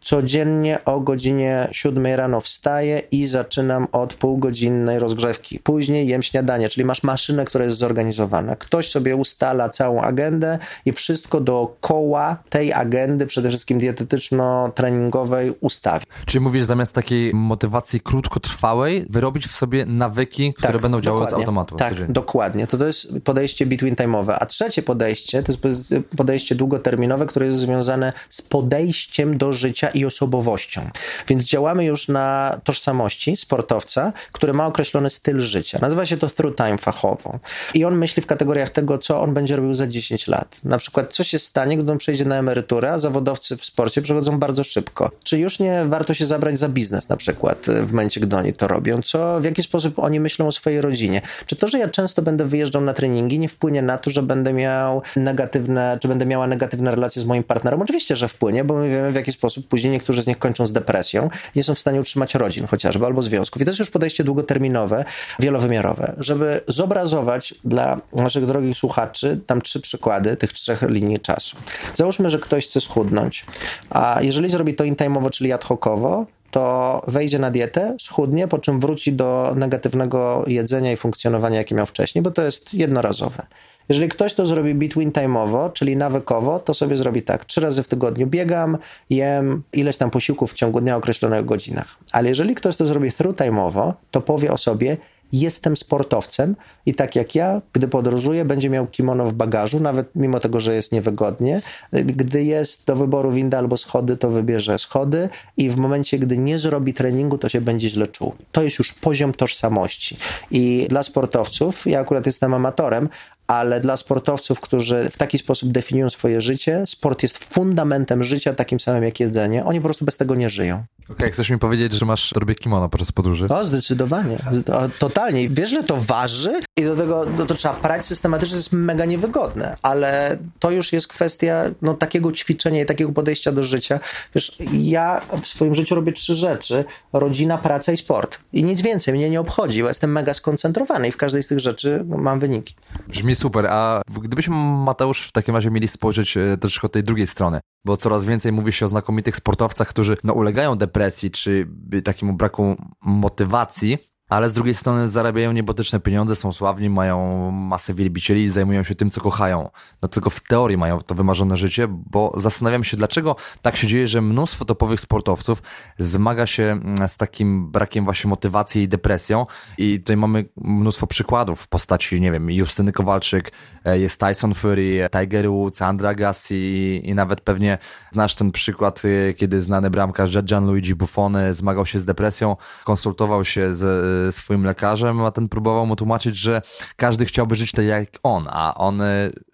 Codziennie 0.04 0.86
o 0.86 1.00
godzinie 1.00 1.68
7 1.72 2.06
rano 2.06 2.42
wstaję 2.42 3.02
i 3.12 3.26
zaczynam 3.26 3.88
od 3.92 4.14
półgodzinnej 4.14 5.00
rozgrzewki. 5.00 5.60
Później 5.60 6.08
jem 6.08 6.24
śniadanie, 6.24 6.70
czyli 6.70 6.86
masz 6.86 7.04
maszynę, 7.04 7.46
która 7.46 7.66
jest 7.66 7.78
zorganizowana. 7.78 8.56
Ktoś 8.56 8.90
sobie 8.90 9.16
ustala 9.16 9.70
całą 9.70 10.02
agendę 10.02 10.60
i 10.86 10.92
wszystko 10.94 11.42
dookoła 11.42 12.38
tej 12.50 12.74
agendy, 12.74 13.26
przede 13.28 13.50
wszystkim 13.50 13.80
dietetyczno-treningowej, 13.80 15.54
ustawi. 15.60 16.06
Czyli 16.26 16.40
mówisz, 16.40 16.66
zamiast 16.66 16.96
takiej 16.96 17.34
motywacji 17.34 18.00
krótkotrwałej, 18.00 19.06
wyrobić 19.10 19.48
w 19.48 19.52
sobie 19.52 19.86
nawyki, 19.86 20.54
które 20.54 20.74
tak, 20.74 20.82
będą 20.82 21.02
działały 21.02 21.28
z 21.28 21.34
automatu. 21.34 21.76
Tak, 21.76 22.12
dokładnie. 22.12 22.68
To, 22.68 22.78
to 22.78 22.88
jest 22.88 23.08
podejście 23.24 23.66
between 23.66 23.96
time'owe. 23.96 24.38
A 24.40 24.46
trzecie 24.46 24.82
podejście 24.82 25.44
to 25.44 25.52
jest 25.68 25.94
podejście 26.18 26.56
długoterminowe, 26.56 27.26
które 27.26 27.46
jest 27.46 27.58
związane 27.58 28.14
z 28.30 28.42
podejściem 28.42 29.38
do 29.38 29.54
życia 29.54 29.93
i 29.94 30.06
osobowością. 30.06 30.90
Więc 31.28 31.44
działamy 31.44 31.86
już 31.86 32.08
na 32.08 32.60
tożsamości 32.64 33.38
sportowca, 33.38 34.14
który 34.32 34.54
ma 34.54 34.68
określony 34.68 35.10
styl 35.10 35.42
życia. 35.42 35.80
Nazywa 35.82 36.06
się 36.06 36.18
to 36.18 36.30
through 36.30 36.56
time 36.56 36.78
fachowo. 36.78 37.40
I 37.74 37.86
on 37.86 37.98
myśli 37.98 38.24
w 38.24 38.26
kategoriach 38.26 38.70
tego, 38.70 38.98
co 38.98 39.22
on 39.22 39.34
będzie 39.34 39.56
robił 39.56 39.74
za 39.74 39.88
10 39.88 40.28
lat. 40.28 40.60
Na 40.64 40.78
przykład, 40.78 41.14
co 41.14 41.24
się 41.24 41.40
stanie, 41.40 41.78
gdy 41.78 41.92
on 41.92 41.98
przejdzie 41.98 42.26
na 42.26 42.36
emeryturę, 42.36 42.92
a 42.92 43.00
zawodowcy 43.00 43.58
w 43.58 43.66
sporcie 43.66 44.02
przechodzą 44.02 44.40
bardzo 44.40 44.64
szybko. 44.64 45.12
Czy 45.24 45.40
już 45.40 45.60
nie 45.60 45.86
warto 45.86 46.14
się 46.14 46.26
zabrać 46.26 46.60
za 46.60 46.70
biznes 46.70 47.10
na 47.10 47.18
przykład 47.18 47.66
w 47.68 47.92
momencie, 47.92 48.22
gdy 48.22 48.36
oni 48.36 48.54
to 48.54 48.68
robią? 48.68 49.02
Co, 49.02 49.42
w 49.42 49.44
jaki 49.44 49.64
sposób 49.64 50.00
oni 50.00 50.20
myślą 50.20 50.48
o 50.48 50.52
swojej 50.52 50.82
rodzinie? 50.82 51.22
Czy 51.46 51.56
to, 51.56 51.68
że 51.68 51.80
ja 51.80 51.88
często 51.88 52.22
będę 52.22 52.46
wyjeżdżał 52.46 52.82
na 52.82 52.94
treningi, 52.94 53.40
nie 53.40 53.50
wpłynie 53.50 53.82
na 53.82 53.98
to, 53.98 54.10
że 54.10 54.24
będę 54.24 54.54
miał 54.54 55.02
negatywne, 55.16 55.98
czy 56.02 56.08
będę 56.08 56.26
miała 56.26 56.48
negatywne 56.48 56.92
relacje 56.92 57.22
z 57.22 57.26
moim 57.26 57.44
partnerem? 57.44 57.82
Oczywiście, 57.82 58.16
że 58.16 58.28
wpłynie, 58.28 58.64
bo 58.64 58.74
my 58.74 58.90
wiemy, 58.90 59.12
w 59.12 59.16
jaki 59.16 59.34
sposób 59.34 59.68
później 59.68 59.83
później 59.84 59.92
niektórzy 59.94 60.22
z 60.22 60.28
nich 60.28 60.40
kończą 60.40 60.68
z 60.68 60.72
depresją, 60.72 61.30
nie 61.56 61.64
są 61.64 61.76
w 61.76 61.80
stanie 61.80 62.02
utrzymać 62.02 62.36
rodzin 62.36 62.68
chociażby 62.68 63.06
albo 63.06 63.22
związków. 63.22 63.62
I 63.62 63.66
to 63.66 63.72
jest 63.72 63.80
już 63.80 63.90
podejście 63.90 64.24
długoterminowe, 64.24 65.06
wielowymiarowe. 65.40 66.16
Żeby 66.18 66.62
zobrazować 66.68 67.54
dla 67.64 68.02
naszych 68.14 68.46
drogich 68.46 68.78
słuchaczy 68.78 69.40
tam 69.48 69.62
trzy 69.62 69.82
przykłady 69.82 70.38
tych 70.38 70.54
trzech 70.54 70.82
linii 70.82 71.20
czasu. 71.20 71.58
Załóżmy, 71.96 72.30
że 72.30 72.40
ktoś 72.40 72.68
chce 72.68 72.82
schudnąć, 72.82 73.46
a 73.90 74.20
jeżeli 74.22 74.50
zrobi 74.50 74.76
to 74.76 74.84
intime'owo, 74.84 75.30
czyli 75.30 75.52
ad 75.52 75.66
hocowo, 75.66 76.26
to 76.54 77.02
wejdzie 77.08 77.40
na 77.40 77.52
dietę, 77.52 77.96
schudnie, 78.00 78.48
po 78.48 78.60
czym 78.60 78.80
wróci 78.80 79.14
do 79.14 79.54
negatywnego 79.56 80.44
jedzenia 80.48 80.92
i 80.92 80.98
funkcjonowania, 80.98 81.58
jakie 81.58 81.76
miał 81.76 81.86
wcześniej, 81.86 82.22
bo 82.22 82.32
to 82.32 82.42
jest 82.42 82.74
jednorazowe. 82.74 83.46
Jeżeli 83.90 84.10
ktoś 84.10 84.34
to 84.34 84.46
zrobi 84.46 84.76
between 84.76 85.12
time'owo, 85.12 85.74
czyli 85.74 85.98
nawykowo, 85.98 86.60
to 86.60 86.74
sobie 86.74 86.98
zrobi 86.98 87.22
tak. 87.22 87.46
Trzy 87.46 87.62
razy 87.62 87.84
w 87.84 87.88
tygodniu 87.88 88.28
biegam, 88.28 88.78
jem 89.10 89.64
ileś 89.74 89.98
tam 89.98 90.12
posiłków 90.12 90.52
w 90.52 90.54
ciągu 90.54 90.82
dnia 90.82 90.96
określonych 90.96 91.46
godzinach. 91.46 91.98
Ale 92.12 92.30
jeżeli 92.30 92.56
ktoś 92.56 92.76
to 92.76 92.88
zrobi 92.88 93.12
through 93.12 93.38
time'owo, 93.38 93.94
to 94.12 94.22
powie 94.22 94.52
o 94.52 94.58
sobie, 94.58 94.98
jestem 95.34 95.78
sportowcem 95.78 96.56
i 96.86 96.96
tak 96.96 97.16
jak 97.16 97.36
ja, 97.36 97.62
gdy 97.74 97.88
podróżuję, 97.88 98.46
będzie 98.46 98.70
miał 98.70 98.88
kimono 98.88 99.26
w 99.26 99.34
bagażu, 99.34 99.80
nawet 99.80 100.16
mimo 100.16 100.40
tego, 100.40 100.60
że 100.60 100.76
jest 100.76 100.92
niewygodnie. 100.92 101.62
Gdy 101.94 102.44
jest 102.44 102.86
do 102.86 102.96
wyboru 102.96 103.32
winda 103.32 103.58
albo 103.58 103.78
schody, 103.78 104.18
to 104.18 104.30
wybierze 104.30 104.80
schody 104.80 105.30
i 105.58 105.70
w 105.70 105.78
momencie, 105.78 106.20
gdy 106.20 106.38
nie 106.38 106.60
zrobi 106.60 106.94
treningu, 106.94 107.38
to 107.38 107.50
się 107.50 107.62
będzie 107.62 107.90
źle 107.90 108.08
czuł. 108.08 108.34
To 108.52 108.64
jest 108.64 108.80
już 108.80 108.94
poziom 108.94 109.34
tożsamości. 109.34 110.18
I 110.52 110.86
dla 110.90 111.04
sportowców, 111.04 111.86
ja 111.86 112.00
akurat 112.00 112.26
jestem 112.26 112.54
amatorem, 112.54 113.10
ale 113.48 113.80
dla 113.80 113.98
sportowców, 113.98 114.60
którzy 114.60 115.10
w 115.12 115.18
taki 115.18 115.38
sposób 115.38 115.72
definiują 115.72 116.10
swoje 116.10 116.42
życie, 116.42 116.84
sport 116.88 117.24
jest 117.24 117.38
fundamentem 117.38 118.24
życia, 118.24 118.54
takim 118.54 118.80
samym 118.80 119.04
jak 119.04 119.20
jedzenie. 119.20 119.66
Oni 119.66 119.80
po 119.80 119.84
prostu 119.84 120.06
bez 120.06 120.18
tego 120.18 120.36
nie 120.36 120.50
żyją. 120.50 120.84
Okej, 121.04 121.16
okay, 121.16 121.32
chcesz 121.32 121.50
mi 121.50 121.58
powiedzieć, 121.58 121.94
że 121.94 122.06
masz 122.06 122.32
robię 122.32 122.56
kimono 122.56 122.90
podczas 122.90 123.12
podróży? 123.12 123.48
O, 123.50 123.66
zdecydowanie. 123.66 124.38
O, 124.74 124.90
totalnie. 125.00 125.50
Wiesz, 125.50 125.70
że 125.70 125.84
to 125.84 125.98
waży 125.98 126.54
i 126.80 126.84
do 126.84 126.96
tego 126.96 127.26
no, 127.38 127.46
to 127.46 127.56
trzeba 127.56 127.74
prać 127.74 128.06
systematycznie, 128.06 128.52
to 128.52 128.58
jest 128.58 128.74
mega 128.74 129.06
niewygodne, 129.06 129.78
ale 129.82 130.38
to 130.60 130.72
już 130.72 130.94
jest 130.94 131.08
kwestia 131.08 131.64
no, 131.82 131.94
takiego 131.94 132.32
ćwiczenia 132.32 132.82
i 132.82 132.86
takiego 132.86 133.12
podejścia 133.12 133.52
do 133.52 133.64
życia. 133.64 134.00
Wiesz, 134.36 134.58
ja 134.74 135.22
w 135.42 135.48
swoim 135.48 135.76
życiu 135.76 135.96
robię 135.96 136.12
trzy 136.12 136.36
rzeczy. 136.36 136.86
Rodzina, 137.14 137.58
praca 137.58 137.92
i 137.92 137.98
sport. 137.98 138.40
I 138.54 138.64
nic 138.64 138.82
więcej 138.82 139.14
mnie 139.14 139.30
nie 139.30 139.40
obchodzi, 139.40 139.82
bo 139.82 139.88
jestem 139.88 140.12
mega 140.12 140.34
skoncentrowany 140.34 141.08
i 141.08 141.12
w 141.12 141.18
każdej 141.18 141.44
z 141.44 141.48
tych 141.48 141.60
rzeczy 141.60 142.06
mam 142.08 142.40
wyniki. 142.40 142.76
Brzmi 143.08 143.36
super, 143.36 143.68
a 143.68 144.02
gdybyśmy 144.22 144.56
Mateusz 144.56 145.28
w 145.28 145.32
takim 145.32 145.56
razie 145.56 145.72
mieli 145.72 145.88
spojrzeć 145.88 146.38
e, 146.38 146.58
troszkę 146.58 146.86
od 146.86 146.92
tej 146.92 147.04
drugiej 147.04 147.28
strony, 147.28 147.60
bo 147.86 147.98
coraz 147.98 148.26
więcej 148.26 148.52
mówi 148.52 148.74
się 148.74 148.86
o 148.86 148.90
znakomitych 148.90 149.36
sportowcach, 149.36 149.88
którzy 149.88 150.18
no, 150.24 150.34
ulegają 150.34 150.76
depresji 150.76 151.32
czy 151.32 151.68
takiemu 152.04 152.34
braku 152.34 152.76
motywacji, 153.02 153.98
ale 154.34 154.50
z 154.50 154.54
drugiej 154.54 154.74
strony 154.74 155.10
zarabiają 155.10 155.52
niebotyczne 155.52 156.00
pieniądze, 156.00 156.36
są 156.36 156.54
sławni, 156.54 156.90
mają 156.90 157.52
masę 157.52 157.94
wielbicieli 157.94 158.44
i 158.44 158.50
zajmują 158.50 158.84
się 158.84 158.96
tym, 158.96 159.10
co 159.10 159.22
kochają. 159.22 159.70
No 160.02 160.08
tylko 160.08 160.30
w 160.30 160.40
teorii 160.40 160.78
mają 160.78 161.02
to 161.02 161.16
wymarzone 161.16 161.58
życie, 161.58 161.88
bo 161.90 162.34
zastanawiam 162.38 162.84
się, 162.84 162.98
dlaczego 162.98 163.36
tak 163.62 163.78
się 163.78 163.88
dzieje, 163.88 164.08
że 164.08 164.22
mnóstwo 164.22 164.66
topowych 164.66 165.00
sportowców 165.00 165.64
zmaga 166.00 166.48
się 166.48 166.64
mm, 166.64 167.10
z 167.10 167.18
takim 167.18 167.72
brakiem 167.72 168.06
właśnie 168.06 168.30
motywacji 168.30 168.84
i 168.84 168.88
depresją 168.88 169.46
i 169.78 170.00
tutaj 170.00 170.18
mamy 170.18 170.46
mnóstwo 170.58 171.08
przykładów 171.08 171.62
w 171.62 171.68
postaci, 171.68 172.22
nie 172.22 172.32
wiem, 172.32 172.52
Justyny 172.52 172.92
Kowalczyk, 172.92 173.52
e, 173.86 174.00
jest 174.00 174.20
Tyson 174.20 174.54
Fury, 174.54 175.10
Tiger 175.20 175.50
Woods, 175.50 175.82
Andra 175.82 176.14
i 176.50 177.12
nawet 177.16 177.42
pewnie 177.42 177.78
znasz 178.12 178.36
ten 178.36 178.52
przykład, 178.52 179.02
e, 179.06 179.34
kiedy 179.34 179.62
znany 179.62 179.90
bramkarz 179.90 180.44
Gianluigi 180.44 180.96
Buffon 180.96 181.38
zmagał 181.52 181.86
się 181.86 182.00
z 182.00 182.06
depresją, 182.06 182.58
konsultował 182.84 183.46
się 183.46 183.74
z 183.74 184.23
swoim 184.32 184.64
lekarzem, 184.64 185.22
a 185.22 185.32
ten 185.32 185.50
próbował 185.50 185.86
mu 185.86 185.96
tłumaczyć, 185.96 186.38
że 186.38 186.62
każdy 186.96 187.26
chciałby 187.26 187.56
żyć 187.56 187.72
tak 187.72 187.86
jak 187.86 188.10
on, 188.24 188.48
a 188.50 188.76
on, 188.76 189.02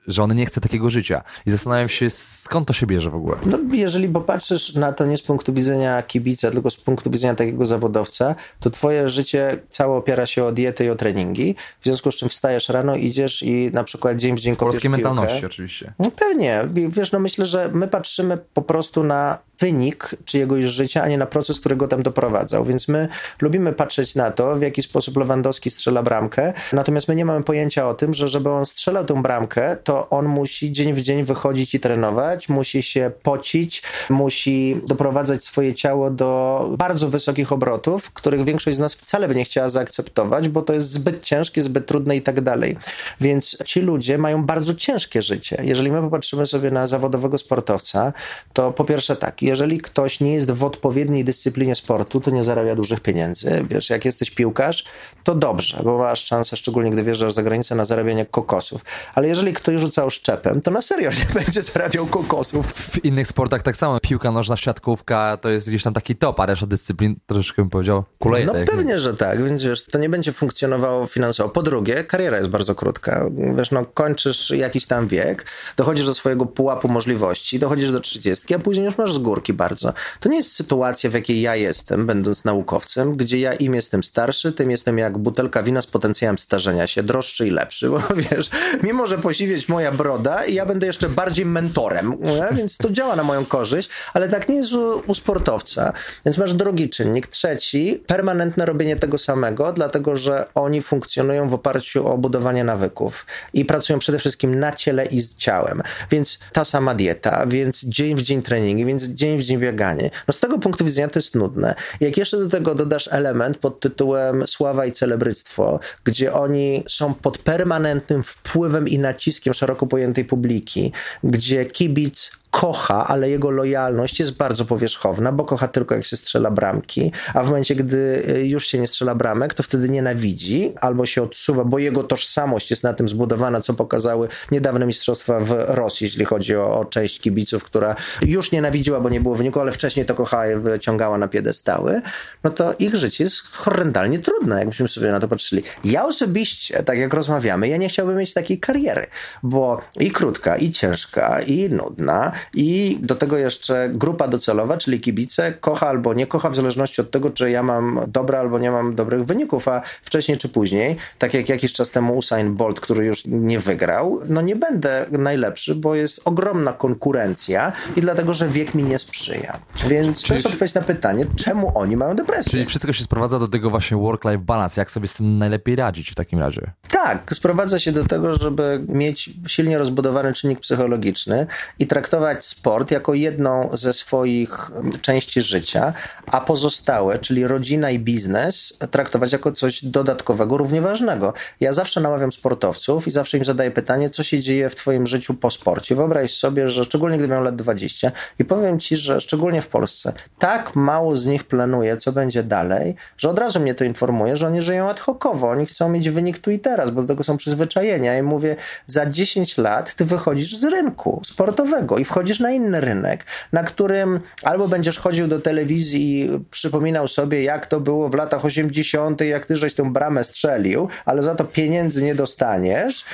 że 0.10 0.24
on 0.24 0.36
nie 0.36 0.46
chce 0.46 0.62
takiego 0.62 0.90
życia. 0.90 1.24
I 1.46 1.52
zastanawiam 1.52 1.90
się, 1.90 2.10
skąd 2.10 2.68
to 2.68 2.74
się 2.74 2.88
bierze 2.88 3.10
w 3.10 3.16
ogóle. 3.16 3.38
No, 3.46 3.58
jeżeli 3.72 4.10
popatrzysz 4.10 4.74
na 4.74 4.94
to 4.94 5.06
nie 5.06 5.18
z 5.18 5.22
punktu 5.22 5.54
widzenia 5.54 6.04
kibica, 6.04 6.52
tylko 6.52 6.72
z 6.72 6.78
punktu 6.78 7.10
widzenia 7.10 7.36
takiego 7.36 7.66
zawodowca, 7.66 8.36
to 8.60 8.70
twoje 8.70 9.10
życie 9.10 9.58
całe 9.70 9.98
opiera 9.98 10.26
się 10.26 10.44
o 10.44 10.52
dietę 10.52 10.86
i 10.86 10.90
o 10.90 10.96
treningi, 10.96 11.56
w 11.82 11.86
związku 11.86 12.12
z 12.12 12.16
czym 12.16 12.30
wstajesz 12.30 12.70
rano, 12.70 12.96
idziesz 12.96 13.44
i 13.44 13.70
na 13.74 13.84
przykład 13.84 14.18
dzień 14.18 14.36
w 14.36 14.40
dzień 14.40 14.56
kopiesz 14.56 14.74
Polskiej 14.74 14.90
mentalności 14.90 15.46
oczywiście. 15.46 15.94
No 16.00 16.12
pewnie. 16.12 16.62
Wiesz, 16.74 17.12
no 17.12 17.20
myślę, 17.20 17.46
że 17.46 17.70
my 17.74 17.88
patrzymy 17.88 18.38
po 18.54 18.62
prostu 18.62 19.04
na 19.04 19.38
wynik 19.60 20.16
czyjegoś 20.26 20.66
życia, 20.66 21.02
a 21.04 21.08
nie 21.08 21.18
na 21.18 21.26
proces, 21.26 21.60
który 21.60 21.76
go 21.76 21.88
tam 21.88 22.04
doprowadzał. 22.04 22.66
Więc 22.66 22.88
my 22.88 23.08
lubimy 23.42 23.74
patrzeć 23.74 24.16
na 24.16 24.32
to, 24.32 24.56
w 24.56 24.62
jaki 24.62 24.84
sposób 24.84 25.18
Lewandowski 25.18 25.72
strzela 25.72 26.04
bramkę, 26.04 26.54
natomiast 26.74 27.08
my 27.08 27.16
nie 27.16 27.26
mamy 27.26 27.44
pojęcia 27.44 27.90
o 27.90 27.94
tym, 27.94 28.14
że 28.14 28.28
żeby 28.28 28.50
on 28.50 28.66
strzelał 28.66 29.06
tę 29.06 29.22
bramkę, 29.22 29.78
to 29.84 29.99
on 30.10 30.26
musi 30.26 30.72
dzień 30.72 30.94
w 30.94 31.02
dzień 31.02 31.24
wychodzić 31.24 31.76
i 31.76 31.80
trenować, 31.80 32.50
musi 32.50 32.84
się 32.84 33.12
pocić, 33.24 33.84
musi 34.10 34.82
doprowadzać 34.88 35.46
swoje 35.46 35.74
ciało 35.74 36.12
do 36.12 36.70
bardzo 36.78 37.10
wysokich 37.10 37.52
obrotów, 37.52 38.12
których 38.12 38.44
większość 38.44 38.78
z 38.78 38.80
nas 38.80 38.96
wcale 38.96 39.28
by 39.28 39.36
nie 39.36 39.46
chciała 39.46 39.70
zaakceptować, 39.70 40.50
bo 40.50 40.62
to 40.62 40.74
jest 40.74 40.92
zbyt 40.92 41.24
ciężkie, 41.24 41.62
zbyt 41.62 41.86
trudne 41.86 42.16
i 42.16 42.22
tak 42.22 42.42
dalej. 42.42 42.78
Więc 43.22 43.58
ci 43.66 43.82
ludzie 43.82 44.18
mają 44.18 44.44
bardzo 44.44 44.74
ciężkie 44.76 45.22
życie. 45.22 45.62
Jeżeli 45.64 45.92
my 45.92 46.02
popatrzymy 46.02 46.46
sobie 46.46 46.72
na 46.72 46.88
zawodowego 46.88 47.38
sportowca, 47.38 48.14
to 48.54 48.72
po 48.72 48.86
pierwsze 48.86 49.16
tak, 49.16 49.42
jeżeli 49.42 49.78
ktoś 49.78 50.20
nie 50.20 50.34
jest 50.34 50.52
w 50.52 50.64
odpowiedniej 50.64 51.24
dyscyplinie 51.24 51.76
sportu, 51.76 52.22
to 52.22 52.32
nie 52.32 52.44
zarabia 52.44 52.76
dużych 52.76 53.00
pieniędzy. 53.00 53.66
Wiesz, 53.70 53.90
jak 53.90 54.06
jesteś 54.06 54.32
piłkarz, 54.32 54.86
to 55.24 55.36
dobrze, 55.36 55.82
bo 55.84 55.98
masz 55.98 56.26
szansę, 56.26 56.58
szczególnie 56.58 56.92
gdy 56.92 57.04
wjeżdżasz 57.04 57.34
za 57.34 57.44
granicę, 57.44 57.76
na 57.76 57.86
zarabianie 57.86 58.26
kokosów. 58.26 58.86
Ale 59.16 59.28
jeżeli 59.28 59.54
ktoś 59.54 59.79
rzuca 59.80 60.06
oszczepem, 60.06 60.62
to 60.62 60.72
na 60.72 60.82
serio 60.82 61.10
nie 61.12 61.34
będzie 61.34 61.62
zarabiał 61.62 62.06
kokosów. 62.08 62.66
W 62.74 63.06
innych 63.06 63.28
sportach 63.28 63.64
tak 63.64 63.78
samo. 63.78 64.00
Piłka 64.00 64.32
nożna, 64.32 64.58
siatkówka 64.58 65.38
to 65.38 65.50
jest 65.50 65.70
gdzieś 65.70 65.84
tam 65.84 65.94
taki 65.94 66.16
top, 66.16 66.40
a 66.40 66.46
reszta 66.46 66.68
dyscyplin 66.68 67.16
troszeczkę 67.28 67.62
bym 67.62 67.70
powiedział 67.70 68.04
kuleje. 68.20 68.46
No 68.46 68.54
tak 68.54 68.66
pewnie, 68.66 69.00
że 69.00 69.14
tak, 69.14 69.44
więc 69.44 69.64
wiesz, 69.64 69.86
to 69.86 70.00
nie 70.00 70.10
będzie 70.10 70.34
funkcjonowało 70.34 71.06
finansowo. 71.06 71.50
Po 71.50 71.64
drugie, 71.64 72.04
kariera 72.04 72.38
jest 72.38 72.50
bardzo 72.50 72.76
krótka. 72.76 73.26
Wiesz, 73.58 73.72
no 73.72 73.86
kończysz 73.86 74.50
jakiś 74.50 74.86
tam 74.86 75.08
wiek, 75.08 75.46
dochodzisz 75.78 76.06
do 76.06 76.14
swojego 76.14 76.46
pułapu 76.46 76.88
możliwości, 76.88 77.60
dochodzisz 77.60 77.92
do 77.92 78.00
trzydziestki, 78.00 78.56
a 78.56 78.60
później 78.60 78.86
już 78.86 78.98
masz 78.98 79.14
z 79.14 79.18
górki 79.18 79.54
bardzo. 79.54 79.94
To 80.20 80.30
nie 80.30 80.38
jest 80.38 80.56
sytuacja, 80.56 81.10
w 81.10 81.14
jakiej 81.14 81.42
ja 81.42 81.56
jestem, 81.56 82.06
będąc 82.06 82.46
naukowcem, 82.46 83.16
gdzie 83.16 83.40
ja 83.40 83.54
im 83.54 83.76
jestem 83.76 84.04
starszy, 84.04 84.54
tym 84.54 84.72
jestem 84.72 84.98
jak 84.98 85.18
butelka 85.18 85.64
wina 85.64 85.82
z 85.82 85.88
potencjałem 85.88 86.38
starzenia 86.38 86.88
się, 86.88 87.04
droższy 87.04 87.48
i 87.48 87.50
lepszy, 87.50 87.90
bo 87.90 88.02
wiesz, 88.32 88.50
mimo, 88.84 89.08
że 89.08 89.18
posiwieć 89.18 89.69
moja 89.70 89.92
broda 89.92 90.46
i 90.46 90.54
ja 90.54 90.66
będę 90.66 90.88
jeszcze 90.88 91.10
bardziej 91.10 91.46
mentorem, 91.46 92.16
nie? 92.22 92.58
więc 92.58 92.78
to 92.78 92.90
działa 92.90 93.16
na 93.16 93.24
moją 93.24 93.46
korzyść, 93.46 93.90
ale 94.14 94.30
tak 94.30 94.50
nie 94.50 94.56
jest 94.56 94.74
u, 94.74 95.04
u 95.08 95.14
sportowca. 95.14 95.94
Więc 96.26 96.38
masz 96.38 96.54
drugi 96.54 96.90
czynnik. 96.90 97.28
Trzeci, 97.28 98.04
permanentne 98.08 98.66
robienie 98.66 98.96
tego 98.96 99.18
samego, 99.18 99.74
dlatego, 99.74 100.18
że 100.18 100.46
oni 100.56 100.82
funkcjonują 100.82 101.50
w 101.50 101.54
oparciu 101.54 102.08
o 102.08 102.18
budowanie 102.18 102.64
nawyków 102.64 103.26
i 103.54 103.66
pracują 103.66 104.00
przede 104.00 104.20
wszystkim 104.20 104.60
na 104.60 104.72
ciele 104.72 105.06
i 105.06 105.20
z 105.20 105.36
ciałem. 105.36 105.82
Więc 106.12 106.40
ta 106.54 106.66
sama 106.66 106.96
dieta, 106.96 107.46
więc 107.48 107.84
dzień 107.84 108.16
w 108.16 108.22
dzień 108.22 108.42
treningi, 108.42 108.86
więc 108.86 109.04
dzień 109.04 109.38
w 109.38 109.44
dzień 109.44 109.60
bieganie. 109.60 110.10
No 110.28 110.34
z 110.34 110.40
tego 110.40 110.60
punktu 110.60 110.86
widzenia 110.86 111.08
to 111.08 111.20
jest 111.20 111.36
nudne. 111.36 111.76
Jak 112.00 112.18
jeszcze 112.18 112.38
do 112.38 112.50
tego 112.50 112.76
dodasz 112.76 113.10
element 113.12 113.58
pod 113.58 113.80
tytułem 113.80 114.48
sława 114.48 114.86
i 114.86 114.92
celebryctwo, 114.92 115.80
gdzie 116.04 116.34
oni 116.34 116.84
są 116.88 117.14
pod 117.14 117.38
permanentnym 117.38 118.24
wpływem 118.24 118.88
i 118.88 119.00
naciskiem 119.00 119.54
szeroko 119.60 119.88
pojętej 119.88 120.26
publiki, 120.26 120.92
gdzie 121.24 121.66
kibic 121.66 122.32
kocha, 122.52 123.08
ale 123.08 123.30
jego 123.30 123.52
lojalność 123.52 124.20
jest 124.20 124.38
bardzo 124.38 124.66
powierzchowna, 124.66 125.32
bo 125.32 125.46
kocha 125.46 125.68
tylko 125.68 125.96
jak 125.96 126.06
się 126.06 126.18
strzela 126.18 126.52
bramki, 126.52 127.12
a 127.34 127.44
w 127.44 127.48
momencie, 127.48 127.76
gdy 127.76 128.24
y, 128.30 128.48
już 128.48 128.68
się 128.68 128.80
nie 128.80 128.88
strzela 128.88 129.16
bramek, 129.16 129.54
to 129.54 129.64
wtedy 129.64 129.90
nienawidzi 129.90 130.74
albo 130.82 131.06
się 131.06 131.24
odsuwa, 131.24 131.64
bo 131.64 131.80
jego 131.80 132.04
tożsamość 132.04 132.70
jest 132.70 132.84
na 132.84 132.94
tym 132.94 133.10
zbudowana, 133.10 133.62
co 133.62 133.74
pokazały 133.74 134.28
niedawne 134.52 134.86
mistrzostwa 134.86 135.40
w 135.40 135.52
Rosji, 135.68 136.06
jeśli 136.06 136.26
chodzi 136.26 136.56
o, 136.56 136.80
o 136.80 136.86
część 136.86 137.20
kibiców, 137.20 137.64
która 137.64 137.96
już 138.22 138.52
nienawidziła, 138.52 139.00
bo 139.00 139.10
nie 139.10 139.22
było 139.22 139.36
wyniku, 139.36 139.60
ale 139.60 139.72
wcześniej 139.72 140.06
to 140.06 140.16
kochała 140.16 140.48
i 140.48 140.56
wyciągała 140.56 141.18
na 141.18 141.28
piedestały, 141.28 142.02
no 142.44 142.50
to 142.50 142.74
ich 142.80 142.96
życie 142.96 143.24
jest 143.24 143.42
horrendalnie 143.42 144.20
trudne, 144.20 144.60
jakbyśmy 144.60 144.88
sobie 144.88 145.12
na 145.12 145.20
to 145.20 145.28
patrzyli. 145.28 145.64
Ja 145.84 146.06
osobiście, 146.06 146.84
tak 146.84 146.98
jak 146.98 147.14
rozmawiamy, 147.14 147.68
ja 147.68 147.78
nie 147.78 147.90
chciałbym 147.90 148.18
mieć 148.18 148.34
takiej 148.34 148.60
kariery, 148.60 149.08
bo 149.44 149.82
i 150.00 150.12
krótka, 150.12 150.58
i 150.58 150.72
ciężka, 150.72 151.42
i 151.42 151.70
nudna, 151.70 152.32
i 152.54 153.00
do 153.02 153.16
tego 153.16 153.38
jeszcze 153.38 153.90
grupa 153.94 154.28
docelowa, 154.28 154.78
czyli 154.78 155.00
kibice, 155.00 155.54
kocha 155.54 155.88
albo 155.88 156.14
nie 156.14 156.28
kocha, 156.28 156.50
w 156.50 156.56
zależności 156.56 157.02
od 157.02 157.12
tego, 157.12 157.30
czy 157.30 157.52
ja 157.52 157.64
mam 157.64 158.00
dobre 158.08 158.40
albo 158.40 158.60
nie 158.60 158.72
mam 158.72 158.96
dobrych 158.96 159.26
wyników, 159.26 159.68
a 159.68 159.82
wcześniej 160.02 160.38
czy 160.38 160.50
później, 160.50 160.96
tak 161.18 161.34
jak 161.34 161.50
jakiś 161.50 161.74
czas 161.74 161.92
temu 161.92 162.18
Usain 162.18 162.56
Bolt, 162.56 162.80
który 162.80 163.06
już 163.06 163.24
nie 163.26 163.60
wygrał, 163.60 164.22
no 164.30 164.42
nie 164.42 164.56
będę 164.56 165.06
najlepszy, 165.12 165.76
bo 165.76 165.96
jest 165.96 166.22
ogromna 166.26 166.74
konkurencja 166.74 167.72
i 167.96 168.02
dlatego, 168.02 168.34
że 168.34 168.50
wiek 168.50 168.74
mi 168.74 168.84
nie 168.84 169.00
sprzyja. 169.00 169.60
Więc 169.88 170.24
to 170.24 170.34
jest 170.34 170.46
odpowiedź 170.46 170.74
na 170.74 170.82
pytanie, 170.82 171.26
czemu 171.36 171.78
oni 171.78 171.98
mają 171.98 172.16
depresję. 172.16 172.52
Czyli 172.52 172.66
wszystko 172.66 172.94
się 172.94 173.04
sprowadza 173.04 173.40
do 173.40 173.48
tego 173.48 173.70
właśnie 173.70 173.98
work-life 173.98 174.38
balance, 174.38 174.82
jak 174.82 174.92
sobie 174.92 175.08
z 175.08 175.14
tym 175.14 175.38
najlepiej 175.38 175.76
radzić 175.76 176.12
w 176.12 176.16
takim 176.16 176.40
razie? 176.40 176.72
Tak, 176.90 177.36
sprowadza 177.36 177.80
się 177.80 177.92
do 177.92 178.06
tego, 178.06 178.36
żeby 178.36 178.84
mieć 178.88 179.30
silnie 179.48 179.78
rozbudowany 179.78 180.34
czynnik 180.34 180.60
psychologiczny 180.60 181.48
i 181.80 181.88
traktować 181.88 182.29
sport 182.40 182.92
jako 182.92 183.14
jedną 183.14 183.70
ze 183.74 183.94
swoich 183.94 184.72
części 185.02 185.42
życia, 185.42 185.94
a 186.28 186.42
pozostałe, 186.42 187.20
czyli 187.20 187.48
rodzina 187.48 187.92
i 187.92 188.00
biznes, 188.00 188.74
traktować 188.92 189.32
jako 189.32 189.52
coś 189.52 189.86
dodatkowego, 189.86 190.58
równie 190.58 190.82
ważnego. 190.82 191.34
Ja 191.60 191.74
zawsze 191.74 192.02
namawiam 192.02 192.32
sportowców 192.32 193.08
i 193.08 193.12
zawsze 193.12 193.38
im 193.38 193.46
zadaję 193.46 193.72
pytanie, 193.72 194.10
co 194.10 194.24
się 194.24 194.40
dzieje 194.40 194.70
w 194.70 194.76
Twoim 194.76 195.08
życiu 195.08 195.34
po 195.34 195.52
sporcie. 195.52 195.96
Wyobraź 195.96 196.38
sobie, 196.38 196.70
że 196.70 196.84
szczególnie 196.84 197.18
gdy 197.18 197.28
miał 197.28 197.44
lat 197.44 197.56
20 197.56 198.12
i 198.40 198.46
powiem 198.46 198.80
Ci, 198.80 198.98
że 198.98 199.22
szczególnie 199.22 199.62
w 199.62 199.68
Polsce, 199.68 200.14
tak 200.40 200.76
mało 200.76 201.16
z 201.16 201.26
nich 201.26 201.44
planuje, 201.44 201.98
co 201.98 202.12
będzie 202.12 202.44
dalej, 202.44 202.96
że 203.18 203.30
od 203.30 203.40
razu 203.40 203.60
mnie 203.60 203.76
to 203.76 203.84
informuje, 203.84 204.38
że 204.38 204.48
oni 204.48 204.62
żyją 204.62 204.90
ad 204.90 205.00
hocowo, 205.00 205.50
oni 205.50 205.66
chcą 205.66 205.90
mieć 205.90 206.10
wynik 206.10 206.40
tu 206.40 206.52
i 206.52 206.60
teraz, 206.60 206.90
bo 206.90 207.02
do 207.02 207.08
tego 207.08 207.24
są 207.24 207.38
przyzwyczajenia. 207.38 208.18
Im 208.18 208.26
mówię, 208.26 208.56
za 208.86 209.06
10 209.06 209.58
lat 209.58 209.96
ty 209.96 210.06
wychodzisz 210.06 210.58
z 210.58 210.64
rynku 210.64 211.22
sportowego 211.26 211.98
i 211.98 212.06
wchodzisz 212.06 212.19
wchodzisz 212.20 212.40
na 212.40 212.52
inny 212.52 212.82
rynek, 212.82 213.26
na 213.52 213.64
którym 213.64 214.20
albo 214.44 214.68
będziesz 214.68 214.98
chodził 214.98 215.28
do 215.28 215.40
telewizji 215.40 216.20
i 216.20 216.40
przypominał 216.52 217.08
sobie, 217.08 217.44
jak 217.44 217.68
to 217.68 217.80
było 217.80 218.10
w 218.10 218.14
latach 218.14 218.46
80., 218.46 219.22
jak 219.22 219.46
ty 219.46 219.58
żeś 219.58 219.76
tę 219.76 219.94
bramę 219.94 220.24
strzelił, 220.24 220.90
ale 221.06 221.24
za 221.24 221.36
to 221.36 221.46
pieniędzy 221.46 222.04
nie 222.04 222.16
dostaniesz. 222.16 223.06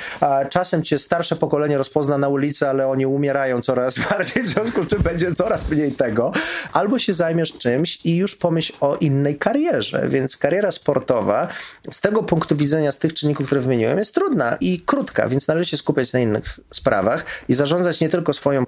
Czasem 0.50 0.82
cię 0.82 0.98
starsze 0.98 1.36
pokolenie 1.36 1.78
rozpozna 1.78 2.18
na 2.18 2.28
ulicy, 2.28 2.68
ale 2.68 2.88
oni 2.88 3.06
umierają 3.06 3.60
coraz 3.60 3.98
bardziej, 4.10 4.42
w 4.42 4.48
związku 4.48 4.84
z 4.84 4.88
czym 4.88 5.02
będzie 5.02 5.34
coraz 5.34 5.70
mniej 5.70 5.92
tego. 5.92 6.32
Albo 6.72 6.98
się 6.98 7.12
zajmiesz 7.12 7.52
czymś 7.52 7.98
i 8.04 8.16
już 8.16 8.36
pomyśl 8.36 8.72
o 8.80 8.96
innej 8.96 9.36
karierze. 9.36 10.08
Więc 10.08 10.36
kariera 10.36 10.70
sportowa 10.70 11.48
z 11.90 12.00
tego 12.00 12.22
punktu 12.22 12.56
widzenia, 12.56 12.92
z 12.92 12.98
tych 12.98 13.14
czynników, 13.14 13.46
które 13.46 13.60
wymieniłem, 13.60 13.98
jest 13.98 14.14
trudna 14.14 14.56
i 14.60 14.80
krótka, 14.80 15.28
więc 15.28 15.48
należy 15.48 15.70
się 15.70 15.76
skupiać 15.76 16.12
na 16.12 16.20
innych 16.20 16.60
sprawach 16.72 17.24
i 17.48 17.54
zarządzać 17.54 18.00
nie 18.00 18.08
tylko 18.08 18.32
swoją 18.32 18.66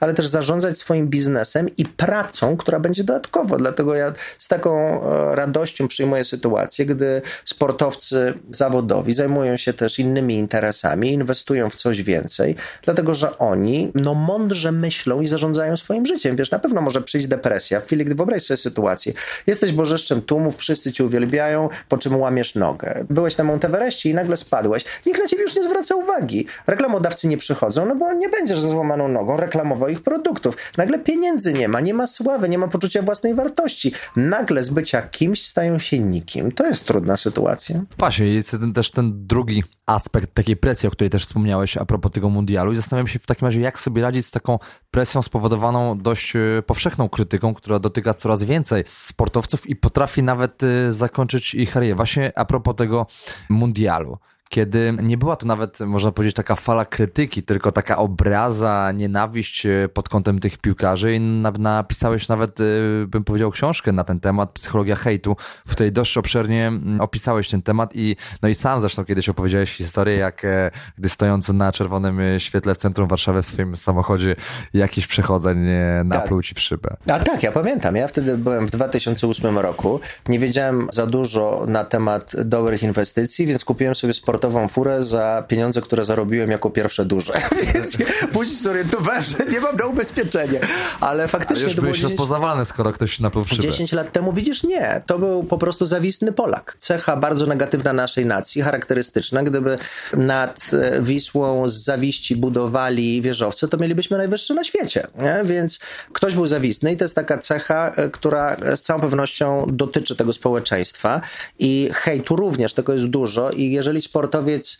ale 0.00 0.14
też 0.14 0.26
zarządzać 0.26 0.78
swoim 0.78 1.08
biznesem 1.08 1.76
i 1.76 1.84
pracą, 1.84 2.56
która 2.56 2.80
będzie 2.80 3.04
dodatkowo. 3.04 3.56
Dlatego 3.56 3.94
ja 3.94 4.12
z 4.38 4.48
taką 4.48 5.02
e, 5.02 5.36
radością 5.36 5.88
przyjmuję 5.88 6.24
sytuację, 6.24 6.86
gdy 6.86 7.22
sportowcy 7.44 8.34
zawodowi 8.50 9.14
zajmują 9.14 9.56
się 9.56 9.72
też 9.72 9.98
innymi 9.98 10.34
interesami, 10.34 11.12
inwestują 11.12 11.70
w 11.70 11.76
coś 11.76 12.02
więcej, 12.02 12.56
dlatego 12.82 13.14
że 13.14 13.38
oni 13.38 13.92
no 13.94 14.14
mądrze 14.14 14.72
myślą 14.72 15.20
i 15.20 15.26
zarządzają 15.26 15.76
swoim 15.76 16.06
życiem. 16.06 16.36
Wiesz, 16.36 16.50
na 16.50 16.58
pewno 16.58 16.80
może 16.80 17.02
przyjść 17.02 17.28
depresja 17.28 17.80
w 17.80 17.84
chwili, 17.84 18.04
gdy 18.04 18.14
wyobraź 18.14 18.42
sobie 18.42 18.58
sytuację. 18.58 19.12
Jesteś 19.46 19.72
bożyszczem 19.72 20.22
tłumów, 20.22 20.56
wszyscy 20.56 20.92
cię 20.92 21.04
uwielbiają, 21.04 21.68
po 21.88 21.98
czym 21.98 22.20
łamiesz 22.20 22.54
nogę. 22.54 23.04
Byłeś 23.10 23.36
na 23.36 23.44
Monteverestie 23.44 24.10
i 24.10 24.14
nagle 24.14 24.36
spadłeś. 24.36 24.84
Nikt 25.06 25.20
na 25.20 25.26
ciebie 25.26 25.42
już 25.42 25.56
nie 25.56 25.64
zwraca 25.64 25.94
uwagi. 25.94 26.46
Reklamodawcy 26.66 27.28
nie 27.28 27.38
przychodzą, 27.38 27.86
no 27.86 27.94
bo 27.94 28.12
nie 28.12 28.28
będziesz 28.28 28.60
ze 28.60 28.70
złamaną 28.70 29.08
nogą 29.08 29.36
reklamował 29.42 29.88
ich 29.88 30.02
produktów. 30.02 30.56
Nagle 30.76 30.98
pieniędzy 30.98 31.52
nie 31.52 31.68
ma, 31.68 31.80
nie 31.80 31.94
ma 31.94 32.06
sławy, 32.06 32.48
nie 32.48 32.58
ma 32.58 32.68
poczucia 32.68 33.02
własnej 33.02 33.34
wartości. 33.34 33.92
Nagle 34.16 34.62
z 34.62 34.70
bycia 34.70 35.02
kimś 35.02 35.42
stają 35.42 35.78
się 35.78 35.98
nikim. 35.98 36.52
To 36.52 36.66
jest 36.66 36.84
trudna 36.84 37.16
sytuacja. 37.16 37.82
Właśnie, 37.98 38.26
jest 38.26 38.50
ten, 38.50 38.72
też 38.72 38.90
ten 38.90 39.26
drugi 39.26 39.62
aspekt 39.86 40.34
takiej 40.34 40.56
presji, 40.56 40.86
o 40.86 40.90
której 40.90 41.10
też 41.10 41.22
wspomniałeś 41.22 41.76
a 41.76 41.84
propos 41.84 42.12
tego 42.12 42.28
mundialu 42.28 42.72
i 42.72 42.76
zastanawiam 42.76 43.08
się 43.08 43.18
w 43.18 43.26
takim 43.26 43.46
razie, 43.46 43.60
jak 43.60 43.78
sobie 43.78 44.02
radzić 44.02 44.26
z 44.26 44.30
taką 44.30 44.58
presją 44.90 45.22
spowodowaną 45.22 45.98
dość 45.98 46.36
e, 46.36 46.62
powszechną 46.66 47.08
krytyką, 47.08 47.54
która 47.54 47.78
dotyka 47.78 48.14
coraz 48.14 48.44
więcej 48.44 48.84
sportowców 48.86 49.66
i 49.66 49.76
potrafi 49.76 50.22
nawet 50.22 50.62
e, 50.62 50.92
zakończyć 50.92 51.54
ich 51.54 51.72
karierę. 51.72 51.94
Właśnie 51.94 52.32
a 52.38 52.44
propos 52.44 52.76
tego 52.76 53.06
mundialu 53.48 54.18
kiedy 54.52 54.96
nie 55.02 55.18
była 55.18 55.36
to 55.36 55.46
nawet, 55.46 55.80
można 55.80 56.12
powiedzieć, 56.12 56.36
taka 56.36 56.56
fala 56.56 56.84
krytyki, 56.84 57.42
tylko 57.42 57.72
taka 57.72 57.98
obraza, 57.98 58.92
nienawiść 58.94 59.66
e, 59.66 59.88
pod 59.94 60.08
kątem 60.08 60.38
tych 60.38 60.58
piłkarzy 60.58 61.14
i 61.14 61.20
napisałeś 61.58 62.28
nawet, 62.28 62.60
e, 62.60 62.64
bym 63.06 63.24
powiedział, 63.24 63.50
książkę 63.50 63.92
na 63.92 64.04
ten 64.04 64.20
temat, 64.20 64.50
Psychologia 64.52 64.96
hejtu, 64.96 65.36
w 65.66 65.72
której 65.72 65.92
dość 65.92 66.16
obszernie 66.16 66.72
opisałeś 66.98 67.48
ten 67.48 67.62
temat 67.62 67.90
i 67.94 68.16
no 68.42 68.48
i 68.48 68.54
sam 68.54 68.80
zresztą 68.80 69.04
kiedyś 69.04 69.28
opowiedziałeś 69.28 69.76
historię, 69.76 70.16
jak 70.16 70.44
e, 70.44 70.70
gdy 70.98 71.08
stojąc 71.08 71.48
na 71.48 71.72
czerwonym 71.72 72.20
świetle 72.38 72.74
w 72.74 72.76
centrum 72.76 73.08
Warszawy 73.08 73.42
w 73.42 73.46
swoim 73.46 73.76
samochodzie 73.76 74.36
jakiś 74.74 75.06
przechodzeń 75.06 75.58
napluł 76.04 76.40
tak. 76.40 76.46
ci 76.46 76.54
w 76.54 76.60
szybę. 76.60 76.96
A 77.06 77.18
tak, 77.18 77.42
ja 77.42 77.52
pamiętam. 77.52 77.96
Ja 77.96 78.08
wtedy 78.08 78.38
byłem 78.38 78.66
w 78.66 78.70
2008 78.70 79.58
roku. 79.58 80.00
Nie 80.28 80.38
wiedziałem 80.38 80.88
za 80.92 81.06
dużo 81.06 81.64
na 81.68 81.84
temat 81.84 82.32
dobrych 82.44 82.82
inwestycji, 82.82 83.46
więc 83.46 83.64
kupiłem 83.64 83.94
sobie 83.94 84.14
sport 84.14 84.41
sportową 84.42 84.68
furę 84.68 85.04
za 85.04 85.44
pieniądze, 85.48 85.80
które 85.80 86.04
zarobiłem 86.04 86.50
jako 86.50 86.70
pierwsze 86.70 87.04
duże. 87.04 87.32
Więc 87.74 87.96
później 88.32 88.56
zorientowałem, 88.56 89.22
że 89.22 89.46
nie 89.52 89.60
mam 89.60 89.76
na 89.76 89.86
ubezpieczenie. 89.86 90.60
Ale 91.00 91.28
faktycznie 91.28 91.56
Ale 91.56 91.64
już 91.64 91.76
to 91.76 91.82
byłeś 91.82 91.96
10... 91.96 92.12
rozpoznawalny, 92.12 92.64
skoro 92.64 92.92
ktoś 92.92 93.20
napił 93.20 93.44
w 93.44 93.48
szybę. 93.48 93.62
10 93.62 93.92
lat 93.92 94.12
temu 94.12 94.32
widzisz, 94.32 94.62
nie. 94.62 95.02
To 95.06 95.18
był 95.18 95.44
po 95.44 95.58
prostu 95.58 95.86
zawistny 95.86 96.32
Polak. 96.32 96.76
Cecha 96.78 97.16
bardzo 97.16 97.46
negatywna 97.46 97.92
naszej 97.92 98.26
nacji, 98.26 98.62
charakterystyczna. 98.62 99.42
Gdyby 99.42 99.78
nad 100.16 100.70
e, 100.72 101.02
Wisłą 101.02 101.68
z 101.68 101.74
zawiści 101.74 102.36
budowali 102.36 103.22
wieżowce, 103.22 103.68
to 103.68 103.76
mielibyśmy 103.76 104.18
najwyższe 104.18 104.54
na 104.54 104.64
świecie. 104.64 105.06
Nie? 105.18 105.40
Więc 105.44 105.78
ktoś 106.12 106.34
był 106.34 106.46
zawistny 106.46 106.92
i 106.92 106.96
to 106.96 107.04
jest 107.04 107.14
taka 107.14 107.38
cecha, 107.38 107.92
e, 107.96 108.10
która 108.10 108.56
z 108.76 108.80
całą 108.80 109.00
pewnością 109.00 109.66
dotyczy 109.68 110.16
tego 110.16 110.32
społeczeństwa. 110.32 111.20
I 111.58 111.88
hejtu 111.94 112.36
również, 112.36 112.74
tego 112.74 112.92
jest 112.92 113.06
dużo. 113.06 113.50
I 113.50 113.72
jeżeli 113.72 114.02
sportowiec 114.32 114.78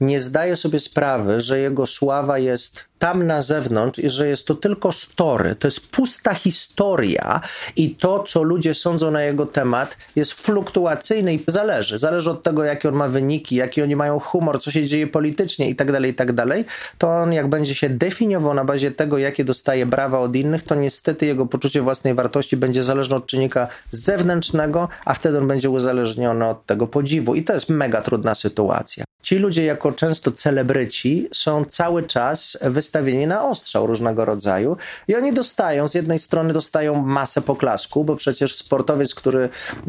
nie 0.00 0.20
zdaje 0.20 0.56
sobie 0.56 0.80
sprawy, 0.80 1.40
że 1.40 1.58
jego 1.58 1.86
sława 1.86 2.38
jest 2.38 2.84
tam 2.98 3.26
na 3.26 3.42
zewnątrz 3.42 3.98
i 3.98 4.10
że 4.10 4.28
jest 4.28 4.46
to 4.46 4.54
tylko 4.54 4.92
story, 4.92 5.54
to 5.54 5.66
jest 5.66 5.90
pusta 5.90 6.34
historia 6.34 7.40
i 7.76 7.90
to, 7.90 8.24
co 8.28 8.42
ludzie 8.42 8.74
sądzą 8.74 9.10
na 9.10 9.22
jego 9.22 9.46
temat, 9.46 9.96
jest 10.16 10.32
fluktuacyjne 10.32 11.34
i 11.34 11.44
zależy. 11.46 11.98
Zależy 11.98 12.30
od 12.30 12.42
tego, 12.42 12.64
jakie 12.64 12.88
on 12.88 12.94
ma 12.94 13.08
wyniki, 13.08 13.56
jaki 13.56 13.82
oni 13.82 13.96
mają 13.96 14.20
humor, 14.20 14.62
co 14.62 14.70
się 14.70 14.86
dzieje 14.86 15.06
politycznie 15.06 15.70
i 15.70 15.76
tak 15.76 15.92
dalej, 15.92 16.10
i 16.10 16.14
tak 16.14 16.32
dalej. 16.32 16.64
To 16.98 17.08
on, 17.08 17.32
jak 17.32 17.48
będzie 17.48 17.74
się 17.74 17.88
definiował 17.88 18.54
na 18.54 18.64
bazie 18.64 18.90
tego, 18.90 19.18
jakie 19.18 19.44
dostaje 19.44 19.86
brawa 19.86 20.20
od 20.20 20.36
innych, 20.36 20.62
to 20.62 20.74
niestety 20.74 21.26
jego 21.26 21.46
poczucie 21.46 21.82
własnej 21.82 22.14
wartości 22.14 22.56
będzie 22.56 22.82
zależne 22.82 23.16
od 23.16 23.26
czynnika 23.26 23.68
zewnętrznego, 23.90 24.88
a 25.04 25.14
wtedy 25.14 25.38
on 25.38 25.48
będzie 25.48 25.70
uzależniony 25.70 26.46
od 26.46 26.66
tego 26.66 26.86
podziwu. 26.86 27.34
I 27.34 27.42
to 27.44 27.54
jest 27.54 27.68
mega 27.68 28.02
trudna 28.02 28.34
sytuacja. 28.34 29.04
Ci 29.22 29.38
ludzie, 29.38 29.64
jako 29.64 29.92
często 29.92 30.32
celebryci, 30.32 31.28
są 31.32 31.64
cały 31.64 32.02
czas 32.02 32.58
wystawieni 32.62 32.87
na 33.26 33.48
ostrzał 33.48 33.86
różnego 33.86 34.24
rodzaju 34.24 34.76
i 35.08 35.14
oni 35.14 35.32
dostają, 35.32 35.88
z 35.88 35.94
jednej 35.94 36.18
strony 36.18 36.52
dostają 36.52 37.02
masę 37.02 37.42
poklasku, 37.42 38.04
bo 38.04 38.16
przecież 38.16 38.54
sportowiec, 38.54 39.14
który 39.14 39.48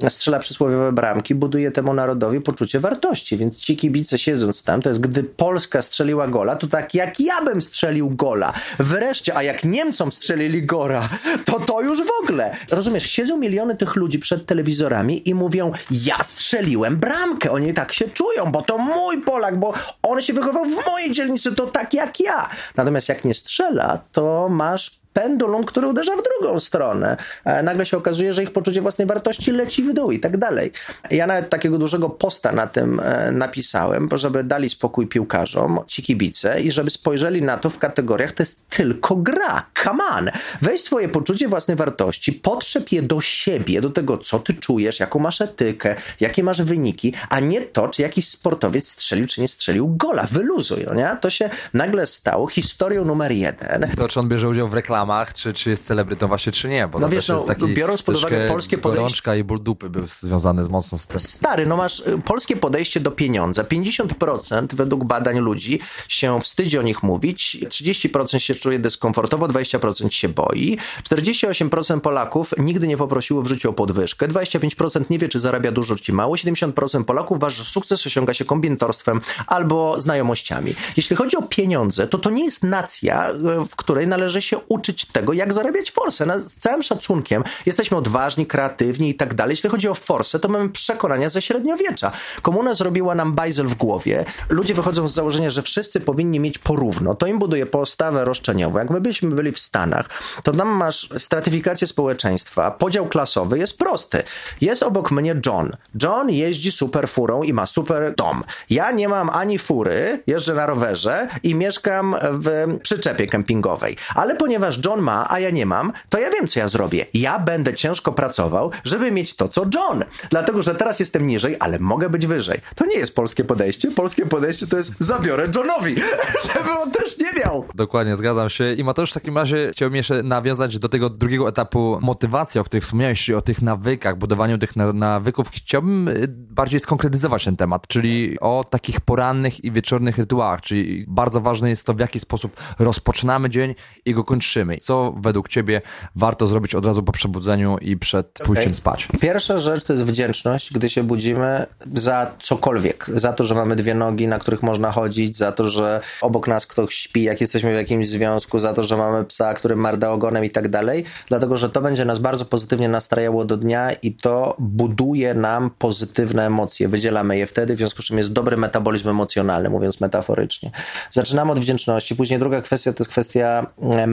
strzela 0.09 0.39
przysłowiowe 0.39 0.91
bramki, 0.91 1.35
buduje 1.35 1.71
temu 1.71 1.93
narodowi 1.93 2.41
poczucie 2.41 2.79
wartości, 2.79 3.37
więc 3.37 3.57
ci 3.57 3.77
kibice 3.77 4.19
siedząc 4.19 4.63
tam, 4.63 4.81
to 4.81 4.89
jest 4.89 5.01
gdy 5.01 5.23
Polska 5.23 5.81
strzeliła 5.81 6.27
gola, 6.27 6.55
to 6.55 6.67
tak 6.67 6.93
jak 6.93 7.19
ja 7.19 7.41
bym 7.41 7.61
strzelił 7.61 8.09
gola. 8.09 8.53
Wreszcie, 8.79 9.35
a 9.35 9.43
jak 9.43 9.63
Niemcom 9.63 10.11
strzelili 10.11 10.65
gora, 10.65 11.09
to 11.45 11.59
to 11.59 11.81
już 11.81 12.03
w 12.03 12.23
ogóle. 12.23 12.55
Rozumiesz, 12.71 13.11
siedzą 13.11 13.37
miliony 13.37 13.77
tych 13.77 13.95
ludzi 13.95 14.19
przed 14.19 14.45
telewizorami 14.45 15.29
i 15.29 15.35
mówią, 15.35 15.71
ja 15.91 16.23
strzeliłem 16.23 16.97
bramkę. 16.97 17.51
Oni 17.51 17.73
tak 17.73 17.93
się 17.93 18.09
czują, 18.09 18.51
bo 18.51 18.61
to 18.61 18.77
mój 18.77 19.21
Polak, 19.21 19.59
bo 19.59 19.73
on 20.03 20.21
się 20.21 20.33
wychował 20.33 20.65
w 20.65 20.85
mojej 20.85 21.11
dzielnicy, 21.11 21.55
to 21.55 21.67
tak 21.67 21.93
jak 21.93 22.19
ja. 22.19 22.49
Natomiast 22.75 22.88
jak 23.09 23.25
nie 23.25 23.33
strzela, 23.33 23.99
to 24.11 24.49
masz 24.49 24.99
pendulum, 25.13 25.63
który 25.63 25.87
uderza 25.87 26.15
w 26.15 26.23
drugą 26.23 26.59
stronę. 26.59 27.17
E, 27.45 27.63
nagle 27.63 27.85
się 27.85 27.97
okazuje, 27.97 28.33
że 28.33 28.43
ich 28.43 28.51
poczucie 28.51 28.81
własnej 28.81 29.07
wartości 29.07 29.51
leci 29.51 29.83
w 29.83 29.93
dół 29.93 30.11
i 30.11 30.19
tak 30.19 30.37
dalej. 30.37 30.71
Ja 31.11 31.27
nawet 31.27 31.49
takiego 31.49 31.77
dużego 31.77 32.09
posta 32.09 32.51
na 32.51 32.67
tym 32.67 32.99
e, 32.99 33.31
napisałem, 33.31 34.09
żeby 34.13 34.43
dali 34.43 34.69
spokój 34.69 35.07
piłkarzom, 35.07 35.79
ci 35.87 36.03
kibice 36.03 36.61
i 36.61 36.71
żeby 36.71 36.89
spojrzeli 36.89 37.41
na 37.41 37.57
to 37.57 37.69
w 37.69 37.77
kategoriach, 37.77 38.31
to 38.31 38.43
jest 38.43 38.69
tylko 38.69 39.15
gra. 39.15 39.65
Come 39.83 40.03
on! 40.03 40.29
Weź 40.61 40.81
swoje 40.81 41.09
poczucie 41.09 41.47
własnej 41.47 41.77
wartości, 41.77 42.33
potrzeb 42.33 42.91
je 42.91 43.01
do 43.01 43.21
siebie, 43.21 43.81
do 43.81 43.89
tego, 43.89 44.17
co 44.17 44.39
ty 44.39 44.53
czujesz, 44.53 44.99
jaką 44.99 45.19
masz 45.19 45.41
etykę, 45.41 45.95
jakie 46.19 46.43
masz 46.43 46.61
wyniki, 46.61 47.13
a 47.29 47.39
nie 47.39 47.61
to, 47.61 47.87
czy 47.87 48.01
jakiś 48.01 48.27
sportowiec 48.27 48.87
strzelił, 48.87 49.27
czy 49.27 49.41
nie 49.41 49.47
strzelił 49.47 49.95
gola. 49.95 50.27
Wyluzuj, 50.31 50.83
no 50.85 50.93
nie? 50.93 51.17
To 51.21 51.29
się 51.29 51.49
nagle 51.73 52.07
stało 52.07 52.47
historią 52.47 53.05
numer 53.05 53.31
jeden. 53.31 53.91
To, 53.97 54.07
czy 54.07 54.19
on 54.19 54.29
bierze 54.29 54.49
udział 54.49 54.67
w 54.67 54.73
reklamach, 54.99 55.33
czy, 55.33 55.53
czy 55.53 55.69
jest 55.69 55.85
celebrytą 55.85 56.27
właśnie, 56.27 56.51
czy 56.51 56.69
nie. 56.69 56.87
Bo 56.87 56.99
No 56.99 57.09
wiesz, 57.09 57.27
no, 57.27 57.39
taki 57.41 57.67
biorąc 57.67 58.03
pod 58.03 58.15
uwagę 58.15 58.47
polskie 58.47 58.77
podejście- 58.77 58.95
Gorączka 58.95 59.35
i 59.35 59.43
ból 59.43 59.61
dupy 59.61 59.89
był 59.89 60.05
związany 60.07 60.63
z 60.63 60.67
mocno 60.69 60.97
z 60.97 61.07
tym. 61.07 61.19
Stary, 61.19 61.65
no 61.65 61.77
masz 61.77 61.99
y, 61.99 62.21
polskie 62.25 62.55
podejście 62.55 62.99
do 62.99 63.11
pieniądza. 63.11 63.63
50% 63.63 64.67
według 64.75 65.03
badań 65.03 65.39
ludzi 65.39 65.79
się 66.07 66.41
wstydzi 66.41 66.77
o 66.77 66.81
nich 66.81 67.03
mówić, 67.03 67.57
30% 67.69 68.39
się 68.39 68.55
czuje 68.55 68.79
dyskomfortowo, 68.79 69.47
20% 69.47 70.09
się 70.09 70.29
boi, 70.29 70.77
48% 71.03 71.99
Polaków 71.99 72.53
nigdy 72.57 72.87
nie 72.87 72.97
poprosiło 72.97 73.41
w 73.41 73.47
życiu 73.47 73.69
o 73.69 73.73
podwyżkę, 73.73 74.27
25% 74.27 75.03
nie 75.09 75.19
wie, 75.19 75.27
czy 75.29 75.39
zarabia 75.39 75.71
dużo, 75.71 75.95
czy 75.95 76.13
mało, 76.13 76.35
70% 76.35 77.03
Polaków 77.03 77.37
uważa, 77.37 77.63
że 77.63 77.69
sukces 77.69 78.07
osiąga 78.07 78.33
się 78.33 78.45
kombinatorstwem 78.45 79.21
albo 79.47 80.01
znajomościami. 80.01 80.73
Jeśli 80.97 81.15
chodzi 81.15 81.37
o 81.37 81.41
pieniądze, 81.41 82.07
to 82.07 82.17
to 82.17 82.29
nie 82.29 82.45
jest 82.45 82.63
nacja, 82.63 83.29
y, 83.31 83.35
w 83.69 83.75
której 83.75 84.07
należy 84.07 84.41
się 84.41 84.57
uczyć 84.67 84.88
tego, 85.05 85.33
jak 85.33 85.53
zarabiać 85.53 85.91
forsę. 85.91 86.25
Na, 86.25 86.39
z 86.39 86.55
całym 86.55 86.83
szacunkiem 86.83 87.43
jesteśmy 87.65 87.97
odważni, 87.97 88.45
kreatywni 88.45 89.09
i 89.09 89.15
tak 89.15 89.33
dalej. 89.33 89.53
Jeśli 89.53 89.69
chodzi 89.69 89.87
o 89.87 89.95
forsę, 89.95 90.39
to 90.39 90.47
mamy 90.47 90.69
przekonania 90.69 91.29
ze 91.29 91.41
średniowiecza. 91.41 92.11
Komuna 92.41 92.73
zrobiła 92.73 93.15
nam 93.15 93.33
bajzel 93.33 93.67
w 93.67 93.75
głowie. 93.75 94.25
Ludzie 94.49 94.73
wychodzą 94.73 95.07
z 95.07 95.13
założenia, 95.13 95.49
że 95.49 95.61
wszyscy 95.61 96.01
powinni 96.01 96.39
mieć 96.39 96.57
porówno. 96.57 97.15
To 97.15 97.27
im 97.27 97.39
buduje 97.39 97.65
postawę 97.65 98.25
roszczeniową. 98.25 98.79
Jak 98.79 98.89
my 98.89 99.01
byśmy 99.01 99.29
byli 99.29 99.51
w 99.51 99.59
Stanach, 99.59 100.09
to 100.43 100.51
tam 100.51 100.67
masz 100.67 101.09
stratyfikację 101.17 101.87
społeczeństwa. 101.87 102.71
Podział 102.71 103.07
klasowy 103.07 103.59
jest 103.59 103.77
prosty. 103.77 104.23
Jest 104.61 104.83
obok 104.83 105.11
mnie 105.11 105.35
John. 105.45 105.71
John 106.03 106.29
jeździ 106.29 106.71
super 106.71 107.09
furą 107.09 107.43
i 107.43 107.53
ma 107.53 107.65
super 107.65 108.15
dom. 108.15 108.43
Ja 108.69 108.91
nie 108.91 109.09
mam 109.09 109.29
ani 109.29 109.59
fury, 109.59 110.23
jeżdżę 110.27 110.53
na 110.53 110.65
rowerze 110.65 111.27
i 111.43 111.55
mieszkam 111.55 112.15
w 112.31 112.77
przyczepie 112.83 113.27
kempingowej. 113.27 113.97
Ale 114.15 114.35
ponieważ 114.35 114.78
John 114.85 115.01
ma, 115.01 115.27
a 115.29 115.39
ja 115.39 115.49
nie 115.49 115.65
mam, 115.65 115.93
to 116.09 116.19
ja 116.19 116.29
wiem, 116.29 116.47
co 116.47 116.59
ja 116.59 116.67
zrobię. 116.67 117.05
Ja 117.13 117.39
będę 117.39 117.73
ciężko 117.73 118.11
pracował, 118.11 118.71
żeby 118.83 119.11
mieć 119.11 119.35
to, 119.35 119.47
co 119.47 119.65
John. 119.75 120.03
Dlatego, 120.29 120.61
że 120.63 120.75
teraz 120.75 120.99
jestem 120.99 121.27
niżej, 121.27 121.55
ale 121.59 121.79
mogę 121.79 122.09
być 122.09 122.27
wyżej. 122.27 122.59
To 122.75 122.85
nie 122.85 122.97
jest 122.97 123.15
polskie 123.15 123.43
podejście. 123.45 123.91
Polskie 123.91 124.25
podejście 124.25 124.67
to 124.67 124.77
jest 124.77 124.99
zabiorę 124.99 125.47
Johnowi, 125.55 125.95
żeby 126.53 126.71
on 126.83 126.91
też 126.91 127.17
nie 127.19 127.31
miał. 127.43 127.65
Dokładnie, 127.75 128.15
zgadzam 128.15 128.49
się. 128.49 128.73
I 128.73 128.83
Mateusz, 128.83 129.11
w 129.11 129.13
takim 129.13 129.37
razie 129.37 129.69
chciałbym 129.73 129.95
jeszcze 129.95 130.23
nawiązać 130.23 130.79
do 130.79 130.89
tego 130.89 131.09
drugiego 131.09 131.49
etapu 131.49 131.97
motywacji, 132.01 132.61
o 132.61 132.63
których 132.63 132.83
wspomniałeś, 132.83 133.25
czyli 133.25 133.35
o 133.35 133.41
tych 133.41 133.61
nawykach, 133.61 134.17
budowaniu 134.17 134.57
tych 134.57 134.75
na- 134.75 134.93
nawyków. 134.93 135.49
Chciałbym 135.51 136.07
y, 136.07 136.25
bardziej 136.29 136.79
skonkretyzować 136.79 137.45
ten 137.45 137.55
temat, 137.55 137.87
czyli 137.87 138.39
o 138.39 138.63
takich 138.69 139.01
porannych 139.01 139.63
i 139.63 139.71
wieczornych 139.71 140.17
rytuałach, 140.17 140.61
czyli 140.61 141.05
bardzo 141.07 141.41
ważne 141.41 141.69
jest 141.69 141.85
to, 141.85 141.93
w 141.93 141.99
jaki 141.99 142.19
sposób 142.19 142.55
rozpoczynamy 142.79 143.49
dzień 143.49 143.75
i 144.05 144.13
go 144.13 144.23
kończymy. 144.23 144.68
Co 144.77 145.15
według 145.17 145.49
ciebie 145.49 145.81
warto 146.15 146.47
zrobić 146.47 146.75
od 146.75 146.85
razu 146.85 147.03
po 147.03 147.11
przebudzeniu 147.11 147.77
i 147.77 147.97
przed 147.97 148.39
pójściem 148.43 148.75
spać? 148.75 149.07
Pierwsza 149.21 149.59
rzecz 149.59 149.83
to 149.83 149.93
jest 149.93 150.05
wdzięczność, 150.05 150.73
gdy 150.73 150.89
się 150.89 151.03
budzimy 151.03 151.65
za 151.93 152.31
cokolwiek. 152.39 153.05
Za 153.15 153.33
to, 153.33 153.43
że 153.43 153.55
mamy 153.55 153.75
dwie 153.75 153.95
nogi, 153.95 154.27
na 154.27 154.39
których 154.39 154.63
można 154.63 154.91
chodzić, 154.91 155.37
za 155.37 155.51
to, 155.51 155.67
że 155.67 156.01
obok 156.21 156.47
nas 156.47 156.67
ktoś 156.67 156.93
śpi, 156.93 157.23
jak 157.23 157.41
jesteśmy 157.41 157.71
w 157.71 157.75
jakimś 157.75 158.09
związku, 158.09 158.59
za 158.59 158.73
to, 158.73 158.83
że 158.83 158.97
mamy 158.97 159.25
psa, 159.25 159.53
który 159.53 159.75
marda 159.75 160.11
ogonem 160.11 160.45
i 160.45 160.49
tak 160.49 160.67
dalej. 160.67 161.05
Dlatego, 161.27 161.57
że 161.57 161.69
to 161.69 161.81
będzie 161.81 162.05
nas 162.05 162.19
bardzo 162.19 162.45
pozytywnie 162.45 162.89
nastrajało 162.89 163.45
do 163.45 163.57
dnia 163.57 163.91
i 163.91 164.13
to 164.13 164.55
buduje 164.59 165.33
nam 165.33 165.71
pozytywne 165.77 166.45
emocje. 166.45 166.87
Wydzielamy 166.87 167.37
je 167.37 167.47
wtedy, 167.47 167.75
w 167.75 167.77
związku 167.77 168.01
z 168.01 168.05
czym 168.05 168.17
jest 168.17 168.33
dobry 168.33 168.57
metabolizm 168.57 169.09
emocjonalny, 169.09 169.69
mówiąc 169.69 170.01
metaforycznie. 170.01 170.71
Zaczynamy 171.11 171.51
od 171.51 171.59
wdzięczności. 171.59 172.15
Później 172.15 172.39
druga 172.39 172.61
kwestia 172.61 172.93
to 172.93 173.03
jest 173.03 173.11
kwestia 173.11 173.67
e, 173.95 174.07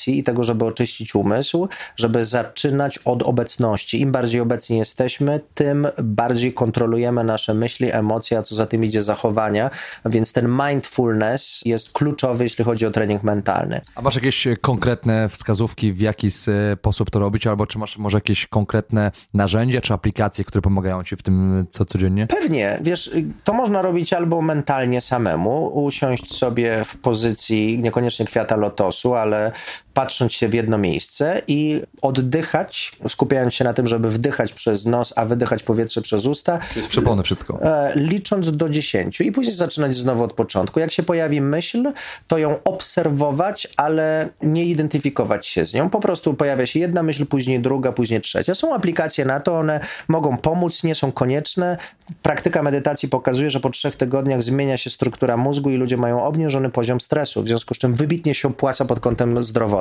medytacji 0.00 0.18
i 0.18 0.22
tego, 0.22 0.44
żeby 0.44 0.64
oczyścić 0.64 1.14
umysł, 1.14 1.68
żeby 1.96 2.26
zaczynać 2.26 2.98
od 2.98 3.22
obecności. 3.22 4.00
Im 4.00 4.12
bardziej 4.12 4.40
obecni 4.40 4.78
jesteśmy, 4.78 5.40
tym 5.54 5.86
bardziej 6.02 6.54
kontrolujemy 6.54 7.24
nasze 7.24 7.54
myśli, 7.54 7.92
emocje, 7.92 8.38
a 8.38 8.42
co 8.42 8.54
za 8.54 8.66
tym 8.66 8.84
idzie 8.84 9.02
zachowania. 9.02 9.70
Więc 10.04 10.32
ten 10.32 10.48
mindfulness 10.48 11.62
jest 11.64 11.92
kluczowy, 11.92 12.44
jeśli 12.44 12.64
chodzi 12.64 12.86
o 12.86 12.90
trening 12.90 13.22
mentalny. 13.22 13.80
A 13.94 14.02
masz 14.02 14.14
jakieś 14.14 14.46
e, 14.46 14.56
konkretne 14.56 15.28
wskazówki, 15.28 15.92
w 15.92 16.00
jaki 16.00 16.30
sposób 16.30 17.10
to 17.10 17.18
robić, 17.18 17.46
albo 17.46 17.66
czy 17.66 17.78
masz 17.78 17.98
może 17.98 18.16
jakieś 18.16 18.46
konkretne 18.46 19.10
narzędzia 19.34 19.80
czy 19.80 19.94
aplikacje, 19.94 20.44
które 20.44 20.62
pomagają 20.62 21.04
ci 21.04 21.16
w 21.16 21.22
tym 21.22 21.66
co 21.70 21.84
codziennie? 21.84 22.26
Pewnie, 22.26 22.78
wiesz, 22.82 23.10
to 23.44 23.52
można 23.52 23.82
robić 23.82 24.12
albo 24.12 24.42
mentalnie 24.42 25.00
samemu, 25.00 25.84
usiąść 25.84 26.34
sobie 26.34 26.84
w 26.84 26.96
pozycji 26.96 27.78
niekoniecznie 27.78 28.26
kwiata 28.26 28.56
lotosu, 28.56 29.14
ale 29.14 29.52
patrząc 29.94 30.32
się 30.32 30.48
w 30.48 30.54
jedno 30.54 30.78
miejsce 30.78 31.42
i 31.48 31.82
oddychać, 32.02 32.92
skupiając 33.08 33.54
się 33.54 33.64
na 33.64 33.74
tym, 33.74 33.86
żeby 33.86 34.10
wdychać 34.10 34.52
przez 34.52 34.86
nos, 34.86 35.12
a 35.16 35.24
wydychać 35.24 35.62
powietrze 35.62 36.02
przez 36.02 36.26
usta, 36.26 36.58
jest 36.76 36.88
przepłone 36.88 37.22
wszystko. 37.22 37.58
e, 37.62 37.92
licząc 37.96 38.56
do 38.56 38.68
10 38.68 39.20
i 39.20 39.32
później 39.32 39.54
zaczynać 39.54 39.96
znowu 39.96 40.22
od 40.22 40.32
początku. 40.32 40.80
Jak 40.80 40.92
się 40.92 41.02
pojawi 41.02 41.40
myśl, 41.40 41.92
to 42.28 42.38
ją 42.38 42.62
obserwować, 42.64 43.68
ale 43.76 44.28
nie 44.42 44.64
identyfikować 44.64 45.46
się 45.46 45.66
z 45.66 45.74
nią. 45.74 45.90
Po 45.90 46.00
prostu 46.00 46.34
pojawia 46.34 46.66
się 46.66 46.78
jedna 46.80 47.02
myśl, 47.02 47.26
później 47.26 47.60
druga, 47.60 47.92
później 47.92 48.20
trzecia. 48.20 48.54
Są 48.54 48.74
aplikacje 48.74 49.24
na 49.24 49.40
to, 49.40 49.58
one 49.58 49.80
mogą 50.08 50.36
pomóc, 50.36 50.84
nie 50.84 50.94
są 50.94 51.12
konieczne. 51.12 51.76
praktyka 52.22 52.62
medytacji 52.62 53.08
pokazuje, 53.08 53.50
że 53.50 53.60
po 53.60 53.70
trzech 53.70 53.96
tygodniach 53.96 54.42
zmienia 54.42 54.76
się 54.76 54.90
struktura 54.90 55.36
mózgu 55.36 55.70
i 55.70 55.76
ludzie 55.76 55.96
mają 55.96 56.24
obniżony 56.24 56.70
poziom 56.70 57.00
stresu, 57.00 57.42
w 57.42 57.46
związku 57.48 57.74
z 57.74 57.78
czym 57.78 57.94
wybitnie 57.94 58.34
się 58.34 58.48
opłaca 58.48 58.84
pod 58.84 59.00
kątem 59.00 59.42
zdrowotnym. 59.42 59.79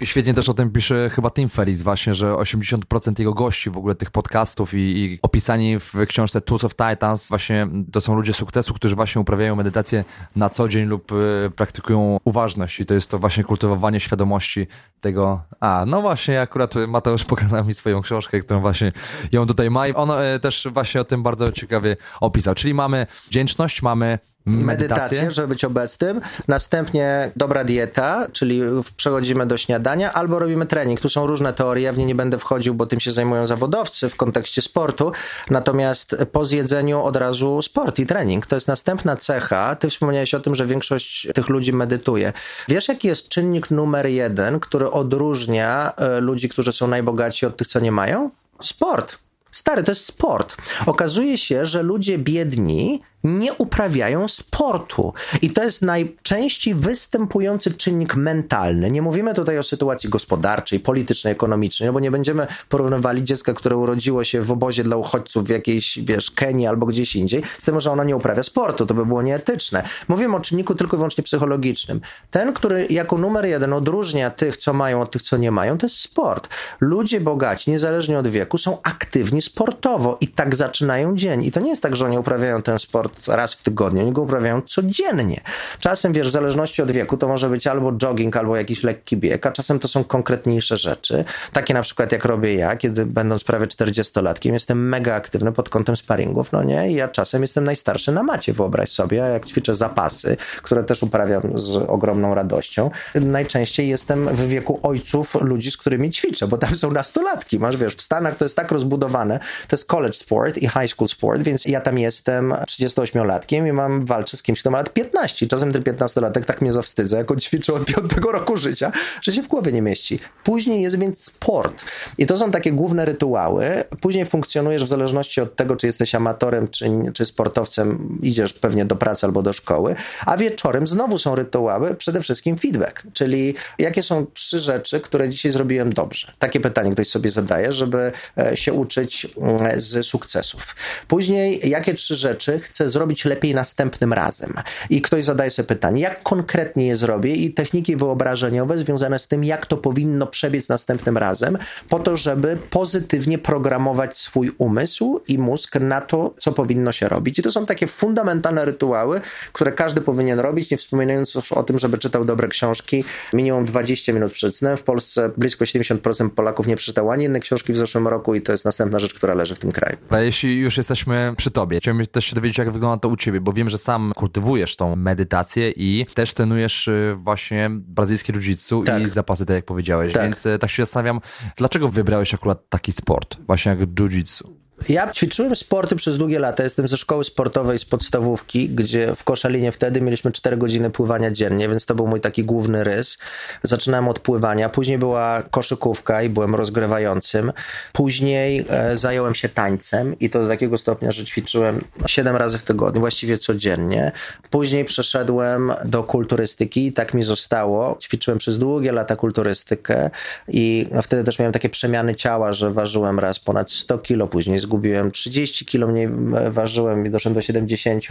I 0.00 0.06
świetnie 0.06 0.34
też 0.34 0.48
o 0.48 0.54
tym 0.54 0.70
pisze 0.70 1.10
chyba 1.10 1.30
Tim 1.30 1.48
Ferriss 1.48 1.82
właśnie, 1.82 2.14
że 2.14 2.32
80% 2.32 3.18
jego 3.18 3.34
gości 3.34 3.70
w 3.70 3.78
ogóle 3.78 3.94
tych 3.94 4.10
podcastów 4.10 4.74
i, 4.74 4.76
i 4.76 5.18
opisani 5.22 5.78
w 5.78 5.92
książce 6.08 6.40
Tools 6.40 6.64
of 6.64 6.72
Titans 6.72 7.28
właśnie 7.28 7.66
to 7.92 8.00
są 8.00 8.14
ludzie 8.14 8.32
sukcesu, 8.32 8.74
którzy 8.74 8.94
właśnie 8.94 9.20
uprawiają 9.20 9.56
medytację 9.56 10.04
na 10.36 10.50
co 10.50 10.68
dzień 10.68 10.86
lub 10.86 11.12
y, 11.12 11.50
praktykują 11.56 12.18
uważność. 12.24 12.80
I 12.80 12.86
to 12.86 12.94
jest 12.94 13.10
to 13.10 13.18
właśnie 13.18 13.44
kultywowanie 13.44 14.00
świadomości 14.00 14.66
tego, 15.00 15.42
a 15.60 15.84
no 15.86 16.02
właśnie 16.02 16.40
akurat 16.40 16.74
Mateusz 16.88 17.24
pokazał 17.34 17.64
mi 17.64 17.74
swoją 17.74 18.02
książkę, 18.02 18.40
którą 18.40 18.60
właśnie 18.60 18.92
ją 19.32 19.46
tutaj 19.46 19.70
ma 19.70 19.88
i 19.88 19.94
on 19.94 20.10
y, 20.10 20.40
też 20.40 20.68
właśnie 20.72 21.00
o 21.00 21.04
tym 21.04 21.22
bardzo 21.22 21.52
ciekawie 21.52 21.96
opisał, 22.20 22.54
czyli 22.54 22.74
mamy 22.74 23.06
wdzięczność, 23.26 23.82
mamy 23.82 24.18
medytację. 24.46 24.94
medytację, 24.94 25.30
żeby 25.30 25.48
być 25.48 25.64
obecnym. 25.64 26.20
Następnie 26.48 27.30
dobra 27.36 27.64
dieta, 27.64 28.26
czyli 28.32 28.60
przechodzimy 28.96 29.46
do 29.46 29.56
śniadania, 29.56 30.12
albo 30.12 30.38
robimy 30.38 30.66
trening. 30.66 31.00
Tu 31.00 31.08
są 31.08 31.26
różne 31.26 31.52
teorie, 31.52 31.92
w 31.92 31.98
nie 31.98 32.04
nie 32.04 32.14
będę 32.14 32.38
wchodził, 32.38 32.74
bo 32.74 32.86
tym 32.86 33.00
się 33.00 33.12
zajmują 33.12 33.46
zawodowcy 33.46 34.08
w 34.08 34.16
kontekście 34.16 34.62
sportu. 34.62 35.12
Natomiast 35.50 36.16
po 36.32 36.44
zjedzeniu 36.44 37.02
od 37.02 37.16
razu 37.16 37.62
sport 37.62 37.98
i 37.98 38.06
trening. 38.06 38.46
To 38.46 38.56
jest 38.56 38.68
następna 38.68 39.16
cecha. 39.16 39.76
Ty 39.76 39.90
wspomniałeś 39.90 40.34
o 40.34 40.40
tym, 40.40 40.54
że 40.54 40.66
większość 40.66 41.28
tych 41.34 41.48
ludzi 41.48 41.72
medytuje. 41.72 42.32
Wiesz, 42.68 42.88
jaki 42.88 43.08
jest 43.08 43.28
czynnik 43.28 43.70
numer 43.70 44.06
jeden, 44.06 44.60
który 44.60 44.90
odróżnia 44.90 45.92
e, 45.96 46.20
ludzi, 46.20 46.48
którzy 46.48 46.72
są 46.72 46.88
najbogatsi 46.88 47.46
od 47.46 47.56
tych, 47.56 47.66
co 47.66 47.80
nie 47.80 47.92
mają? 47.92 48.30
Sport. 48.62 49.18
Stary, 49.52 49.82
to 49.82 49.92
jest 49.92 50.04
sport. 50.04 50.56
Okazuje 50.86 51.38
się, 51.38 51.66
że 51.66 51.82
ludzie 51.82 52.18
biedni 52.18 53.02
nie 53.24 53.52
uprawiają 53.54 54.28
sportu. 54.28 55.12
I 55.42 55.50
to 55.50 55.64
jest 55.64 55.82
najczęściej 55.82 56.74
występujący 56.74 57.74
czynnik 57.74 58.16
mentalny. 58.16 58.90
Nie 58.90 59.02
mówimy 59.02 59.34
tutaj 59.34 59.58
o 59.58 59.62
sytuacji 59.62 60.10
gospodarczej, 60.10 60.80
politycznej, 60.80 61.32
ekonomicznej, 61.32 61.86
no 61.86 61.92
bo 61.92 62.00
nie 62.00 62.10
będziemy 62.10 62.46
porównywali 62.68 63.24
dziecka, 63.24 63.54
które 63.54 63.76
urodziło 63.76 64.24
się 64.24 64.42
w 64.42 64.52
obozie 64.52 64.84
dla 64.84 64.96
uchodźców 64.96 65.44
w 65.44 65.48
jakiejś, 65.48 65.98
wiesz, 66.02 66.30
Kenii 66.30 66.66
albo 66.66 66.86
gdzieś 66.86 67.16
indziej, 67.16 67.42
z 67.58 67.64
tym, 67.64 67.80
że 67.80 67.90
ono 67.90 68.04
nie 68.04 68.16
uprawia 68.16 68.42
sportu. 68.42 68.86
To 68.86 68.94
by 68.94 69.06
było 69.06 69.22
nieetyczne. 69.22 69.82
Mówimy 70.08 70.36
o 70.36 70.40
czynniku 70.40 70.74
tylko 70.74 70.96
i 70.96 70.98
wyłącznie 70.98 71.24
psychologicznym. 71.24 72.00
Ten, 72.30 72.52
który 72.52 72.86
jako 72.90 73.18
numer 73.18 73.46
jeden 73.46 73.72
odróżnia 73.72 74.30
tych, 74.30 74.56
co 74.56 74.72
mają, 74.72 75.00
od 75.00 75.10
tych, 75.10 75.22
co 75.22 75.36
nie 75.36 75.50
mają, 75.50 75.78
to 75.78 75.86
jest 75.86 75.96
sport. 75.96 76.48
Ludzie 76.80 77.20
bogaci, 77.20 77.70
niezależnie 77.70 78.18
od 78.18 78.28
wieku, 78.28 78.58
są 78.58 78.78
aktywni 78.82 79.42
sportowo 79.42 80.18
i 80.20 80.28
tak 80.28 80.54
zaczynają 80.54 81.16
dzień. 81.16 81.44
I 81.44 81.52
to 81.52 81.60
nie 81.60 81.70
jest 81.70 81.82
tak, 81.82 81.96
że 81.96 82.06
oni 82.06 82.18
uprawiają 82.18 82.62
ten 82.62 82.78
sport 82.78 83.13
raz 83.26 83.54
w 83.54 83.62
tygodniu, 83.62 84.02
oni 84.02 84.12
go 84.12 84.22
uprawiają 84.22 84.62
codziennie. 84.62 85.40
Czasem, 85.80 86.12
wiesz, 86.12 86.28
w 86.28 86.32
zależności 86.32 86.82
od 86.82 86.90
wieku, 86.90 87.16
to 87.16 87.28
może 87.28 87.48
być 87.48 87.66
albo 87.66 87.92
jogging, 87.92 88.36
albo 88.36 88.56
jakiś 88.56 88.82
lekki 88.82 89.16
bieg, 89.16 89.46
a 89.46 89.52
czasem 89.52 89.78
to 89.78 89.88
są 89.88 90.04
konkretniejsze 90.04 90.76
rzeczy. 90.76 91.24
Takie 91.52 91.74
na 91.74 91.82
przykład 91.82 92.12
jak 92.12 92.24
robię 92.24 92.54
ja, 92.54 92.76
kiedy 92.76 93.06
będąc 93.06 93.44
prawie 93.44 93.66
40-latkiem, 93.66 94.52
jestem 94.52 94.88
mega 94.88 95.14
aktywny 95.14 95.52
pod 95.52 95.68
kątem 95.68 95.96
sparingów, 95.96 96.52
no 96.52 96.62
nie? 96.62 96.90
I 96.90 96.94
ja 96.94 97.08
czasem 97.08 97.42
jestem 97.42 97.64
najstarszy 97.64 98.12
na 98.12 98.22
macie, 98.22 98.52
wyobraź 98.52 98.90
sobie, 98.90 99.24
a 99.24 99.28
jak 99.28 99.46
ćwiczę 99.46 99.74
zapasy, 99.74 100.36
które 100.62 100.84
też 100.84 101.02
uprawiam 101.02 101.58
z 101.58 101.76
ogromną 101.76 102.34
radością, 102.34 102.90
najczęściej 103.14 103.88
jestem 103.88 104.28
w 104.28 104.48
wieku 104.48 104.80
ojców 104.82 105.34
ludzi, 105.34 105.70
z 105.70 105.76
którymi 105.76 106.10
ćwiczę, 106.10 106.48
bo 106.48 106.58
tam 106.58 106.76
są 106.76 106.90
nastolatki. 106.90 107.58
Masz, 107.58 107.76
wiesz, 107.76 107.94
w 107.94 108.02
Stanach 108.02 108.36
to 108.36 108.44
jest 108.44 108.56
tak 108.56 108.72
rozbudowane, 108.72 109.38
to 109.68 109.76
jest 109.76 109.88
college 109.88 110.18
sport 110.18 110.58
i 110.58 110.68
high 110.68 110.88
school 110.88 111.08
sport, 111.08 111.42
więc 111.42 111.64
ja 111.64 111.80
tam 111.80 111.98
jestem 111.98 112.54
38 112.66 113.03
28-latkiem 113.12 113.68
i 113.68 113.72
mam 113.72 114.04
walczyć 114.04 114.40
z 114.40 114.42
kimś, 114.42 114.60
kto 114.60 114.70
ma 114.70 114.78
lat 114.78 114.92
15. 114.92 115.46
Czasem 115.46 115.72
ten 115.72 115.82
15-latek 115.82 116.44
tak 116.44 116.60
mnie 116.60 116.72
zawstydza, 116.72 117.18
jak 117.18 117.30
on 117.30 117.38
ćwiczy 117.38 117.74
od 117.74 117.84
5 117.84 117.98
roku 118.32 118.56
życia, 118.56 118.92
że 119.22 119.32
się 119.32 119.42
w 119.42 119.48
głowie 119.48 119.72
nie 119.72 119.82
mieści. 119.82 120.18
Później 120.44 120.82
jest 120.82 120.98
więc 120.98 121.24
sport. 121.24 121.84
I 122.18 122.26
to 122.26 122.36
są 122.36 122.50
takie 122.50 122.72
główne 122.72 123.04
rytuały. 123.04 123.84
Później 124.00 124.26
funkcjonujesz 124.26 124.84
w 124.84 124.88
zależności 124.88 125.40
od 125.40 125.56
tego, 125.56 125.76
czy 125.76 125.86
jesteś 125.86 126.14
amatorem, 126.14 126.68
czy, 126.68 126.90
czy 127.14 127.26
sportowcem, 127.26 128.18
idziesz 128.22 128.52
pewnie 128.52 128.84
do 128.84 128.96
pracy 128.96 129.26
albo 129.26 129.42
do 129.42 129.52
szkoły, 129.52 129.94
a 130.26 130.36
wieczorem 130.36 130.86
znowu 130.86 131.18
są 131.18 131.34
rytuały, 131.34 131.94
przede 131.94 132.20
wszystkim 132.20 132.58
feedback, 132.58 133.02
czyli 133.12 133.54
jakie 133.78 134.02
są 134.02 134.26
trzy 134.34 134.58
rzeczy, 134.58 135.00
które 135.00 135.28
dzisiaj 135.28 135.52
zrobiłem 135.52 135.92
dobrze. 135.92 136.32
Takie 136.38 136.60
pytanie 136.60 136.92
ktoś 136.92 137.08
sobie 137.08 137.30
zadaje, 137.30 137.72
żeby 137.72 138.12
e, 138.38 138.56
się 138.56 138.72
uczyć 138.72 139.26
mm, 139.36 139.80
z 139.80 140.06
sukcesów. 140.06 140.76
Później, 141.08 141.68
jakie 141.68 141.94
trzy 141.94 142.14
rzeczy 142.14 142.60
chcę 142.60 142.90
zrobić 142.94 143.24
lepiej 143.24 143.54
następnym 143.54 144.12
razem. 144.12 144.54
I 144.90 145.02
ktoś 145.02 145.24
zadaje 145.24 145.50
sobie 145.50 145.66
pytanie, 145.66 146.02
jak 146.02 146.22
konkretnie 146.22 146.86
je 146.86 146.96
zrobię 146.96 147.34
i 147.34 147.54
techniki 147.54 147.96
wyobrażeniowe 147.96 148.78
związane 148.78 149.18
z 149.18 149.28
tym, 149.28 149.44
jak 149.44 149.66
to 149.66 149.76
powinno 149.76 150.26
przebiec 150.26 150.68
następnym 150.68 151.18
razem, 151.18 151.58
po 151.88 151.98
to, 151.98 152.16
żeby 152.16 152.56
pozytywnie 152.70 153.38
programować 153.38 154.18
swój 154.18 154.52
umysł 154.58 155.20
i 155.28 155.38
mózg 155.38 155.76
na 155.80 156.00
to, 156.00 156.34
co 156.38 156.52
powinno 156.52 156.92
się 156.92 157.08
robić. 157.08 157.38
I 157.38 157.42
to 157.42 157.50
są 157.50 157.66
takie 157.66 157.86
fundamentalne 157.86 158.64
rytuały, 158.64 159.20
które 159.52 159.72
każdy 159.72 160.00
powinien 160.00 160.40
robić, 160.40 160.70
nie 160.70 160.76
wspominając 160.76 161.34
już 161.34 161.52
o 161.52 161.62
tym, 161.62 161.78
żeby 161.78 161.98
czytał 161.98 162.24
dobre 162.24 162.48
książki 162.48 163.04
minimum 163.32 163.64
20 163.64 164.12
minut 164.12 164.32
przed 164.32 164.56
snem. 164.56 164.76
W 164.76 164.82
Polsce 164.82 165.30
blisko 165.36 165.64
70% 165.64 166.30
Polaków 166.30 166.66
nie 166.66 166.76
przeczytało 166.76 167.12
ani 167.12 167.22
jednej 167.22 167.42
książki 167.42 167.72
w 167.72 167.76
zeszłym 167.76 168.08
roku 168.08 168.34
i 168.34 168.42
to 168.42 168.52
jest 168.52 168.64
następna 168.64 168.98
rzecz, 168.98 169.14
która 169.14 169.34
leży 169.34 169.54
w 169.54 169.58
tym 169.58 169.72
kraju. 169.72 169.96
A 170.10 170.18
jeśli 170.18 170.58
już 170.58 170.76
jesteśmy 170.76 171.34
przy 171.36 171.50
tobie, 171.50 171.78
chciałbym 171.78 172.06
też 172.06 172.24
się 172.24 172.34
dowiedzieć, 172.34 172.58
jak 172.58 172.70
wygląda 172.74 173.00
to 173.00 173.08
u 173.08 173.16
ciebie, 173.16 173.40
bo 173.40 173.52
wiem, 173.52 173.70
że 173.70 173.78
sam 173.78 174.12
kultywujesz 174.16 174.76
tą 174.76 174.96
medytację 174.96 175.70
i 175.70 176.06
też 176.14 176.34
trenujesz 176.34 176.88
y, 176.88 177.16
właśnie 177.18 177.70
brazylijskie 177.70 178.32
jiu-jitsu 178.32 178.84
tak. 178.84 179.02
i 179.02 179.06
zapasy, 179.06 179.46
tak 179.46 179.54
jak 179.54 179.64
powiedziałeś, 179.64 180.12
tak. 180.12 180.22
więc 180.22 180.46
y, 180.46 180.58
tak 180.58 180.70
się 180.70 180.82
zastanawiam, 180.82 181.20
dlaczego 181.56 181.88
wybrałeś 181.88 182.34
akurat 182.34 182.68
taki 182.68 182.92
sport, 182.92 183.36
właśnie 183.46 183.70
jak 183.70 183.78
jiu-jitsu? 183.78 184.63
Ja 184.88 185.12
ćwiczyłem 185.12 185.56
sporty 185.56 185.96
przez 185.96 186.18
długie 186.18 186.38
lata. 186.38 186.64
Jestem 186.64 186.88
ze 186.88 186.96
szkoły 186.96 187.24
sportowej 187.24 187.78
z 187.78 187.84
podstawówki, 187.84 188.68
gdzie 188.68 189.14
w 189.16 189.24
Koszalinie 189.24 189.72
wtedy 189.72 190.00
mieliśmy 190.00 190.32
4 190.32 190.56
godziny 190.56 190.90
pływania 190.90 191.30
dziennie, 191.30 191.68
więc 191.68 191.86
to 191.86 191.94
był 191.94 192.06
mój 192.06 192.20
taki 192.20 192.44
główny 192.44 192.84
rys. 192.84 193.18
Zaczynałem 193.62 194.08
od 194.08 194.18
pływania, 194.18 194.68
później 194.68 194.98
była 194.98 195.42
koszykówka 195.50 196.22
i 196.22 196.28
byłem 196.28 196.54
rozgrywającym. 196.54 197.52
Później 197.92 198.64
e, 198.68 198.96
zająłem 198.96 199.34
się 199.34 199.48
tańcem 199.48 200.18
i 200.18 200.30
to 200.30 200.42
do 200.42 200.48
takiego 200.48 200.78
stopnia, 200.78 201.12
że 201.12 201.24
ćwiczyłem 201.24 201.84
7 202.06 202.36
razy 202.36 202.58
w 202.58 202.62
tygodniu, 202.62 203.00
właściwie 203.00 203.38
codziennie. 203.38 204.12
Później 204.50 204.84
przeszedłem 204.84 205.72
do 205.84 206.02
kulturystyki 206.02 206.86
i 206.86 206.92
tak 206.92 207.14
mi 207.14 207.22
zostało. 207.22 207.98
Ćwiczyłem 208.00 208.38
przez 208.38 208.58
długie 208.58 208.92
lata 208.92 209.16
kulturystykę 209.16 210.10
i 210.48 210.86
wtedy 211.02 211.24
też 211.24 211.38
miałem 211.38 211.52
takie 211.52 211.68
przemiany 211.68 212.14
ciała, 212.14 212.52
że 212.52 212.70
ważyłem 212.70 213.18
raz 213.18 213.38
ponad 213.38 213.72
100 213.72 213.98
kilo, 213.98 214.26
później 214.26 214.63
zgubiłem 214.64 215.10
30 215.10 215.66
kilo 215.66 215.86
mniej 215.86 216.08
ważyłem 216.50 217.06
i 217.06 217.10
doszedłem 217.10 217.34
do 217.34 217.42
70. 217.42 218.04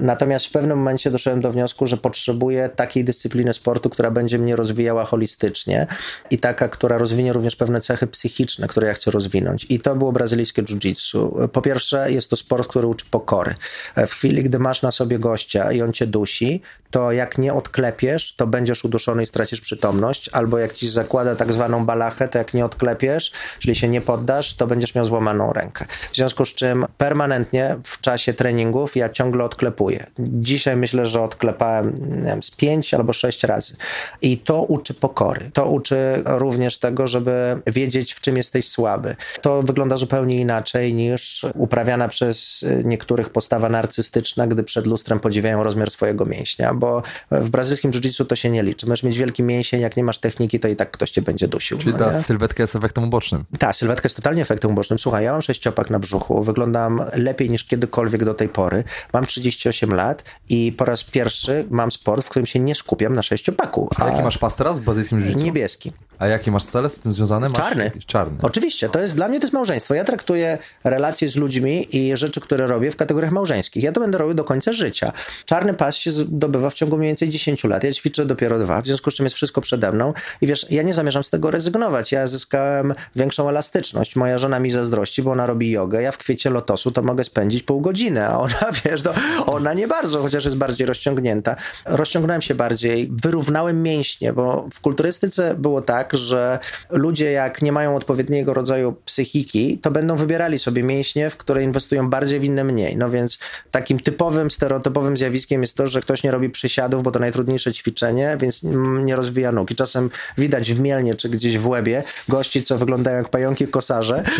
Natomiast 0.00 0.46
w 0.46 0.50
pewnym 0.50 0.78
momencie 0.78 1.10
doszedłem 1.10 1.40
do 1.40 1.52
wniosku, 1.52 1.86
że 1.86 1.96
potrzebuję 1.96 2.68
takiej 2.68 3.04
dyscypliny 3.04 3.54
sportu, 3.54 3.90
która 3.90 4.10
będzie 4.10 4.38
mnie 4.38 4.56
rozwijała 4.56 5.04
holistycznie 5.04 5.86
i 6.30 6.38
taka, 6.38 6.68
która 6.68 6.98
rozwinie 6.98 7.32
również 7.32 7.56
pewne 7.56 7.80
cechy 7.80 8.06
psychiczne, 8.06 8.68
które 8.68 8.86
ja 8.88 8.94
chcę 8.94 9.10
rozwinąć. 9.10 9.66
I 9.68 9.80
to 9.80 9.96
było 9.96 10.12
brazylijskie 10.12 10.62
jiu-jitsu. 10.62 11.48
Po 11.48 11.62
pierwsze, 11.62 12.12
jest 12.12 12.30
to 12.30 12.36
sport, 12.36 12.68
który 12.68 12.86
uczy 12.86 13.06
pokory. 13.10 13.54
W 13.96 14.12
chwili, 14.12 14.42
gdy 14.42 14.58
masz 14.58 14.82
na 14.82 14.90
sobie 14.90 15.18
gościa 15.18 15.72
i 15.72 15.82
on 15.82 15.92
cię 15.92 16.06
dusi, 16.06 16.62
to 16.90 17.12
jak 17.12 17.38
nie 17.38 17.54
odklepiesz, 17.54 18.36
to 18.36 18.46
będziesz 18.46 18.84
uduszony 18.84 19.22
i 19.22 19.26
stracisz 19.26 19.60
przytomność, 19.60 20.30
albo 20.32 20.58
jak 20.58 20.72
ci 20.72 20.88
zakłada 20.88 21.36
tak 21.36 21.52
zwaną 21.52 21.86
balachę, 21.86 22.28
to 22.28 22.38
jak 22.38 22.54
nie 22.54 22.64
odklepiesz, 22.64 23.32
czyli 23.58 23.74
się 23.74 23.88
nie 23.88 24.00
poddasz, 24.00 24.54
to 24.54 24.66
będziesz 24.66 24.94
miał 24.94 25.04
złamaną 25.04 25.52
rękę. 25.52 25.86
W 26.12 26.16
związku 26.16 26.44
z 26.44 26.54
czym 26.54 26.86
permanentnie 26.98 27.76
w 27.84 28.00
czasie 28.00 28.32
treningów 28.32 28.96
ja 28.96 29.08
ciągle 29.08 29.44
odklepuję. 29.44 30.06
Dzisiaj 30.18 30.76
myślę, 30.76 31.06
że 31.06 31.22
odklepałem 31.22 32.22
wiem, 32.24 32.42
z 32.42 32.50
pięć 32.50 32.94
albo 32.94 33.12
sześć 33.12 33.44
razy. 33.44 33.76
I 34.22 34.38
to 34.38 34.62
uczy 34.62 34.94
pokory. 34.94 35.50
To 35.54 35.66
uczy 35.66 36.22
również 36.24 36.78
tego, 36.78 37.06
żeby 37.06 37.60
wiedzieć, 37.66 38.14
w 38.14 38.20
czym 38.20 38.36
jesteś 38.36 38.68
słaby. 38.68 39.16
To 39.42 39.62
wygląda 39.62 39.96
zupełnie 39.96 40.40
inaczej 40.40 40.94
niż 40.94 41.46
uprawiana 41.54 42.08
przez 42.08 42.64
niektórych 42.84 43.30
postawa 43.30 43.68
narcystyczna, 43.68 44.46
gdy 44.46 44.62
przed 44.62 44.86
lustrem 44.86 45.20
podziwiają 45.20 45.62
rozmiar 45.62 45.90
swojego 45.90 46.24
mięśnia, 46.24 46.74
bo 46.74 47.02
w 47.30 47.50
brazylijskim 47.50 47.90
jiu-jitsu 47.90 48.26
to 48.26 48.36
się 48.36 48.50
nie 48.50 48.62
liczy. 48.62 48.86
Możesz 48.86 49.02
mieć 49.02 49.18
wielki 49.18 49.42
mięsień, 49.42 49.80
jak 49.80 49.96
nie 49.96 50.04
masz 50.04 50.18
techniki, 50.18 50.60
to 50.60 50.68
i 50.68 50.76
tak 50.76 50.90
ktoś 50.90 51.10
cię 51.10 51.22
będzie 51.22 51.48
dusił. 51.48 51.78
Czyli 51.78 51.92
no 51.92 51.98
ta 51.98 52.12
nie? 52.12 52.22
sylwetka 52.22 52.62
jest 52.62 52.76
efektem 52.76 53.04
ubocznym. 53.04 53.44
Ta, 53.58 53.72
sylwetka 53.72 54.06
jest 54.06 54.16
totalnie 54.16 54.42
efektem 54.42 54.70
ubocznym. 54.70 54.98
Słuchaj, 54.98 55.24
ja 55.24 55.32
mam 55.32 55.42
sześciopak 55.42 55.87
na 55.90 55.98
brzuchu, 55.98 56.42
wyglądam 56.42 57.02
lepiej 57.12 57.50
niż 57.50 57.64
kiedykolwiek 57.64 58.24
do 58.24 58.34
tej 58.34 58.48
pory. 58.48 58.84
Mam 59.12 59.26
38 59.26 59.94
lat 59.94 60.24
i 60.48 60.72
po 60.72 60.84
raz 60.84 61.04
pierwszy 61.04 61.66
mam 61.70 61.92
sport, 61.92 62.26
w 62.26 62.28
którym 62.28 62.46
się 62.46 62.60
nie 62.60 62.74
skupiam 62.74 63.14
na 63.14 63.22
sześciopaku. 63.22 63.88
A 63.96 64.08
jaki 64.08 64.22
masz 64.22 64.38
pas 64.38 64.56
teraz 64.56 64.78
w 64.78 64.82
brazylijskim 64.82 65.20
jiu 65.20 65.36
Niebieski. 65.36 65.92
A 66.18 66.26
jaki 66.26 66.50
masz 66.50 66.64
cel 66.64 66.90
z 66.90 67.00
tym 67.00 67.12
związany? 67.12 67.48
Masz 67.48 67.58
Czarny. 67.58 67.90
Czarny. 68.06 68.38
Oczywiście, 68.42 68.88
to 68.88 69.00
jest 69.00 69.14
dla 69.14 69.28
mnie 69.28 69.40
to 69.40 69.44
jest 69.44 69.54
małżeństwo. 69.54 69.94
Ja 69.94 70.04
traktuję 70.04 70.58
relacje 70.84 71.28
z 71.28 71.36
ludźmi 71.36 71.96
i 71.96 72.16
rzeczy, 72.16 72.40
które 72.40 72.66
robię 72.66 72.90
w 72.90 72.96
kategoriach 72.96 73.32
małżeńskich. 73.32 73.82
Ja 73.82 73.92
to 73.92 74.00
będę 74.00 74.18
robił 74.18 74.34
do 74.34 74.44
końca 74.44 74.72
życia. 74.72 75.12
Czarny 75.44 75.74
pas 75.74 75.96
się 75.96 76.10
zdobywa 76.10 76.70
w 76.70 76.74
ciągu 76.74 76.98
mniej 76.98 77.08
więcej 77.08 77.28
10 77.28 77.64
lat. 77.64 77.84
Ja 77.84 77.92
ćwiczę 77.92 78.26
dopiero 78.26 78.58
dwa, 78.58 78.82
w 78.82 78.86
związku 78.86 79.10
z 79.10 79.14
czym 79.14 79.26
jest 79.26 79.36
wszystko 79.36 79.60
przede 79.60 79.92
mną. 79.92 80.12
I 80.40 80.46
wiesz, 80.46 80.66
ja 80.70 80.82
nie 80.82 80.94
zamierzam 80.94 81.24
z 81.24 81.30
tego 81.30 81.50
rezygnować. 81.50 82.12
Ja 82.12 82.26
zyskałem 82.26 82.92
większą 83.16 83.48
elastyczność. 83.48 84.16
Moja 84.16 84.38
żona 84.38 84.58
mi 84.60 84.70
zazdrości, 84.70 85.22
bo 85.22 85.32
ona 85.32 85.46
robi 85.46 85.77
jogę. 85.78 86.02
Ja 86.02 86.12
w 86.12 86.18
kwiecie 86.18 86.50
lotosu 86.50 86.92
to 86.92 87.02
mogę 87.02 87.24
spędzić 87.24 87.62
pół 87.62 87.80
godziny, 87.80 88.26
a 88.26 88.38
ona, 88.38 88.70
wiesz, 88.84 89.04
no, 89.04 89.12
ona 89.46 89.74
nie 89.74 89.88
bardzo, 89.88 90.22
chociaż 90.22 90.44
jest 90.44 90.56
bardziej 90.56 90.86
rozciągnięta. 90.86 91.56
Rozciągnąłem 91.84 92.42
się 92.42 92.54
bardziej, 92.54 93.10
wyrównałem 93.22 93.82
mięśnie, 93.82 94.32
bo 94.32 94.68
w 94.72 94.80
kulturystyce 94.80 95.54
było 95.54 95.82
tak, 95.82 96.14
że 96.14 96.58
ludzie 96.90 97.32
jak 97.32 97.62
nie 97.62 97.72
mają 97.72 97.96
odpowiedniego 97.96 98.54
rodzaju 98.54 98.96
psychiki, 99.04 99.78
to 99.78 99.90
będą 99.90 100.16
wybierali 100.16 100.58
sobie 100.58 100.82
mięśnie, 100.82 101.30
w 101.30 101.36
które 101.36 101.64
inwestują 101.64 102.10
bardziej, 102.10 102.40
w 102.40 102.44
inne 102.44 102.64
mniej. 102.64 102.96
No 102.96 103.10
więc 103.10 103.38
takim 103.70 104.00
typowym, 104.00 104.50
stereotypowym 104.50 105.16
zjawiskiem 105.16 105.62
jest 105.62 105.76
to, 105.76 105.86
że 105.86 106.00
ktoś 106.00 106.22
nie 106.22 106.30
robi 106.30 106.50
przysiadów, 106.50 107.02
bo 107.02 107.10
to 107.10 107.18
najtrudniejsze 107.18 107.72
ćwiczenie, 107.72 108.36
więc 108.40 108.62
nie 109.04 109.16
rozwija 109.16 109.52
nóg. 109.52 109.70
I 109.70 109.74
czasem 109.74 110.10
widać 110.38 110.72
w 110.72 110.80
Mielnie 110.80 111.14
czy 111.14 111.28
gdzieś 111.28 111.58
w 111.58 111.66
łebie 111.66 112.02
gości, 112.28 112.62
co 112.62 112.78
wyglądają 112.78 113.16
jak 113.16 113.28
pająki 113.28 113.68
kosarze. 113.68 114.22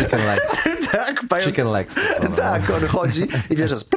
Tak. 0.91 1.25
Chicken 1.37 1.71
legs. 1.71 1.95
no. 2.23 2.29
Tak, 2.29 2.61
on 2.69 2.87
chodzi 2.87 3.27
i 3.49 3.55
wiesz, 3.55 3.71
jest... 3.71 3.89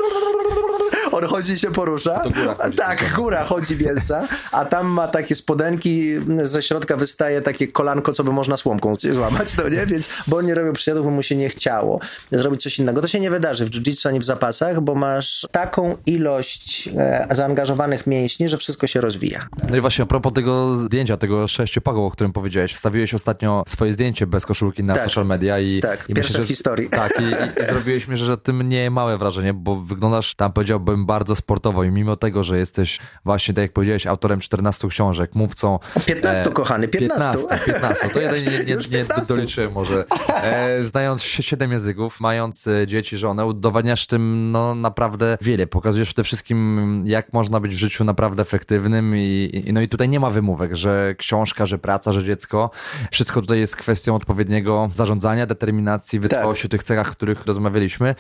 On 1.13 1.25
chodzi 1.25 1.53
i 1.53 1.59
się 1.59 1.73
porusza. 1.73 2.21
To 2.21 2.31
góra 2.31 2.55
chodzi. 2.55 2.77
tak, 2.77 3.15
góra 3.17 3.45
chodzi 3.45 3.77
mięsa, 3.77 4.29
a 4.53 4.65
tam 4.65 4.87
ma 4.87 5.09
takie 5.09 5.37
spodenki, 5.37 6.13
ze 6.45 6.63
środka 6.63 6.97
wystaje 6.97 7.43
takie 7.43 7.69
kolanko, 7.69 8.13
co 8.13 8.25
by 8.25 8.33
można 8.33 8.57
słomką 8.57 8.93
złamać, 9.13 9.57
no 9.57 9.69
nie? 9.69 9.87
Więc, 9.87 10.09
bo 10.27 10.37
on 10.37 10.47
nie 10.47 10.55
robił 10.55 10.73
przysiadów, 10.73 11.05
bo 11.05 11.11
mu 11.11 11.23
się 11.23 11.37
nie 11.37 11.49
chciało 11.49 12.01
zrobić 12.31 12.63
coś 12.63 12.79
innego. 12.79 13.01
To 13.01 13.09
się 13.09 13.21
nie 13.21 13.31
wydarzy 13.31 13.65
w 13.65 13.71
jiu-jitsu 13.71 14.09
ani 14.09 14.19
w 14.19 14.25
zapasach, 14.25 14.81
bo 14.81 14.95
masz 14.95 15.47
taką 15.51 15.97
ilość 16.07 16.89
e, 16.97 17.27
zaangażowanych 17.31 18.07
mięśni, 18.07 18.49
że 18.49 18.59
wszystko 18.59 18.87
się 18.87 19.01
rozwija. 19.01 19.47
No 19.71 19.77
i 19.77 19.81
właśnie 19.81 20.03
a 20.03 20.07
propos 20.07 20.33
tego 20.33 20.77
zdjęcia, 20.77 21.17
tego 21.17 21.49
sześciopaku, 21.49 22.05
o 22.05 22.11
którym 22.11 22.33
powiedziałeś, 22.33 22.75
wstawiłeś 22.75 23.15
ostatnio 23.15 23.63
swoje 23.69 23.93
zdjęcie 23.93 24.27
bez 24.27 24.47
koszulki 24.47 24.85
na 24.85 24.95
Tak. 24.95 25.05
social 25.05 25.27
media 25.27 25.59
i, 25.61 25.81
Tak, 25.81 26.05
i 26.09 26.15
pierwsze 26.15 26.39
w 26.39 26.43
że, 26.43 26.49
historii. 26.49 26.89
Tak, 26.89 27.21
i, 27.21 27.23
i, 27.25 27.63
i 27.63 27.67
zrobiłeś 27.67 28.09
mi, 28.09 28.17
że 28.17 28.37
tym 28.37 28.69
nie 28.69 28.91
małe 28.91 29.19
wrażenie, 29.19 29.55
bo 29.55 29.77
wyglądasz 29.77 30.35
tam 30.35 30.53
powiedziałbym 30.53 31.02
bardzo 31.07 31.37
sportowo 31.37 31.85
i 31.85 31.91
mimo 31.91 32.17
tego, 32.17 32.43
że 32.43 32.59
jesteś 32.59 32.99
właśnie, 33.25 33.55
tak 33.55 33.63
jak 33.63 33.73
powiedziałeś, 33.73 34.07
autorem 34.07 34.41
14 34.41 34.89
książek, 34.89 35.35
mówcą... 35.35 35.79
15, 36.07 36.51
kochany, 36.51 36.89
15. 36.89 37.39
15, 37.39 37.73
15. 37.73 38.09
To 38.09 38.21
jeden 38.21 38.45
nie, 38.45 38.51
nie, 38.51 38.77
nie 38.77 38.89
15. 38.89 39.35
doliczyłem 39.35 39.73
może. 39.73 40.05
E, 40.29 40.83
znając 40.83 41.23
się 41.23 41.43
siedem 41.43 41.73
języków, 41.73 42.21
mając 42.21 42.67
e, 42.67 42.87
dzieci, 42.87 43.19
żonę, 43.19 43.47
udowadniasz 43.47 44.07
tym 44.07 44.53
no 44.53 44.75
naprawdę 44.75 45.39
wiele. 45.41 45.67
Pokazujesz 45.67 46.09
przede 46.09 46.25
wszystkim, 46.25 47.03
jak 47.07 47.33
można 47.33 47.61
być 47.61 47.75
w 47.75 47.79
życiu 47.79 48.05
naprawdę 48.05 48.43
efektywnym 48.43 49.17
i, 49.17 49.63
i 49.67 49.73
no 49.73 49.81
i 49.81 49.89
tutaj 49.89 50.09
nie 50.09 50.21
ma 50.21 50.31
wymówek, 50.31 50.77
że 50.77 51.15
książka, 51.19 51.67
że 51.67 51.79
praca, 51.79 52.13
że 52.13 52.25
dziecko. 52.25 52.71
Wszystko 53.11 53.41
tutaj 53.41 53.61
jest 53.61 53.77
kwestią 53.77 54.15
odpowiedniego 54.15 54.91
zarządzania, 54.95 55.47
determinacji, 55.47 56.21
wytrwałości 56.21 56.67
w 56.67 56.71
tych 56.71 56.85
cechach, 56.85 57.09
o 57.09 57.13
których 57.13 57.47
rozmawialiśmy. 57.47 58.15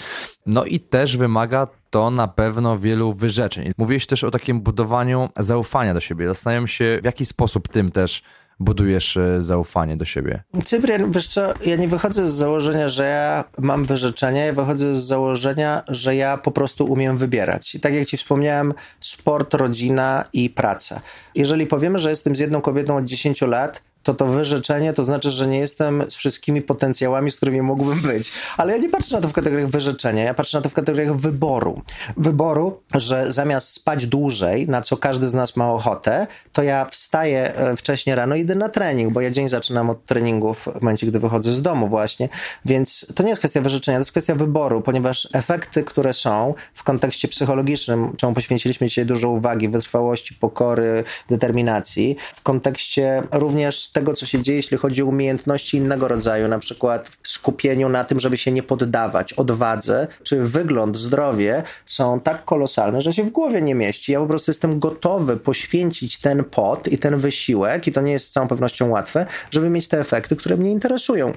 No 0.47 0.64
i 0.64 0.80
też 0.80 1.16
wymaga 1.16 1.66
to 1.93 2.11
na 2.11 2.28
pewno 2.28 2.78
wielu 2.78 3.12
wyrzeczeń. 3.12 3.70
Mówiłeś 3.78 4.07
też 4.07 4.24
o 4.24 4.30
takim 4.30 4.61
budowaniu 4.61 5.28
zaufania 5.36 5.95
do 5.95 6.01
siebie. 6.01 6.26
Zastanawiam 6.26 6.68
się, 6.68 6.99
w 7.03 7.05
jaki 7.05 7.26
sposób 7.26 7.68
tym 7.68 7.90
też 7.90 8.22
budujesz 8.61 9.16
e, 9.16 9.43
zaufanie 9.43 9.97
do 9.97 10.05
siebie. 10.05 10.43
Cyprian, 10.64 11.12
wiesz 11.12 11.26
co, 11.26 11.55
ja 11.66 11.76
nie 11.76 11.88
wychodzę 11.88 12.30
z 12.30 12.34
założenia, 12.34 12.88
że 12.88 13.05
ja 13.05 13.45
mam 13.59 13.84
wyrzeczenia, 13.84 14.45
ja 14.45 14.53
wychodzę 14.53 14.95
z 14.95 15.05
założenia, 15.05 15.82
że 15.88 16.16
ja 16.16 16.36
po 16.38 16.51
prostu 16.51 16.86
umiem 16.86 17.16
wybierać. 17.16 17.74
I 17.74 17.80
tak 17.80 17.95
jak 17.95 18.09
ci 18.09 18.16
wspomniałem, 18.16 18.74
sport, 19.01 19.55
rodzina 19.55 20.24
i 20.32 20.51
praca. 20.51 21.01
Jeżeli 21.34 21.66
powiemy, 21.66 21.99
że 21.99 22.11
jestem 22.11 22.36
z 22.36 22.38
jedną 22.38 22.61
kobietą 22.61 22.97
od 22.97 23.05
10 23.05 23.40
lat, 23.43 23.82
to 24.03 24.14
to 24.14 24.26
wyrzeczenie 24.26 24.92
to 24.92 25.05
znaczy, 25.05 25.30
że 25.30 25.46
nie 25.46 25.59
jestem 25.59 26.03
z 26.11 26.14
wszystkimi 26.14 26.62
potencjałami, 26.62 27.30
z 27.30 27.36
którymi 27.36 27.62
mógłbym 27.62 28.00
być. 28.00 28.32
Ale 28.57 28.72
ja 28.72 28.78
nie 28.78 28.88
patrzę 28.88 29.16
na 29.16 29.22
to 29.22 29.28
w 29.28 29.32
kategoriach 29.32 29.70
wyrzeczenia, 29.70 30.24
ja 30.24 30.34
patrzę 30.34 30.59
na 30.59 30.62
to 30.62 30.68
w 30.68 30.72
kategoriach 30.72 31.16
wyboru. 31.16 31.82
Wyboru, 32.16 32.80
że 32.94 33.32
zamiast 33.32 33.68
spać 33.68 34.07
dłużej, 34.07 34.68
na 34.68 34.82
co 34.82 34.96
każdy 34.96 35.28
z 35.28 35.34
nas 35.34 35.57
ma 35.57 35.72
ochotę, 35.72 36.26
to 36.53 36.62
ja 36.62 36.84
wstaję 36.84 37.55
e, 37.55 37.76
wcześniej 37.76 38.16
rano 38.16 38.34
i 38.36 38.40
idę 38.40 38.55
na 38.55 38.68
trening, 38.68 39.12
bo 39.12 39.20
ja 39.20 39.30
dzień 39.30 39.48
zaczynam 39.48 39.90
od 39.90 40.07
treningów 40.07 40.68
w 40.78 40.82
momencie, 40.82 41.07
gdy 41.07 41.20
wychodzę 41.20 41.53
z 41.53 41.62
domu 41.62 41.88
właśnie. 41.88 42.28
Więc 42.64 43.07
to 43.14 43.22
nie 43.22 43.28
jest 43.28 43.38
kwestia 43.38 43.61
wyrzeczenia, 43.61 43.98
to 43.98 44.00
jest 44.00 44.11
kwestia 44.11 44.34
wyboru, 44.34 44.82
ponieważ 44.82 45.28
efekty, 45.32 45.84
które 45.84 46.14
są 46.14 46.55
w 46.74 46.82
kontekście 46.82 47.28
psychologicznym, 47.28 48.16
czemu 48.16 48.34
poświęciliśmy 48.34 48.88
dzisiaj 48.88 49.07
dużo 49.07 49.28
uwagi, 49.28 49.68
wytrwałości, 49.68 50.34
pokory, 50.34 51.05
determinacji, 51.30 52.16
w 52.34 52.42
kontekście 52.42 53.22
również 53.32 53.88
tego, 53.93 54.14
co 54.14 54.26
się 54.26 54.43
dzieje, 54.43 54.57
jeśli 54.57 54.76
chodzi 54.76 55.03
o 55.03 55.07
umiejętności 55.07 55.76
innego 55.76 56.09
rodzaju, 56.09 56.49
na 56.49 56.59
przykład 56.59 57.11
skupieniu 57.26 57.88
na 57.88 58.05
tym, 58.05 58.20
żeby 58.20 58.36
się 58.36 58.53
nie 58.53 58.62
poddawać, 58.62 59.32
odwadze, 59.32 60.07
czy 60.22 60.45
wygląd, 60.45 60.97
zdrowie, 60.97 61.62
są 61.86 62.20
tak 62.20 62.45
kolosalne, 62.45 63.01
że 63.01 63.12
się 63.12 63.24
w 63.24 63.30
głowie 63.30 63.62
nie 63.62 63.74
mieści. 63.74 64.12
Ja 64.12 64.20
po 64.20 64.26
prostu 64.26 64.51
jestem 64.51 64.80
gotowy 64.80 65.36
poświęcić 65.36 66.18
ten 66.20 66.45
pot 66.45 66.88
i 66.88 66.99
ten 66.99 67.16
wysiłek, 67.16 67.86
i 67.86 67.93
to 67.93 68.01
nie 68.01 68.12
jest 68.12 68.26
z 68.26 68.30
całą 68.30 68.49
pewnością 68.49 68.88
łatwe, 68.88 69.26
żeby 69.51 69.70
mieć 69.70 69.88
te 69.88 70.01
efekty, 70.01 70.36
które 70.36 70.57
mnie 70.57 70.70
interesują. 70.70 71.32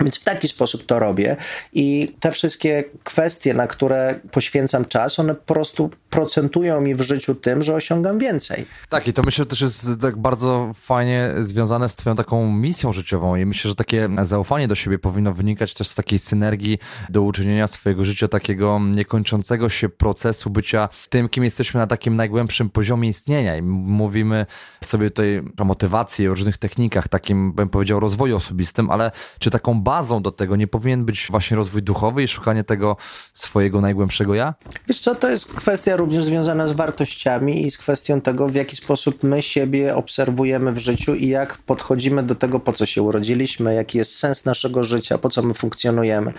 Więc 0.00 0.18
w 0.18 0.24
taki 0.24 0.48
sposób 0.48 0.86
to 0.86 0.98
robię 0.98 1.36
i 1.72 2.14
te 2.20 2.32
wszystkie 2.32 2.84
kwestie, 3.04 3.54
na 3.54 3.66
które 3.66 4.20
poświęcam 4.30 4.84
czas, 4.84 5.18
one 5.18 5.34
po 5.34 5.54
prostu 5.54 5.90
procentują 6.10 6.80
mi 6.80 6.94
w 6.94 7.00
życiu 7.00 7.34
tym, 7.34 7.62
że 7.62 7.74
osiągam 7.74 8.18
więcej. 8.18 8.66
Tak, 8.88 9.08
i 9.08 9.12
to 9.12 9.22
myślę, 9.22 9.42
że 9.42 9.46
też 9.46 9.60
jest 9.60 9.88
tak 10.00 10.16
bardzo 10.16 10.72
fajnie 10.74 11.34
związane 11.40 11.88
z 11.88 11.96
twoją 11.96 12.16
taką 12.16 12.52
misją 12.52 12.92
życiową 12.92 13.36
i 13.36 13.46
myślę, 13.46 13.68
że 13.68 13.74
takie 13.74 14.08
zaufanie 14.22 14.68
do 14.68 14.74
siebie 14.74 14.98
powinno 14.98 15.32
wynikać 15.34 15.74
też 15.74 15.88
z 15.88 15.94
takiej 15.94 16.18
synergii 16.18 16.78
do 17.08 17.22
uczynienia 17.22 17.66
swojego 17.66 18.04
życia 18.04 18.28
takiego 18.28 18.80
niekończącego 18.94 19.68
się 19.68 19.88
procesu 19.88 20.50
bycia 20.50 20.88
tym, 21.08 21.28
kim 21.28 21.44
jesteśmy 21.44 21.80
na 21.80 21.86
takim 21.86 22.16
najgłębszym 22.16 22.70
poziomie 22.70 23.08
istnienia 23.08 23.56
i 23.56 23.62
mówimy 23.62 24.46
sobie 24.84 25.10
tutaj 25.10 25.42
o 25.58 25.64
motywacji, 25.64 26.28
o 26.28 26.30
różnych 26.30 26.56
technikach, 26.56 27.08
takim 27.08 27.52
bym 27.52 27.68
powiedział 27.68 28.00
rozwoju 28.00 28.36
osobistym, 28.36 28.90
ale 28.90 29.10
czy 29.38 29.50
taką 29.50 29.80
bazą 29.80 30.22
do 30.22 30.30
tego 30.30 30.56
nie 30.56 30.66
powinien 30.66 31.04
być 31.04 31.26
właśnie 31.30 31.56
rozwój 31.56 31.82
duchowy 31.82 32.22
i 32.22 32.28
szukanie 32.28 32.64
tego 32.64 32.96
swojego 33.32 33.80
najgłębszego 33.80 34.34
ja? 34.34 34.54
Wiesz 34.88 35.00
co, 35.00 35.14
to 35.14 35.30
jest 35.30 35.54
kwestia 35.54 35.96
również 35.98 36.24
związana 36.24 36.68
z 36.68 36.72
wartościami 36.72 37.66
i 37.66 37.70
z 37.70 37.78
kwestią 37.78 38.20
tego, 38.20 38.48
w 38.48 38.54
jaki 38.54 38.76
sposób 38.76 39.22
my 39.22 39.42
siebie 39.42 39.96
obserwujemy 39.96 40.72
w 40.72 40.78
życiu 40.78 41.14
i 41.14 41.28
jak 41.28 41.58
podchodzimy 41.58 42.22
do 42.22 42.34
tego, 42.34 42.60
po 42.60 42.72
co 42.72 42.86
się 42.86 43.02
urodziliśmy, 43.02 43.74
jaki 43.74 43.98
jest 43.98 44.18
sens 44.18 44.44
naszego 44.44 44.84
życia, 44.84 45.18
po 45.18 45.28
co 45.28 45.42
my 45.42 45.54
funkcjonujemy. 45.54 46.32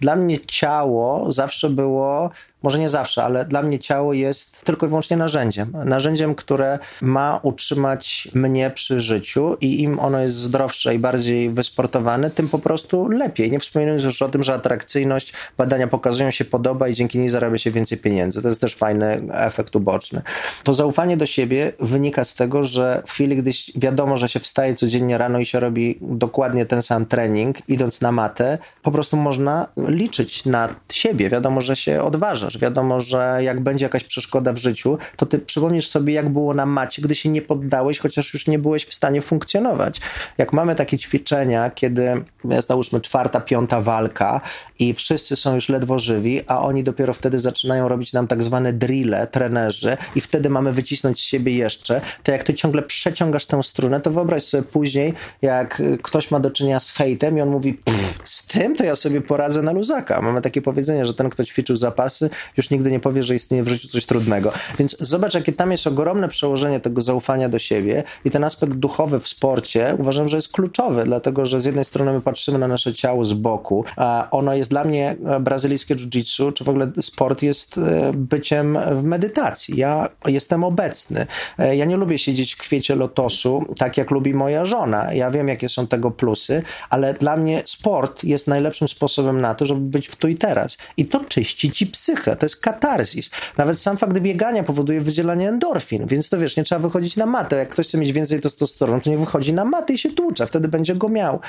Dla 0.00 0.16
mnie 0.16 0.38
ciało 0.46 1.32
zawsze 1.32 1.70
było 1.70 2.30
może 2.62 2.78
nie 2.78 2.88
zawsze, 2.88 3.24
ale 3.24 3.44
dla 3.44 3.62
mnie 3.62 3.78
ciało 3.78 4.12
jest 4.12 4.64
tylko 4.64 4.86
i 4.86 4.88
wyłącznie 4.88 5.16
narzędziem. 5.16 5.72
Narzędziem, 5.84 6.34
które 6.34 6.78
ma 7.00 7.40
utrzymać 7.42 8.28
mnie 8.34 8.70
przy 8.70 9.00
życiu 9.00 9.56
i 9.60 9.82
im 9.82 10.00
ono 10.00 10.20
jest 10.20 10.36
zdrowsze 10.36 10.94
i 10.94 10.98
bardziej 10.98 11.50
wysportowane, 11.50 12.30
tym 12.30 12.48
po 12.48 12.58
prostu 12.58 13.08
lepiej. 13.08 13.50
Nie 13.50 13.60
wspominając 13.60 14.04
już 14.04 14.22
o 14.22 14.28
tym, 14.28 14.42
że 14.42 14.54
atrakcyjność 14.54 15.32
badania 15.58 15.86
pokazują 15.86 16.30
się 16.30 16.44
podoba 16.44 16.88
i 16.88 16.94
dzięki 16.94 17.18
niej 17.18 17.28
zarabia 17.28 17.58
się 17.58 17.70
więcej 17.70 17.98
pieniędzy. 17.98 18.42
To 18.42 18.48
jest 18.48 18.60
też 18.60 18.74
fajny 18.74 19.22
efekt 19.32 19.76
uboczny. 19.76 20.22
To 20.64 20.72
zaufanie 20.74 21.16
do 21.16 21.26
siebie 21.26 21.72
wynika 21.80 22.24
z 22.24 22.34
tego, 22.34 22.64
że 22.64 23.02
w 23.06 23.10
chwili, 23.10 23.36
gdy 23.36 23.50
wiadomo, 23.76 24.16
że 24.16 24.28
się 24.28 24.40
wstaje 24.40 24.74
codziennie 24.74 25.18
rano 25.18 25.38
i 25.38 25.46
się 25.46 25.60
robi 25.60 25.98
dokładnie 26.00 26.66
ten 26.66 26.82
sam 26.82 27.06
trening, 27.06 27.68
idąc 27.68 28.00
na 28.00 28.12
matę, 28.12 28.58
po 28.82 28.90
prostu 28.90 29.16
można 29.16 29.68
liczyć 29.76 30.44
na 30.44 30.68
siebie. 30.92 31.30
Wiadomo, 31.30 31.60
że 31.60 31.76
się 31.76 32.02
odważa 32.02 32.45
możesz. 32.46 32.60
Wiadomo, 32.60 33.00
że 33.00 33.38
jak 33.42 33.60
będzie 33.60 33.84
jakaś 33.84 34.04
przeszkoda 34.04 34.52
w 34.52 34.56
życiu, 34.56 34.98
to 35.16 35.26
ty 35.26 35.38
przypomnisz 35.38 35.88
sobie, 35.88 36.14
jak 36.14 36.28
było 36.28 36.54
na 36.54 36.66
macie, 36.66 37.02
gdy 37.02 37.14
się 37.14 37.28
nie 37.28 37.42
poddałeś, 37.42 37.98
chociaż 37.98 38.34
już 38.34 38.46
nie 38.46 38.58
byłeś 38.58 38.84
w 38.84 38.94
stanie 38.94 39.22
funkcjonować. 39.22 40.00
Jak 40.38 40.52
mamy 40.52 40.74
takie 40.74 40.98
ćwiczenia, 40.98 41.70
kiedy 41.70 42.24
jest 42.44 42.68
załóżmy 42.68 43.00
czwarta, 43.00 43.40
piąta 43.40 43.80
walka 43.80 44.40
i 44.78 44.94
wszyscy 44.94 45.36
są 45.36 45.54
już 45.54 45.68
ledwo 45.68 45.98
żywi, 45.98 46.42
a 46.46 46.62
oni 46.62 46.84
dopiero 46.84 47.12
wtedy 47.12 47.38
zaczynają 47.38 47.88
robić 47.88 48.12
nam 48.12 48.26
tak 48.26 48.42
zwane 48.42 48.72
drille, 48.72 49.26
trenerzy 49.26 49.96
i 50.14 50.20
wtedy 50.20 50.50
mamy 50.50 50.72
wycisnąć 50.72 51.20
z 51.20 51.22
siebie 51.24 51.56
jeszcze, 51.56 52.00
to 52.22 52.32
jak 52.32 52.44
ty 52.44 52.54
ciągle 52.54 52.82
przeciągasz 52.82 53.46
tę 53.46 53.62
strunę, 53.62 54.00
to 54.00 54.10
wyobraź 54.10 54.42
sobie 54.44 54.62
później, 54.62 55.14
jak 55.42 55.82
ktoś 56.02 56.30
ma 56.30 56.40
do 56.40 56.50
czynienia 56.50 56.80
z 56.80 56.90
hejtem 56.90 57.38
i 57.38 57.40
on 57.40 57.48
mówi, 57.48 57.80
z 58.24 58.46
tym 58.46 58.76
to 58.76 58.84
ja 58.84 58.96
sobie 58.96 59.20
poradzę 59.20 59.62
na 59.62 59.72
luzaka. 59.72 60.22
Mamy 60.22 60.40
takie 60.40 60.62
powiedzenie, 60.62 61.06
że 61.06 61.14
ten, 61.14 61.30
kto 61.30 61.44
ćwiczył 61.44 61.76
zapasy, 61.76 62.30
już 62.56 62.70
nigdy 62.70 62.90
nie 62.90 63.00
powie, 63.00 63.22
że 63.22 63.34
istnieje 63.34 63.62
w 63.62 63.68
życiu 63.68 63.88
coś 63.88 64.06
trudnego. 64.06 64.52
Więc 64.78 64.96
zobacz, 65.00 65.34
jakie 65.34 65.52
tam 65.52 65.72
jest 65.72 65.86
ogromne 65.86 66.28
przełożenie 66.28 66.80
tego 66.80 67.02
zaufania 67.02 67.48
do 67.48 67.58
siebie 67.58 68.04
i 68.24 68.30
ten 68.30 68.44
aspekt 68.44 68.72
duchowy 68.72 69.20
w 69.20 69.28
sporcie 69.28 69.96
uważam, 69.98 70.28
że 70.28 70.36
jest 70.36 70.52
kluczowy, 70.52 71.04
dlatego 71.04 71.46
że 71.46 71.60
z 71.60 71.64
jednej 71.64 71.84
strony 71.84 72.12
my 72.12 72.20
patrzymy 72.20 72.58
na 72.58 72.68
nasze 72.68 72.94
ciało 72.94 73.24
z 73.24 73.32
boku, 73.32 73.84
a 73.96 74.28
ono 74.30 74.54
jest 74.54 74.70
dla 74.70 74.84
mnie 74.84 75.16
e, 75.26 75.40
brazylijskie 75.40 75.96
jiu-jitsu, 75.96 76.52
czy 76.52 76.64
w 76.64 76.68
ogóle 76.68 76.90
sport 77.00 77.42
jest 77.42 77.78
e, 77.78 78.12
byciem 78.14 78.78
w 78.92 79.02
medytacji. 79.02 79.76
Ja 79.76 80.08
jestem 80.26 80.64
obecny. 80.64 81.26
E, 81.58 81.76
ja 81.76 81.84
nie 81.84 81.96
lubię 81.96 82.18
siedzieć 82.18 82.54
w 82.54 82.58
kwiecie 82.58 82.94
lotosu, 82.94 83.64
tak 83.78 83.96
jak 83.96 84.10
lubi 84.10 84.34
moja 84.34 84.64
żona. 84.64 85.12
Ja 85.12 85.30
wiem, 85.30 85.48
jakie 85.48 85.68
są 85.68 85.86
tego 85.86 86.10
plusy, 86.10 86.62
ale 86.90 87.14
dla 87.14 87.36
mnie 87.36 87.62
sport 87.66 88.24
jest 88.24 88.48
najlepszym 88.48 88.88
sposobem 88.88 89.40
na 89.40 89.54
to, 89.54 89.66
żeby 89.66 89.80
być 89.80 90.08
w 90.08 90.16
tu 90.16 90.28
i 90.28 90.34
teraz. 90.34 90.78
I 90.96 91.06
to 91.06 91.24
czyści 91.24 91.72
ci 91.72 91.86
psychę, 91.86 92.25
to 92.34 92.46
jest 92.46 92.60
katarzis. 92.60 93.30
Nawet 93.56 93.80
sam 93.80 93.96
fakt 93.96 94.18
biegania 94.18 94.62
powoduje 94.62 95.00
wydzielanie 95.00 95.48
endorfin, 95.48 96.06
więc 96.06 96.28
to 96.28 96.38
wiesz, 96.38 96.56
nie 96.56 96.64
trzeba 96.64 96.80
wychodzić 96.80 97.16
na 97.16 97.26
matę. 97.26 97.56
Jak 97.56 97.68
ktoś 97.68 97.88
chce 97.88 97.98
mieć 97.98 98.12
więcej 98.12 98.40
testosteronu, 98.40 99.00
to 99.00 99.10
nie 99.10 99.18
wychodzi 99.18 99.52
na 99.52 99.64
matę 99.64 99.92
i 99.92 99.98
się 99.98 100.10
tłucze, 100.10 100.46
wtedy 100.46 100.68
będzie 100.68 100.94
go 100.94 101.08
miał. 101.08 101.40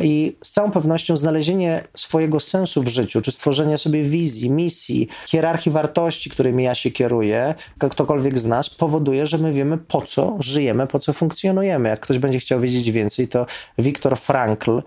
I 0.00 0.36
z 0.44 0.50
całą 0.50 0.70
pewnością 0.70 1.16
znalezienie 1.16 1.84
swojego 1.94 2.40
sensu 2.40 2.82
w 2.82 2.88
życiu, 2.88 3.22
czy 3.22 3.32
stworzenie 3.32 3.78
sobie 3.78 4.02
wizji, 4.02 4.50
misji, 4.50 5.08
hierarchii 5.26 5.72
wartości, 5.72 6.30
którymi 6.30 6.64
ja 6.64 6.74
się 6.74 6.90
kieruję, 6.90 7.54
ktokolwiek 7.90 8.38
z 8.38 8.46
nas, 8.46 8.70
powoduje, 8.70 9.26
że 9.26 9.38
my 9.38 9.52
wiemy 9.52 9.78
po 9.78 10.02
co 10.02 10.36
żyjemy, 10.40 10.86
po 10.86 10.98
co 10.98 11.12
funkcjonujemy. 11.12 11.88
Jak 11.88 12.00
ktoś 12.00 12.18
będzie 12.18 12.38
chciał 12.38 12.60
wiedzieć 12.60 12.90
więcej, 12.90 13.28
to 13.28 13.46
Viktor 13.78 14.18
Frankl 14.18 14.82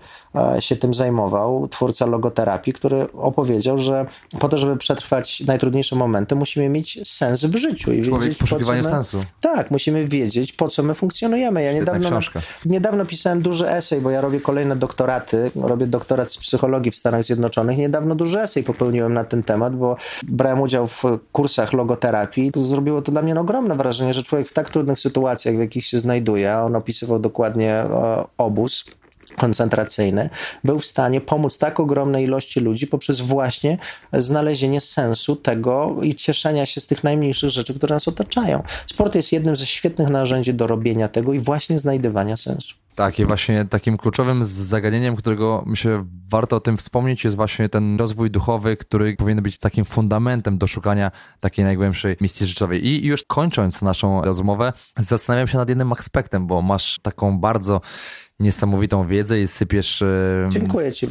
się 0.60 0.76
tym 0.76 0.94
zajmował, 0.94 1.68
twórca 1.68 2.06
logoterapii, 2.06 2.72
który 2.72 3.12
opowiedział, 3.12 3.78
że 3.78 4.06
po 4.38 4.48
to, 4.48 4.58
żeby 4.58 4.76
przetrwać 4.76 5.40
najtrudniejsze 5.40 5.96
momenty, 5.96 6.34
musimy 6.34 6.68
mieć 6.68 7.10
sens 7.10 7.44
w 7.44 7.56
życiu. 7.56 7.92
I 7.92 8.02
Człowiek 8.02 8.22
wiedzieć, 8.22 8.38
w 8.38 8.40
poszukiwaniu 8.40 8.82
my... 8.82 8.88
sensu. 8.88 9.20
Tak, 9.40 9.70
musimy 9.70 10.08
wiedzieć, 10.08 10.52
po 10.52 10.68
co 10.68 10.82
my 10.82 10.94
funkcjonujemy. 10.94 11.62
Ja 11.62 11.72
niedawno, 11.72 12.10
na... 12.10 12.20
niedawno 12.64 13.06
pisałem 13.06 13.42
duży 13.42 13.70
esej, 13.70 14.00
bo 14.00 14.10
ja 14.10 14.20
robię 14.20 14.40
kolejne 14.40 14.76
doktoraty, 14.76 15.50
robię 15.56 15.86
doktorat 15.86 16.32
z 16.32 16.38
psychologii 16.38 16.90
w 16.92 16.96
Stanach 16.96 17.24
Zjednoczonych. 17.24 17.78
Niedawno 17.78 18.14
duży 18.14 18.40
esej 18.40 18.64
popełniłem 18.64 19.14
na 19.14 19.24
ten 19.24 19.42
temat, 19.42 19.76
bo 19.76 19.96
brałem 20.22 20.60
udział 20.60 20.86
w 20.86 21.02
kursach 21.32 21.72
logoterapii. 21.72 22.52
Zrobiło 22.56 23.02
to 23.02 23.12
dla 23.12 23.22
mnie 23.22 23.40
ogromne 23.40 23.76
wrażenie, 23.76 24.14
że 24.14 24.22
człowiek 24.22 24.48
w 24.48 24.52
tak 24.52 24.70
trudnych 24.70 24.98
sytuacjach, 24.98 25.56
w 25.56 25.60
jakich 25.60 25.86
się 25.86 25.98
znajduje, 25.98 26.54
a 26.54 26.62
on 26.62 26.76
opisywał 26.76 27.18
dokładnie 27.18 27.72
e, 27.72 28.24
obóz, 28.38 28.84
koncentracyjny, 29.40 30.30
był 30.64 30.78
w 30.78 30.86
stanie 30.86 31.20
pomóc 31.20 31.58
tak 31.58 31.80
ogromnej 31.80 32.24
ilości 32.24 32.60
ludzi 32.60 32.86
poprzez 32.86 33.20
właśnie 33.20 33.78
znalezienie 34.12 34.80
sensu 34.80 35.36
tego 35.36 35.96
i 36.02 36.14
cieszenia 36.14 36.66
się 36.66 36.80
z 36.80 36.86
tych 36.86 37.04
najmniejszych 37.04 37.50
rzeczy, 37.50 37.74
które 37.74 37.94
nas 37.94 38.08
otaczają. 38.08 38.62
Sport 38.86 39.14
jest 39.14 39.32
jednym 39.32 39.56
ze 39.56 39.66
świetnych 39.66 40.08
narzędzi 40.08 40.54
do 40.54 40.66
robienia 40.66 41.08
tego 41.08 41.32
i 41.32 41.38
właśnie 41.38 41.78
znajdywania 41.78 42.36
sensu. 42.36 42.74
Tak, 42.94 43.18
i 43.18 43.24
właśnie 43.24 43.64
takim 43.64 43.96
kluczowym 43.96 44.44
zagadnieniem, 44.44 45.16
którego 45.16 45.62
myślę 45.66 46.04
warto 46.30 46.56
o 46.56 46.60
tym 46.60 46.76
wspomnieć, 46.76 47.24
jest 47.24 47.36
właśnie 47.36 47.68
ten 47.68 47.96
rozwój 47.98 48.30
duchowy, 48.30 48.76
który 48.76 49.16
powinien 49.16 49.42
być 49.42 49.58
takim 49.58 49.84
fundamentem 49.84 50.58
do 50.58 50.66
szukania 50.66 51.10
takiej 51.40 51.64
najgłębszej 51.64 52.16
misji 52.20 52.46
życiowej. 52.46 52.86
I 52.86 53.06
już 53.06 53.24
kończąc 53.24 53.82
naszą 53.82 54.24
rozmowę, 54.24 54.72
zastanawiam 54.98 55.48
się 55.48 55.58
nad 55.58 55.68
jednym 55.68 55.92
aspektem, 55.92 56.46
bo 56.46 56.62
masz 56.62 57.00
taką 57.02 57.38
bardzo 57.38 57.80
niesamowitą 58.40 59.06
wiedzę 59.06 59.40
i 59.40 59.48
sypiesz 59.48 60.04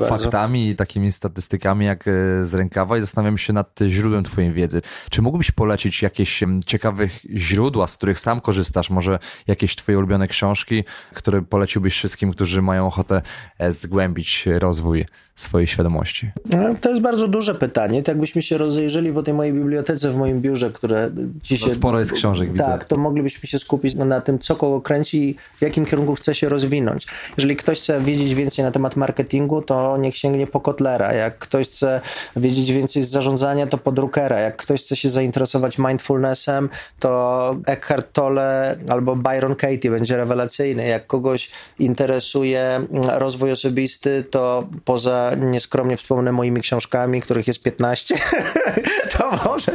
faktami 0.09 0.69
i 0.69 0.75
takimi 0.75 1.11
statystykami 1.11 1.85
jak 1.85 2.07
e, 2.07 2.11
z 2.45 2.53
rękawa 2.53 2.97
i 2.97 3.01
zastanawiam 3.01 3.37
się 3.37 3.53
nad 3.53 3.79
źródłem 3.87 4.23
twojej 4.23 4.53
wiedzy. 4.53 4.81
Czy 5.09 5.21
mógłbyś 5.21 5.51
polecić 5.51 6.01
jakieś 6.01 6.43
ciekawych 6.65 7.19
źródła, 7.35 7.87
z 7.87 7.97
których 7.97 8.19
sam 8.19 8.41
korzystasz? 8.41 8.89
Może 8.89 9.19
jakieś 9.47 9.75
twoje 9.75 9.97
ulubione 9.97 10.27
książki, 10.27 10.83
które 11.13 11.41
poleciłbyś 11.41 11.93
wszystkim, 11.93 12.31
którzy 12.31 12.61
mają 12.61 12.87
ochotę 12.87 13.21
e, 13.57 13.71
zgłębić 13.71 14.45
rozwój 14.59 15.05
swojej 15.41 15.67
świadomości? 15.67 16.31
No, 16.45 16.75
to 16.81 16.89
jest 16.89 17.01
bardzo 17.01 17.27
duże 17.27 17.55
pytanie. 17.55 18.03
To 18.03 18.11
jakbyśmy 18.11 18.41
się 18.41 18.57
rozejrzeli 18.57 19.13
po 19.13 19.23
tej 19.23 19.33
mojej 19.33 19.53
bibliotece 19.53 20.11
w 20.11 20.15
moim 20.15 20.41
biurze, 20.41 20.71
które 20.71 21.09
dzisiaj... 21.43 21.69
No 21.69 21.75
sporo 21.75 21.99
jest 21.99 22.13
książek, 22.13 22.51
widzę. 22.51 22.63
Tak, 22.63 22.85
to 22.85 22.97
moglibyśmy 22.97 23.49
się 23.49 23.59
skupić 23.59 23.95
na 23.95 24.21
tym, 24.21 24.39
co 24.39 24.55
kogo 24.55 24.81
kręci 24.81 25.29
i 25.29 25.35
w 25.57 25.61
jakim 25.61 25.85
kierunku 25.85 26.15
chce 26.15 26.35
się 26.35 26.49
rozwinąć. 26.49 27.07
Jeżeli 27.37 27.55
ktoś 27.55 27.79
chce 27.79 28.01
wiedzieć 28.01 28.33
więcej 28.35 28.65
na 28.65 28.71
temat 28.71 28.95
marketingu, 28.95 29.61
to 29.61 29.97
niech 29.97 30.17
sięgnie 30.17 30.47
po 30.47 30.59
Kotlera. 30.59 31.13
Jak 31.13 31.37
ktoś 31.37 31.67
chce 31.67 32.01
wiedzieć 32.35 32.71
więcej 32.71 33.03
z 33.03 33.09
zarządzania, 33.09 33.67
to 33.67 33.77
po 33.77 33.91
Druckera. 33.91 34.39
Jak 34.39 34.57
ktoś 34.57 34.81
chce 34.81 34.95
się 34.95 35.09
zainteresować 35.09 35.77
mindfulnessem, 35.77 36.69
to 36.99 37.55
Eckhart 37.65 38.13
Tolle 38.13 38.77
albo 38.89 39.15
Byron 39.15 39.55
Katie 39.55 39.91
będzie 39.91 40.17
rewelacyjny. 40.17 40.87
Jak 40.87 41.07
kogoś 41.07 41.49
interesuje 41.79 42.81
rozwój 43.17 43.51
osobisty, 43.51 44.23
to 44.31 44.67
poza 44.85 45.28
nieskromnie 45.35 45.97
wspomnę 45.97 46.31
moimi 46.31 46.61
książkami, 46.61 47.21
których 47.21 47.47
jest 47.47 47.63
15, 47.63 48.15
to 49.17 49.31
może 49.45 49.71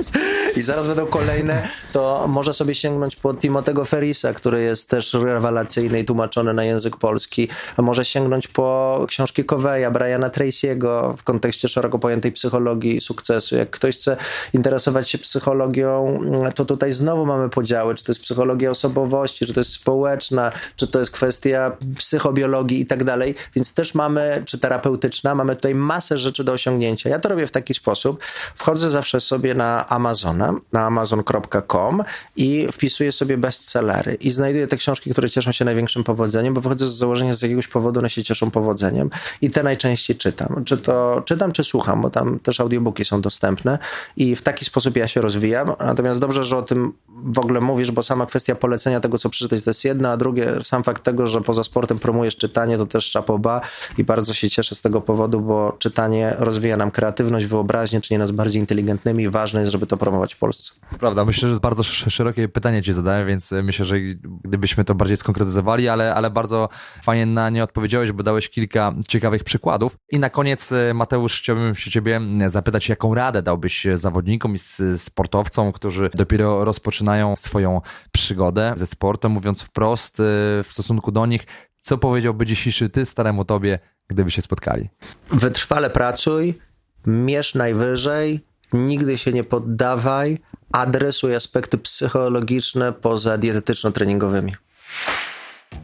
i 0.57 0.63
zaraz 0.63 0.87
będą 0.87 1.07
kolejne, 1.07 1.69
to 1.93 2.29
może 2.29 2.55
sobie 2.55 2.75
sięgnąć 2.75 3.17
po 3.17 3.35
Timotego 3.35 3.85
Ferisa, 3.85 4.35
który 4.35 4.63
jest 4.63 4.91
też 4.91 5.15
rewelacyjny 5.15 6.01
i 6.01 6.05
tłumaczony 6.05 6.55
na 6.55 6.65
język 6.65 6.97
polski. 6.97 7.49
Może 7.79 8.05
sięgnąć 8.05 8.49
po 8.49 9.01
książki 9.09 9.45
Coveya, 9.45 9.91
Briana 9.93 10.29
Tracy'ego 10.29 11.17
w 11.17 11.23
kontekście 11.23 11.69
szeroko 11.69 11.99
pojętej 11.99 12.33
psychologii 12.33 13.01
sukcesu. 13.01 13.57
Jak 13.57 13.71
ktoś 13.71 13.97
chce 13.97 14.17
interesować 14.53 15.11
się 15.11 15.19
psychologią, 15.19 16.21
to 16.55 16.65
tutaj 16.65 16.93
znowu 16.93 17.27
mamy 17.27 17.49
podziały, 17.49 17.95
czy 17.95 18.05
to 18.05 18.13
jest 18.13 18.23
psychologia 18.23 18.71
osobowości, 18.71 19.47
czy 19.47 19.55
to 19.55 19.61
jest 19.61 19.73
społeczna, 19.73 20.53
czy 20.77 20.87
to 20.87 20.99
jest 20.99 21.11
kwestia 21.11 21.77
psychobiologii 21.99 22.81
i 22.81 22.87
tak 22.87 23.05
dalej. 23.05 23.35
Więc 23.55 23.75
też 23.75 23.95
mamy, 23.95 24.43
czy 24.47 24.59
terapeutyczna, 24.59 25.35
mamy 25.35 25.44
tutaj 25.49 25.75
masę 25.75 26.19
rzeczy 26.19 26.45
do 26.45 26.53
osiągnięcia. 26.53 27.11
Ja 27.11 27.19
to 27.19 27.29
robię 27.29 27.47
w 27.47 27.51
taki 27.51 27.75
sposób. 27.75 28.23
Wchodzę 28.55 28.91
zawsze 28.91 29.21
sobie 29.21 29.55
na 29.55 29.89
Amazona, 29.89 30.55
na 30.73 30.87
amazon.com 30.87 32.03
i 32.37 32.69
wpisuję 32.73 33.13
sobie 33.13 33.39
bestsellery 33.39 34.15
i 34.15 34.31
znajduję 34.31 34.67
te 34.67 34.77
książki, 34.77 35.11
które 35.11 35.31
cieszą 35.31 35.53
się 35.53 35.65
największym 35.65 36.05
powodzeniem, 36.05 36.55
bo 36.55 36.61
wychodzę 36.61 36.89
z 36.89 36.93
założenia, 36.93 37.33
że 37.33 37.39
z 37.39 37.43
jakiegoś 37.43 37.69
powodu 37.69 38.01
one 38.01 38.11
się 38.11 38.25
cieszą 38.25 38.51
powodzeniem 38.51 39.11
i 39.43 39.51
te 39.51 39.63
najczęściej 39.63 40.17
czytam. 40.17 40.65
Czy 40.65 40.77
to 40.77 41.23
czytam, 41.25 41.53
czy 41.53 41.65
słucham, 41.65 42.03
bo 42.03 42.11
tam 42.11 42.39
też 42.39 42.61
audiobooki 42.61 43.05
są 43.05 43.21
dostępne 43.21 43.79
i 44.17 44.37
w 44.37 44.43
taki 44.43 44.65
sposób 44.65 44.97
ja 44.97 45.09
się 45.09 45.21
rozwijam. 45.21 45.73
Natomiast 45.79 46.21
dobrze, 46.21 46.45
że 46.45 46.57
o 46.57 46.63
tym 46.63 46.93
w 47.25 47.39
ogóle 47.39 47.61
mówisz, 47.61 47.91
bo 47.91 48.03
sama 48.03 48.27
kwestia 48.27 48.55
polecenia 48.55 49.01
tego, 49.01 49.19
co 49.19 49.29
przeczytać, 49.29 49.65
to 49.65 49.71
jest 49.71 49.85
jedna, 49.85 50.13
a 50.13 50.17
drugie, 50.17 50.47
sam 50.65 50.85
fakt 50.85 51.03
tego, 51.03 51.27
że 51.27 51.41
poza 51.41 51.65
sportem 51.65 51.99
promujesz 51.99 52.37
czytanie, 52.37 52.79
to 52.79 52.87
też 52.87 53.05
szapoba 53.05 53.61
i 53.99 54.05
bardzo 54.05 54.35
się 54.35 54.51
cieszę 54.51 54.75
z 54.75 54.83
tego 54.83 55.01
powodu, 55.01 55.24
bo 55.29 55.77
czytanie 55.79 56.35
rozwija 56.39 56.77
nam 56.77 56.91
kreatywność, 56.91 57.47
wyobraźnię, 57.47 58.01
czyni 58.01 58.19
nas 58.19 58.31
bardziej 58.31 58.61
inteligentnymi 58.61 59.25
i 59.25 59.29
ważne 59.29 59.61
jest, 59.61 59.73
żeby 59.73 59.87
to 59.87 59.97
promować 59.97 60.35
w 60.35 60.39
Polsce. 60.39 60.73
Prawda, 60.99 61.25
myślę, 61.25 61.55
że 61.55 61.61
bardzo 61.61 61.83
szerokie 61.83 62.49
pytanie 62.49 62.83
ci 62.83 62.93
zadałem, 62.93 63.27
więc 63.27 63.53
myślę, 63.63 63.85
że 63.85 64.01
gdybyśmy 64.45 64.85
to 64.85 64.95
bardziej 64.95 65.17
skonkretyzowali, 65.17 65.89
ale, 65.89 66.15
ale 66.15 66.31
bardzo 66.31 66.69
fajnie 67.03 67.27
na 67.27 67.51
nie 67.51 67.65
odpowiedziałeś, 67.65 68.13
bo 68.13 68.23
dałeś 68.23 68.51
kilka 68.51 68.95
ciekawych 69.09 69.45
przykładów. 69.45 69.97
I 70.13 70.19
na 70.19 70.31
koniec, 70.31 70.71
Mateusz, 70.95 71.39
chciałbym 71.39 71.75
się 71.75 71.91
ciebie 71.91 72.21
zapytać, 72.47 72.89
jaką 72.89 73.15
radę 73.15 73.43
dałbyś 73.43 73.87
zawodnikom 73.95 74.55
i 74.55 74.59
sportowcom, 74.97 75.73
którzy 75.73 76.11
dopiero 76.15 76.65
rozpoczynają 76.65 77.37
swoją 77.37 77.81
przygodę 78.13 78.73
ze 78.77 78.87
sportem, 78.87 79.33
mówiąc 79.33 79.63
wprost 79.63 80.17
w 80.65 80.67
stosunku 80.69 81.13
do 81.13 81.27
nich, 81.27 81.47
co 81.81 81.99
powiedziałby 81.99 82.47
dzisiejszy 82.47 82.89
ty 82.89 83.07
staremu 83.07 83.45
tobie, 83.45 83.79
gdyby 84.09 84.31
się 84.31 84.43
spotkali? 84.43 84.89
Wytrwale 85.31 85.91
pracuj, 85.91 86.59
mierz 87.07 87.55
najwyżej, 87.55 88.41
nigdy 88.73 89.19
się 89.19 89.33
nie 89.33 89.45
poddawaj, 89.45 90.39
adresuj 90.73 91.35
aspekty 91.35 91.79
psychologiczne 91.79 92.93
poza 92.93 93.39
dietetyczno-treningowymi. 93.39 94.53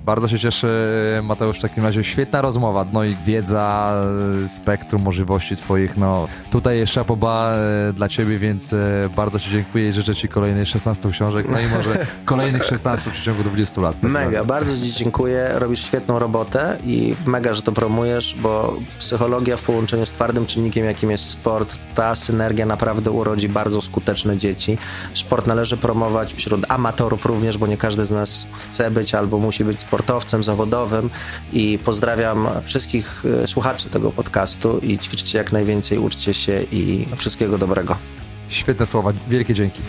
Bardzo 0.04 0.28
się 0.28 0.38
cieszę, 0.38 0.68
Mateusz, 1.22 1.58
w 1.58 1.62
takim 1.62 1.84
razie. 1.84 2.04
Świetna 2.04 2.42
rozmowa, 2.42 2.86
no 2.92 3.04
i 3.04 3.16
wiedza, 3.26 3.94
spektrum 4.48 5.02
możliwości 5.02 5.56
twoich, 5.56 5.96
no 5.96 6.24
tutaj 6.50 6.78
jest 6.78 6.92
szapoba 6.92 7.52
e, 7.54 7.92
dla 7.92 8.08
ciebie, 8.08 8.38
więc 8.38 8.72
e, 8.72 9.10
bardzo 9.16 9.38
ci 9.40 9.50
dziękuję 9.50 9.88
i 9.88 9.92
życzę 9.92 10.14
ci 10.14 10.28
kolejnych 10.28 10.68
16 10.68 11.10
książek, 11.10 11.46
no 11.48 11.60
i 11.60 11.66
może 11.66 12.06
kolejnych 12.24 12.64
16 12.64 13.10
w 13.10 13.12
przeciągu 13.12 13.42
20 13.42 13.80
lat. 13.80 14.00
Tak 14.00 14.10
mega, 14.10 14.44
bardzo 14.44 14.76
ci 14.76 14.92
dziękuję, 14.92 15.50
robisz 15.54 15.84
świetną 15.84 16.18
robotę 16.18 16.76
i 16.84 17.14
mega, 17.26 17.54
że 17.54 17.62
to 17.62 17.72
promujesz, 17.72 18.36
bo 18.42 18.76
psychologia 18.98 19.56
w 19.56 19.62
połączeniu 19.62 20.06
z 20.06 20.12
twardym 20.12 20.46
czynnikiem, 20.46 20.84
jakim 20.84 21.10
jest 21.10 21.24
sport, 21.24 21.74
ta 21.94 22.14
synergia 22.14 22.66
naprawdę 22.66 23.10
urodzi 23.10 23.48
bardzo 23.48 23.80
skuteczne 23.80 24.36
dzieci. 24.36 24.78
Sport 25.14 25.46
należy 25.46 25.76
promować 25.76 26.34
wśród 26.34 26.60
amatorów 26.68 27.26
również, 27.26 27.58
bo 27.58 27.66
nie 27.66 27.76
każdy 27.76 28.04
z 28.04 28.10
nas 28.10 28.46
chce 28.52 28.90
być 28.90 29.14
albo 29.14 29.38
musi 29.38 29.64
być 29.64 29.84
sportowcem 29.90 30.42
zawodowym 30.42 31.10
i 31.52 31.78
pozdrawiam 31.84 32.48
wszystkich 32.62 33.24
e, 33.42 33.46
słuchaczy 33.46 33.90
tego 33.90 34.10
podcastu 34.10 34.78
i 34.78 34.98
ćwiczcie 34.98 35.38
jak 35.38 35.52
najwięcej, 35.52 35.98
uczcie 35.98 36.34
się 36.34 36.62
i 36.72 37.06
wszystkiego 37.16 37.58
dobrego. 37.58 37.96
Świetne 38.48 38.86
słowa, 38.86 39.12
wielkie 39.28 39.54
dzięki. 39.54 39.82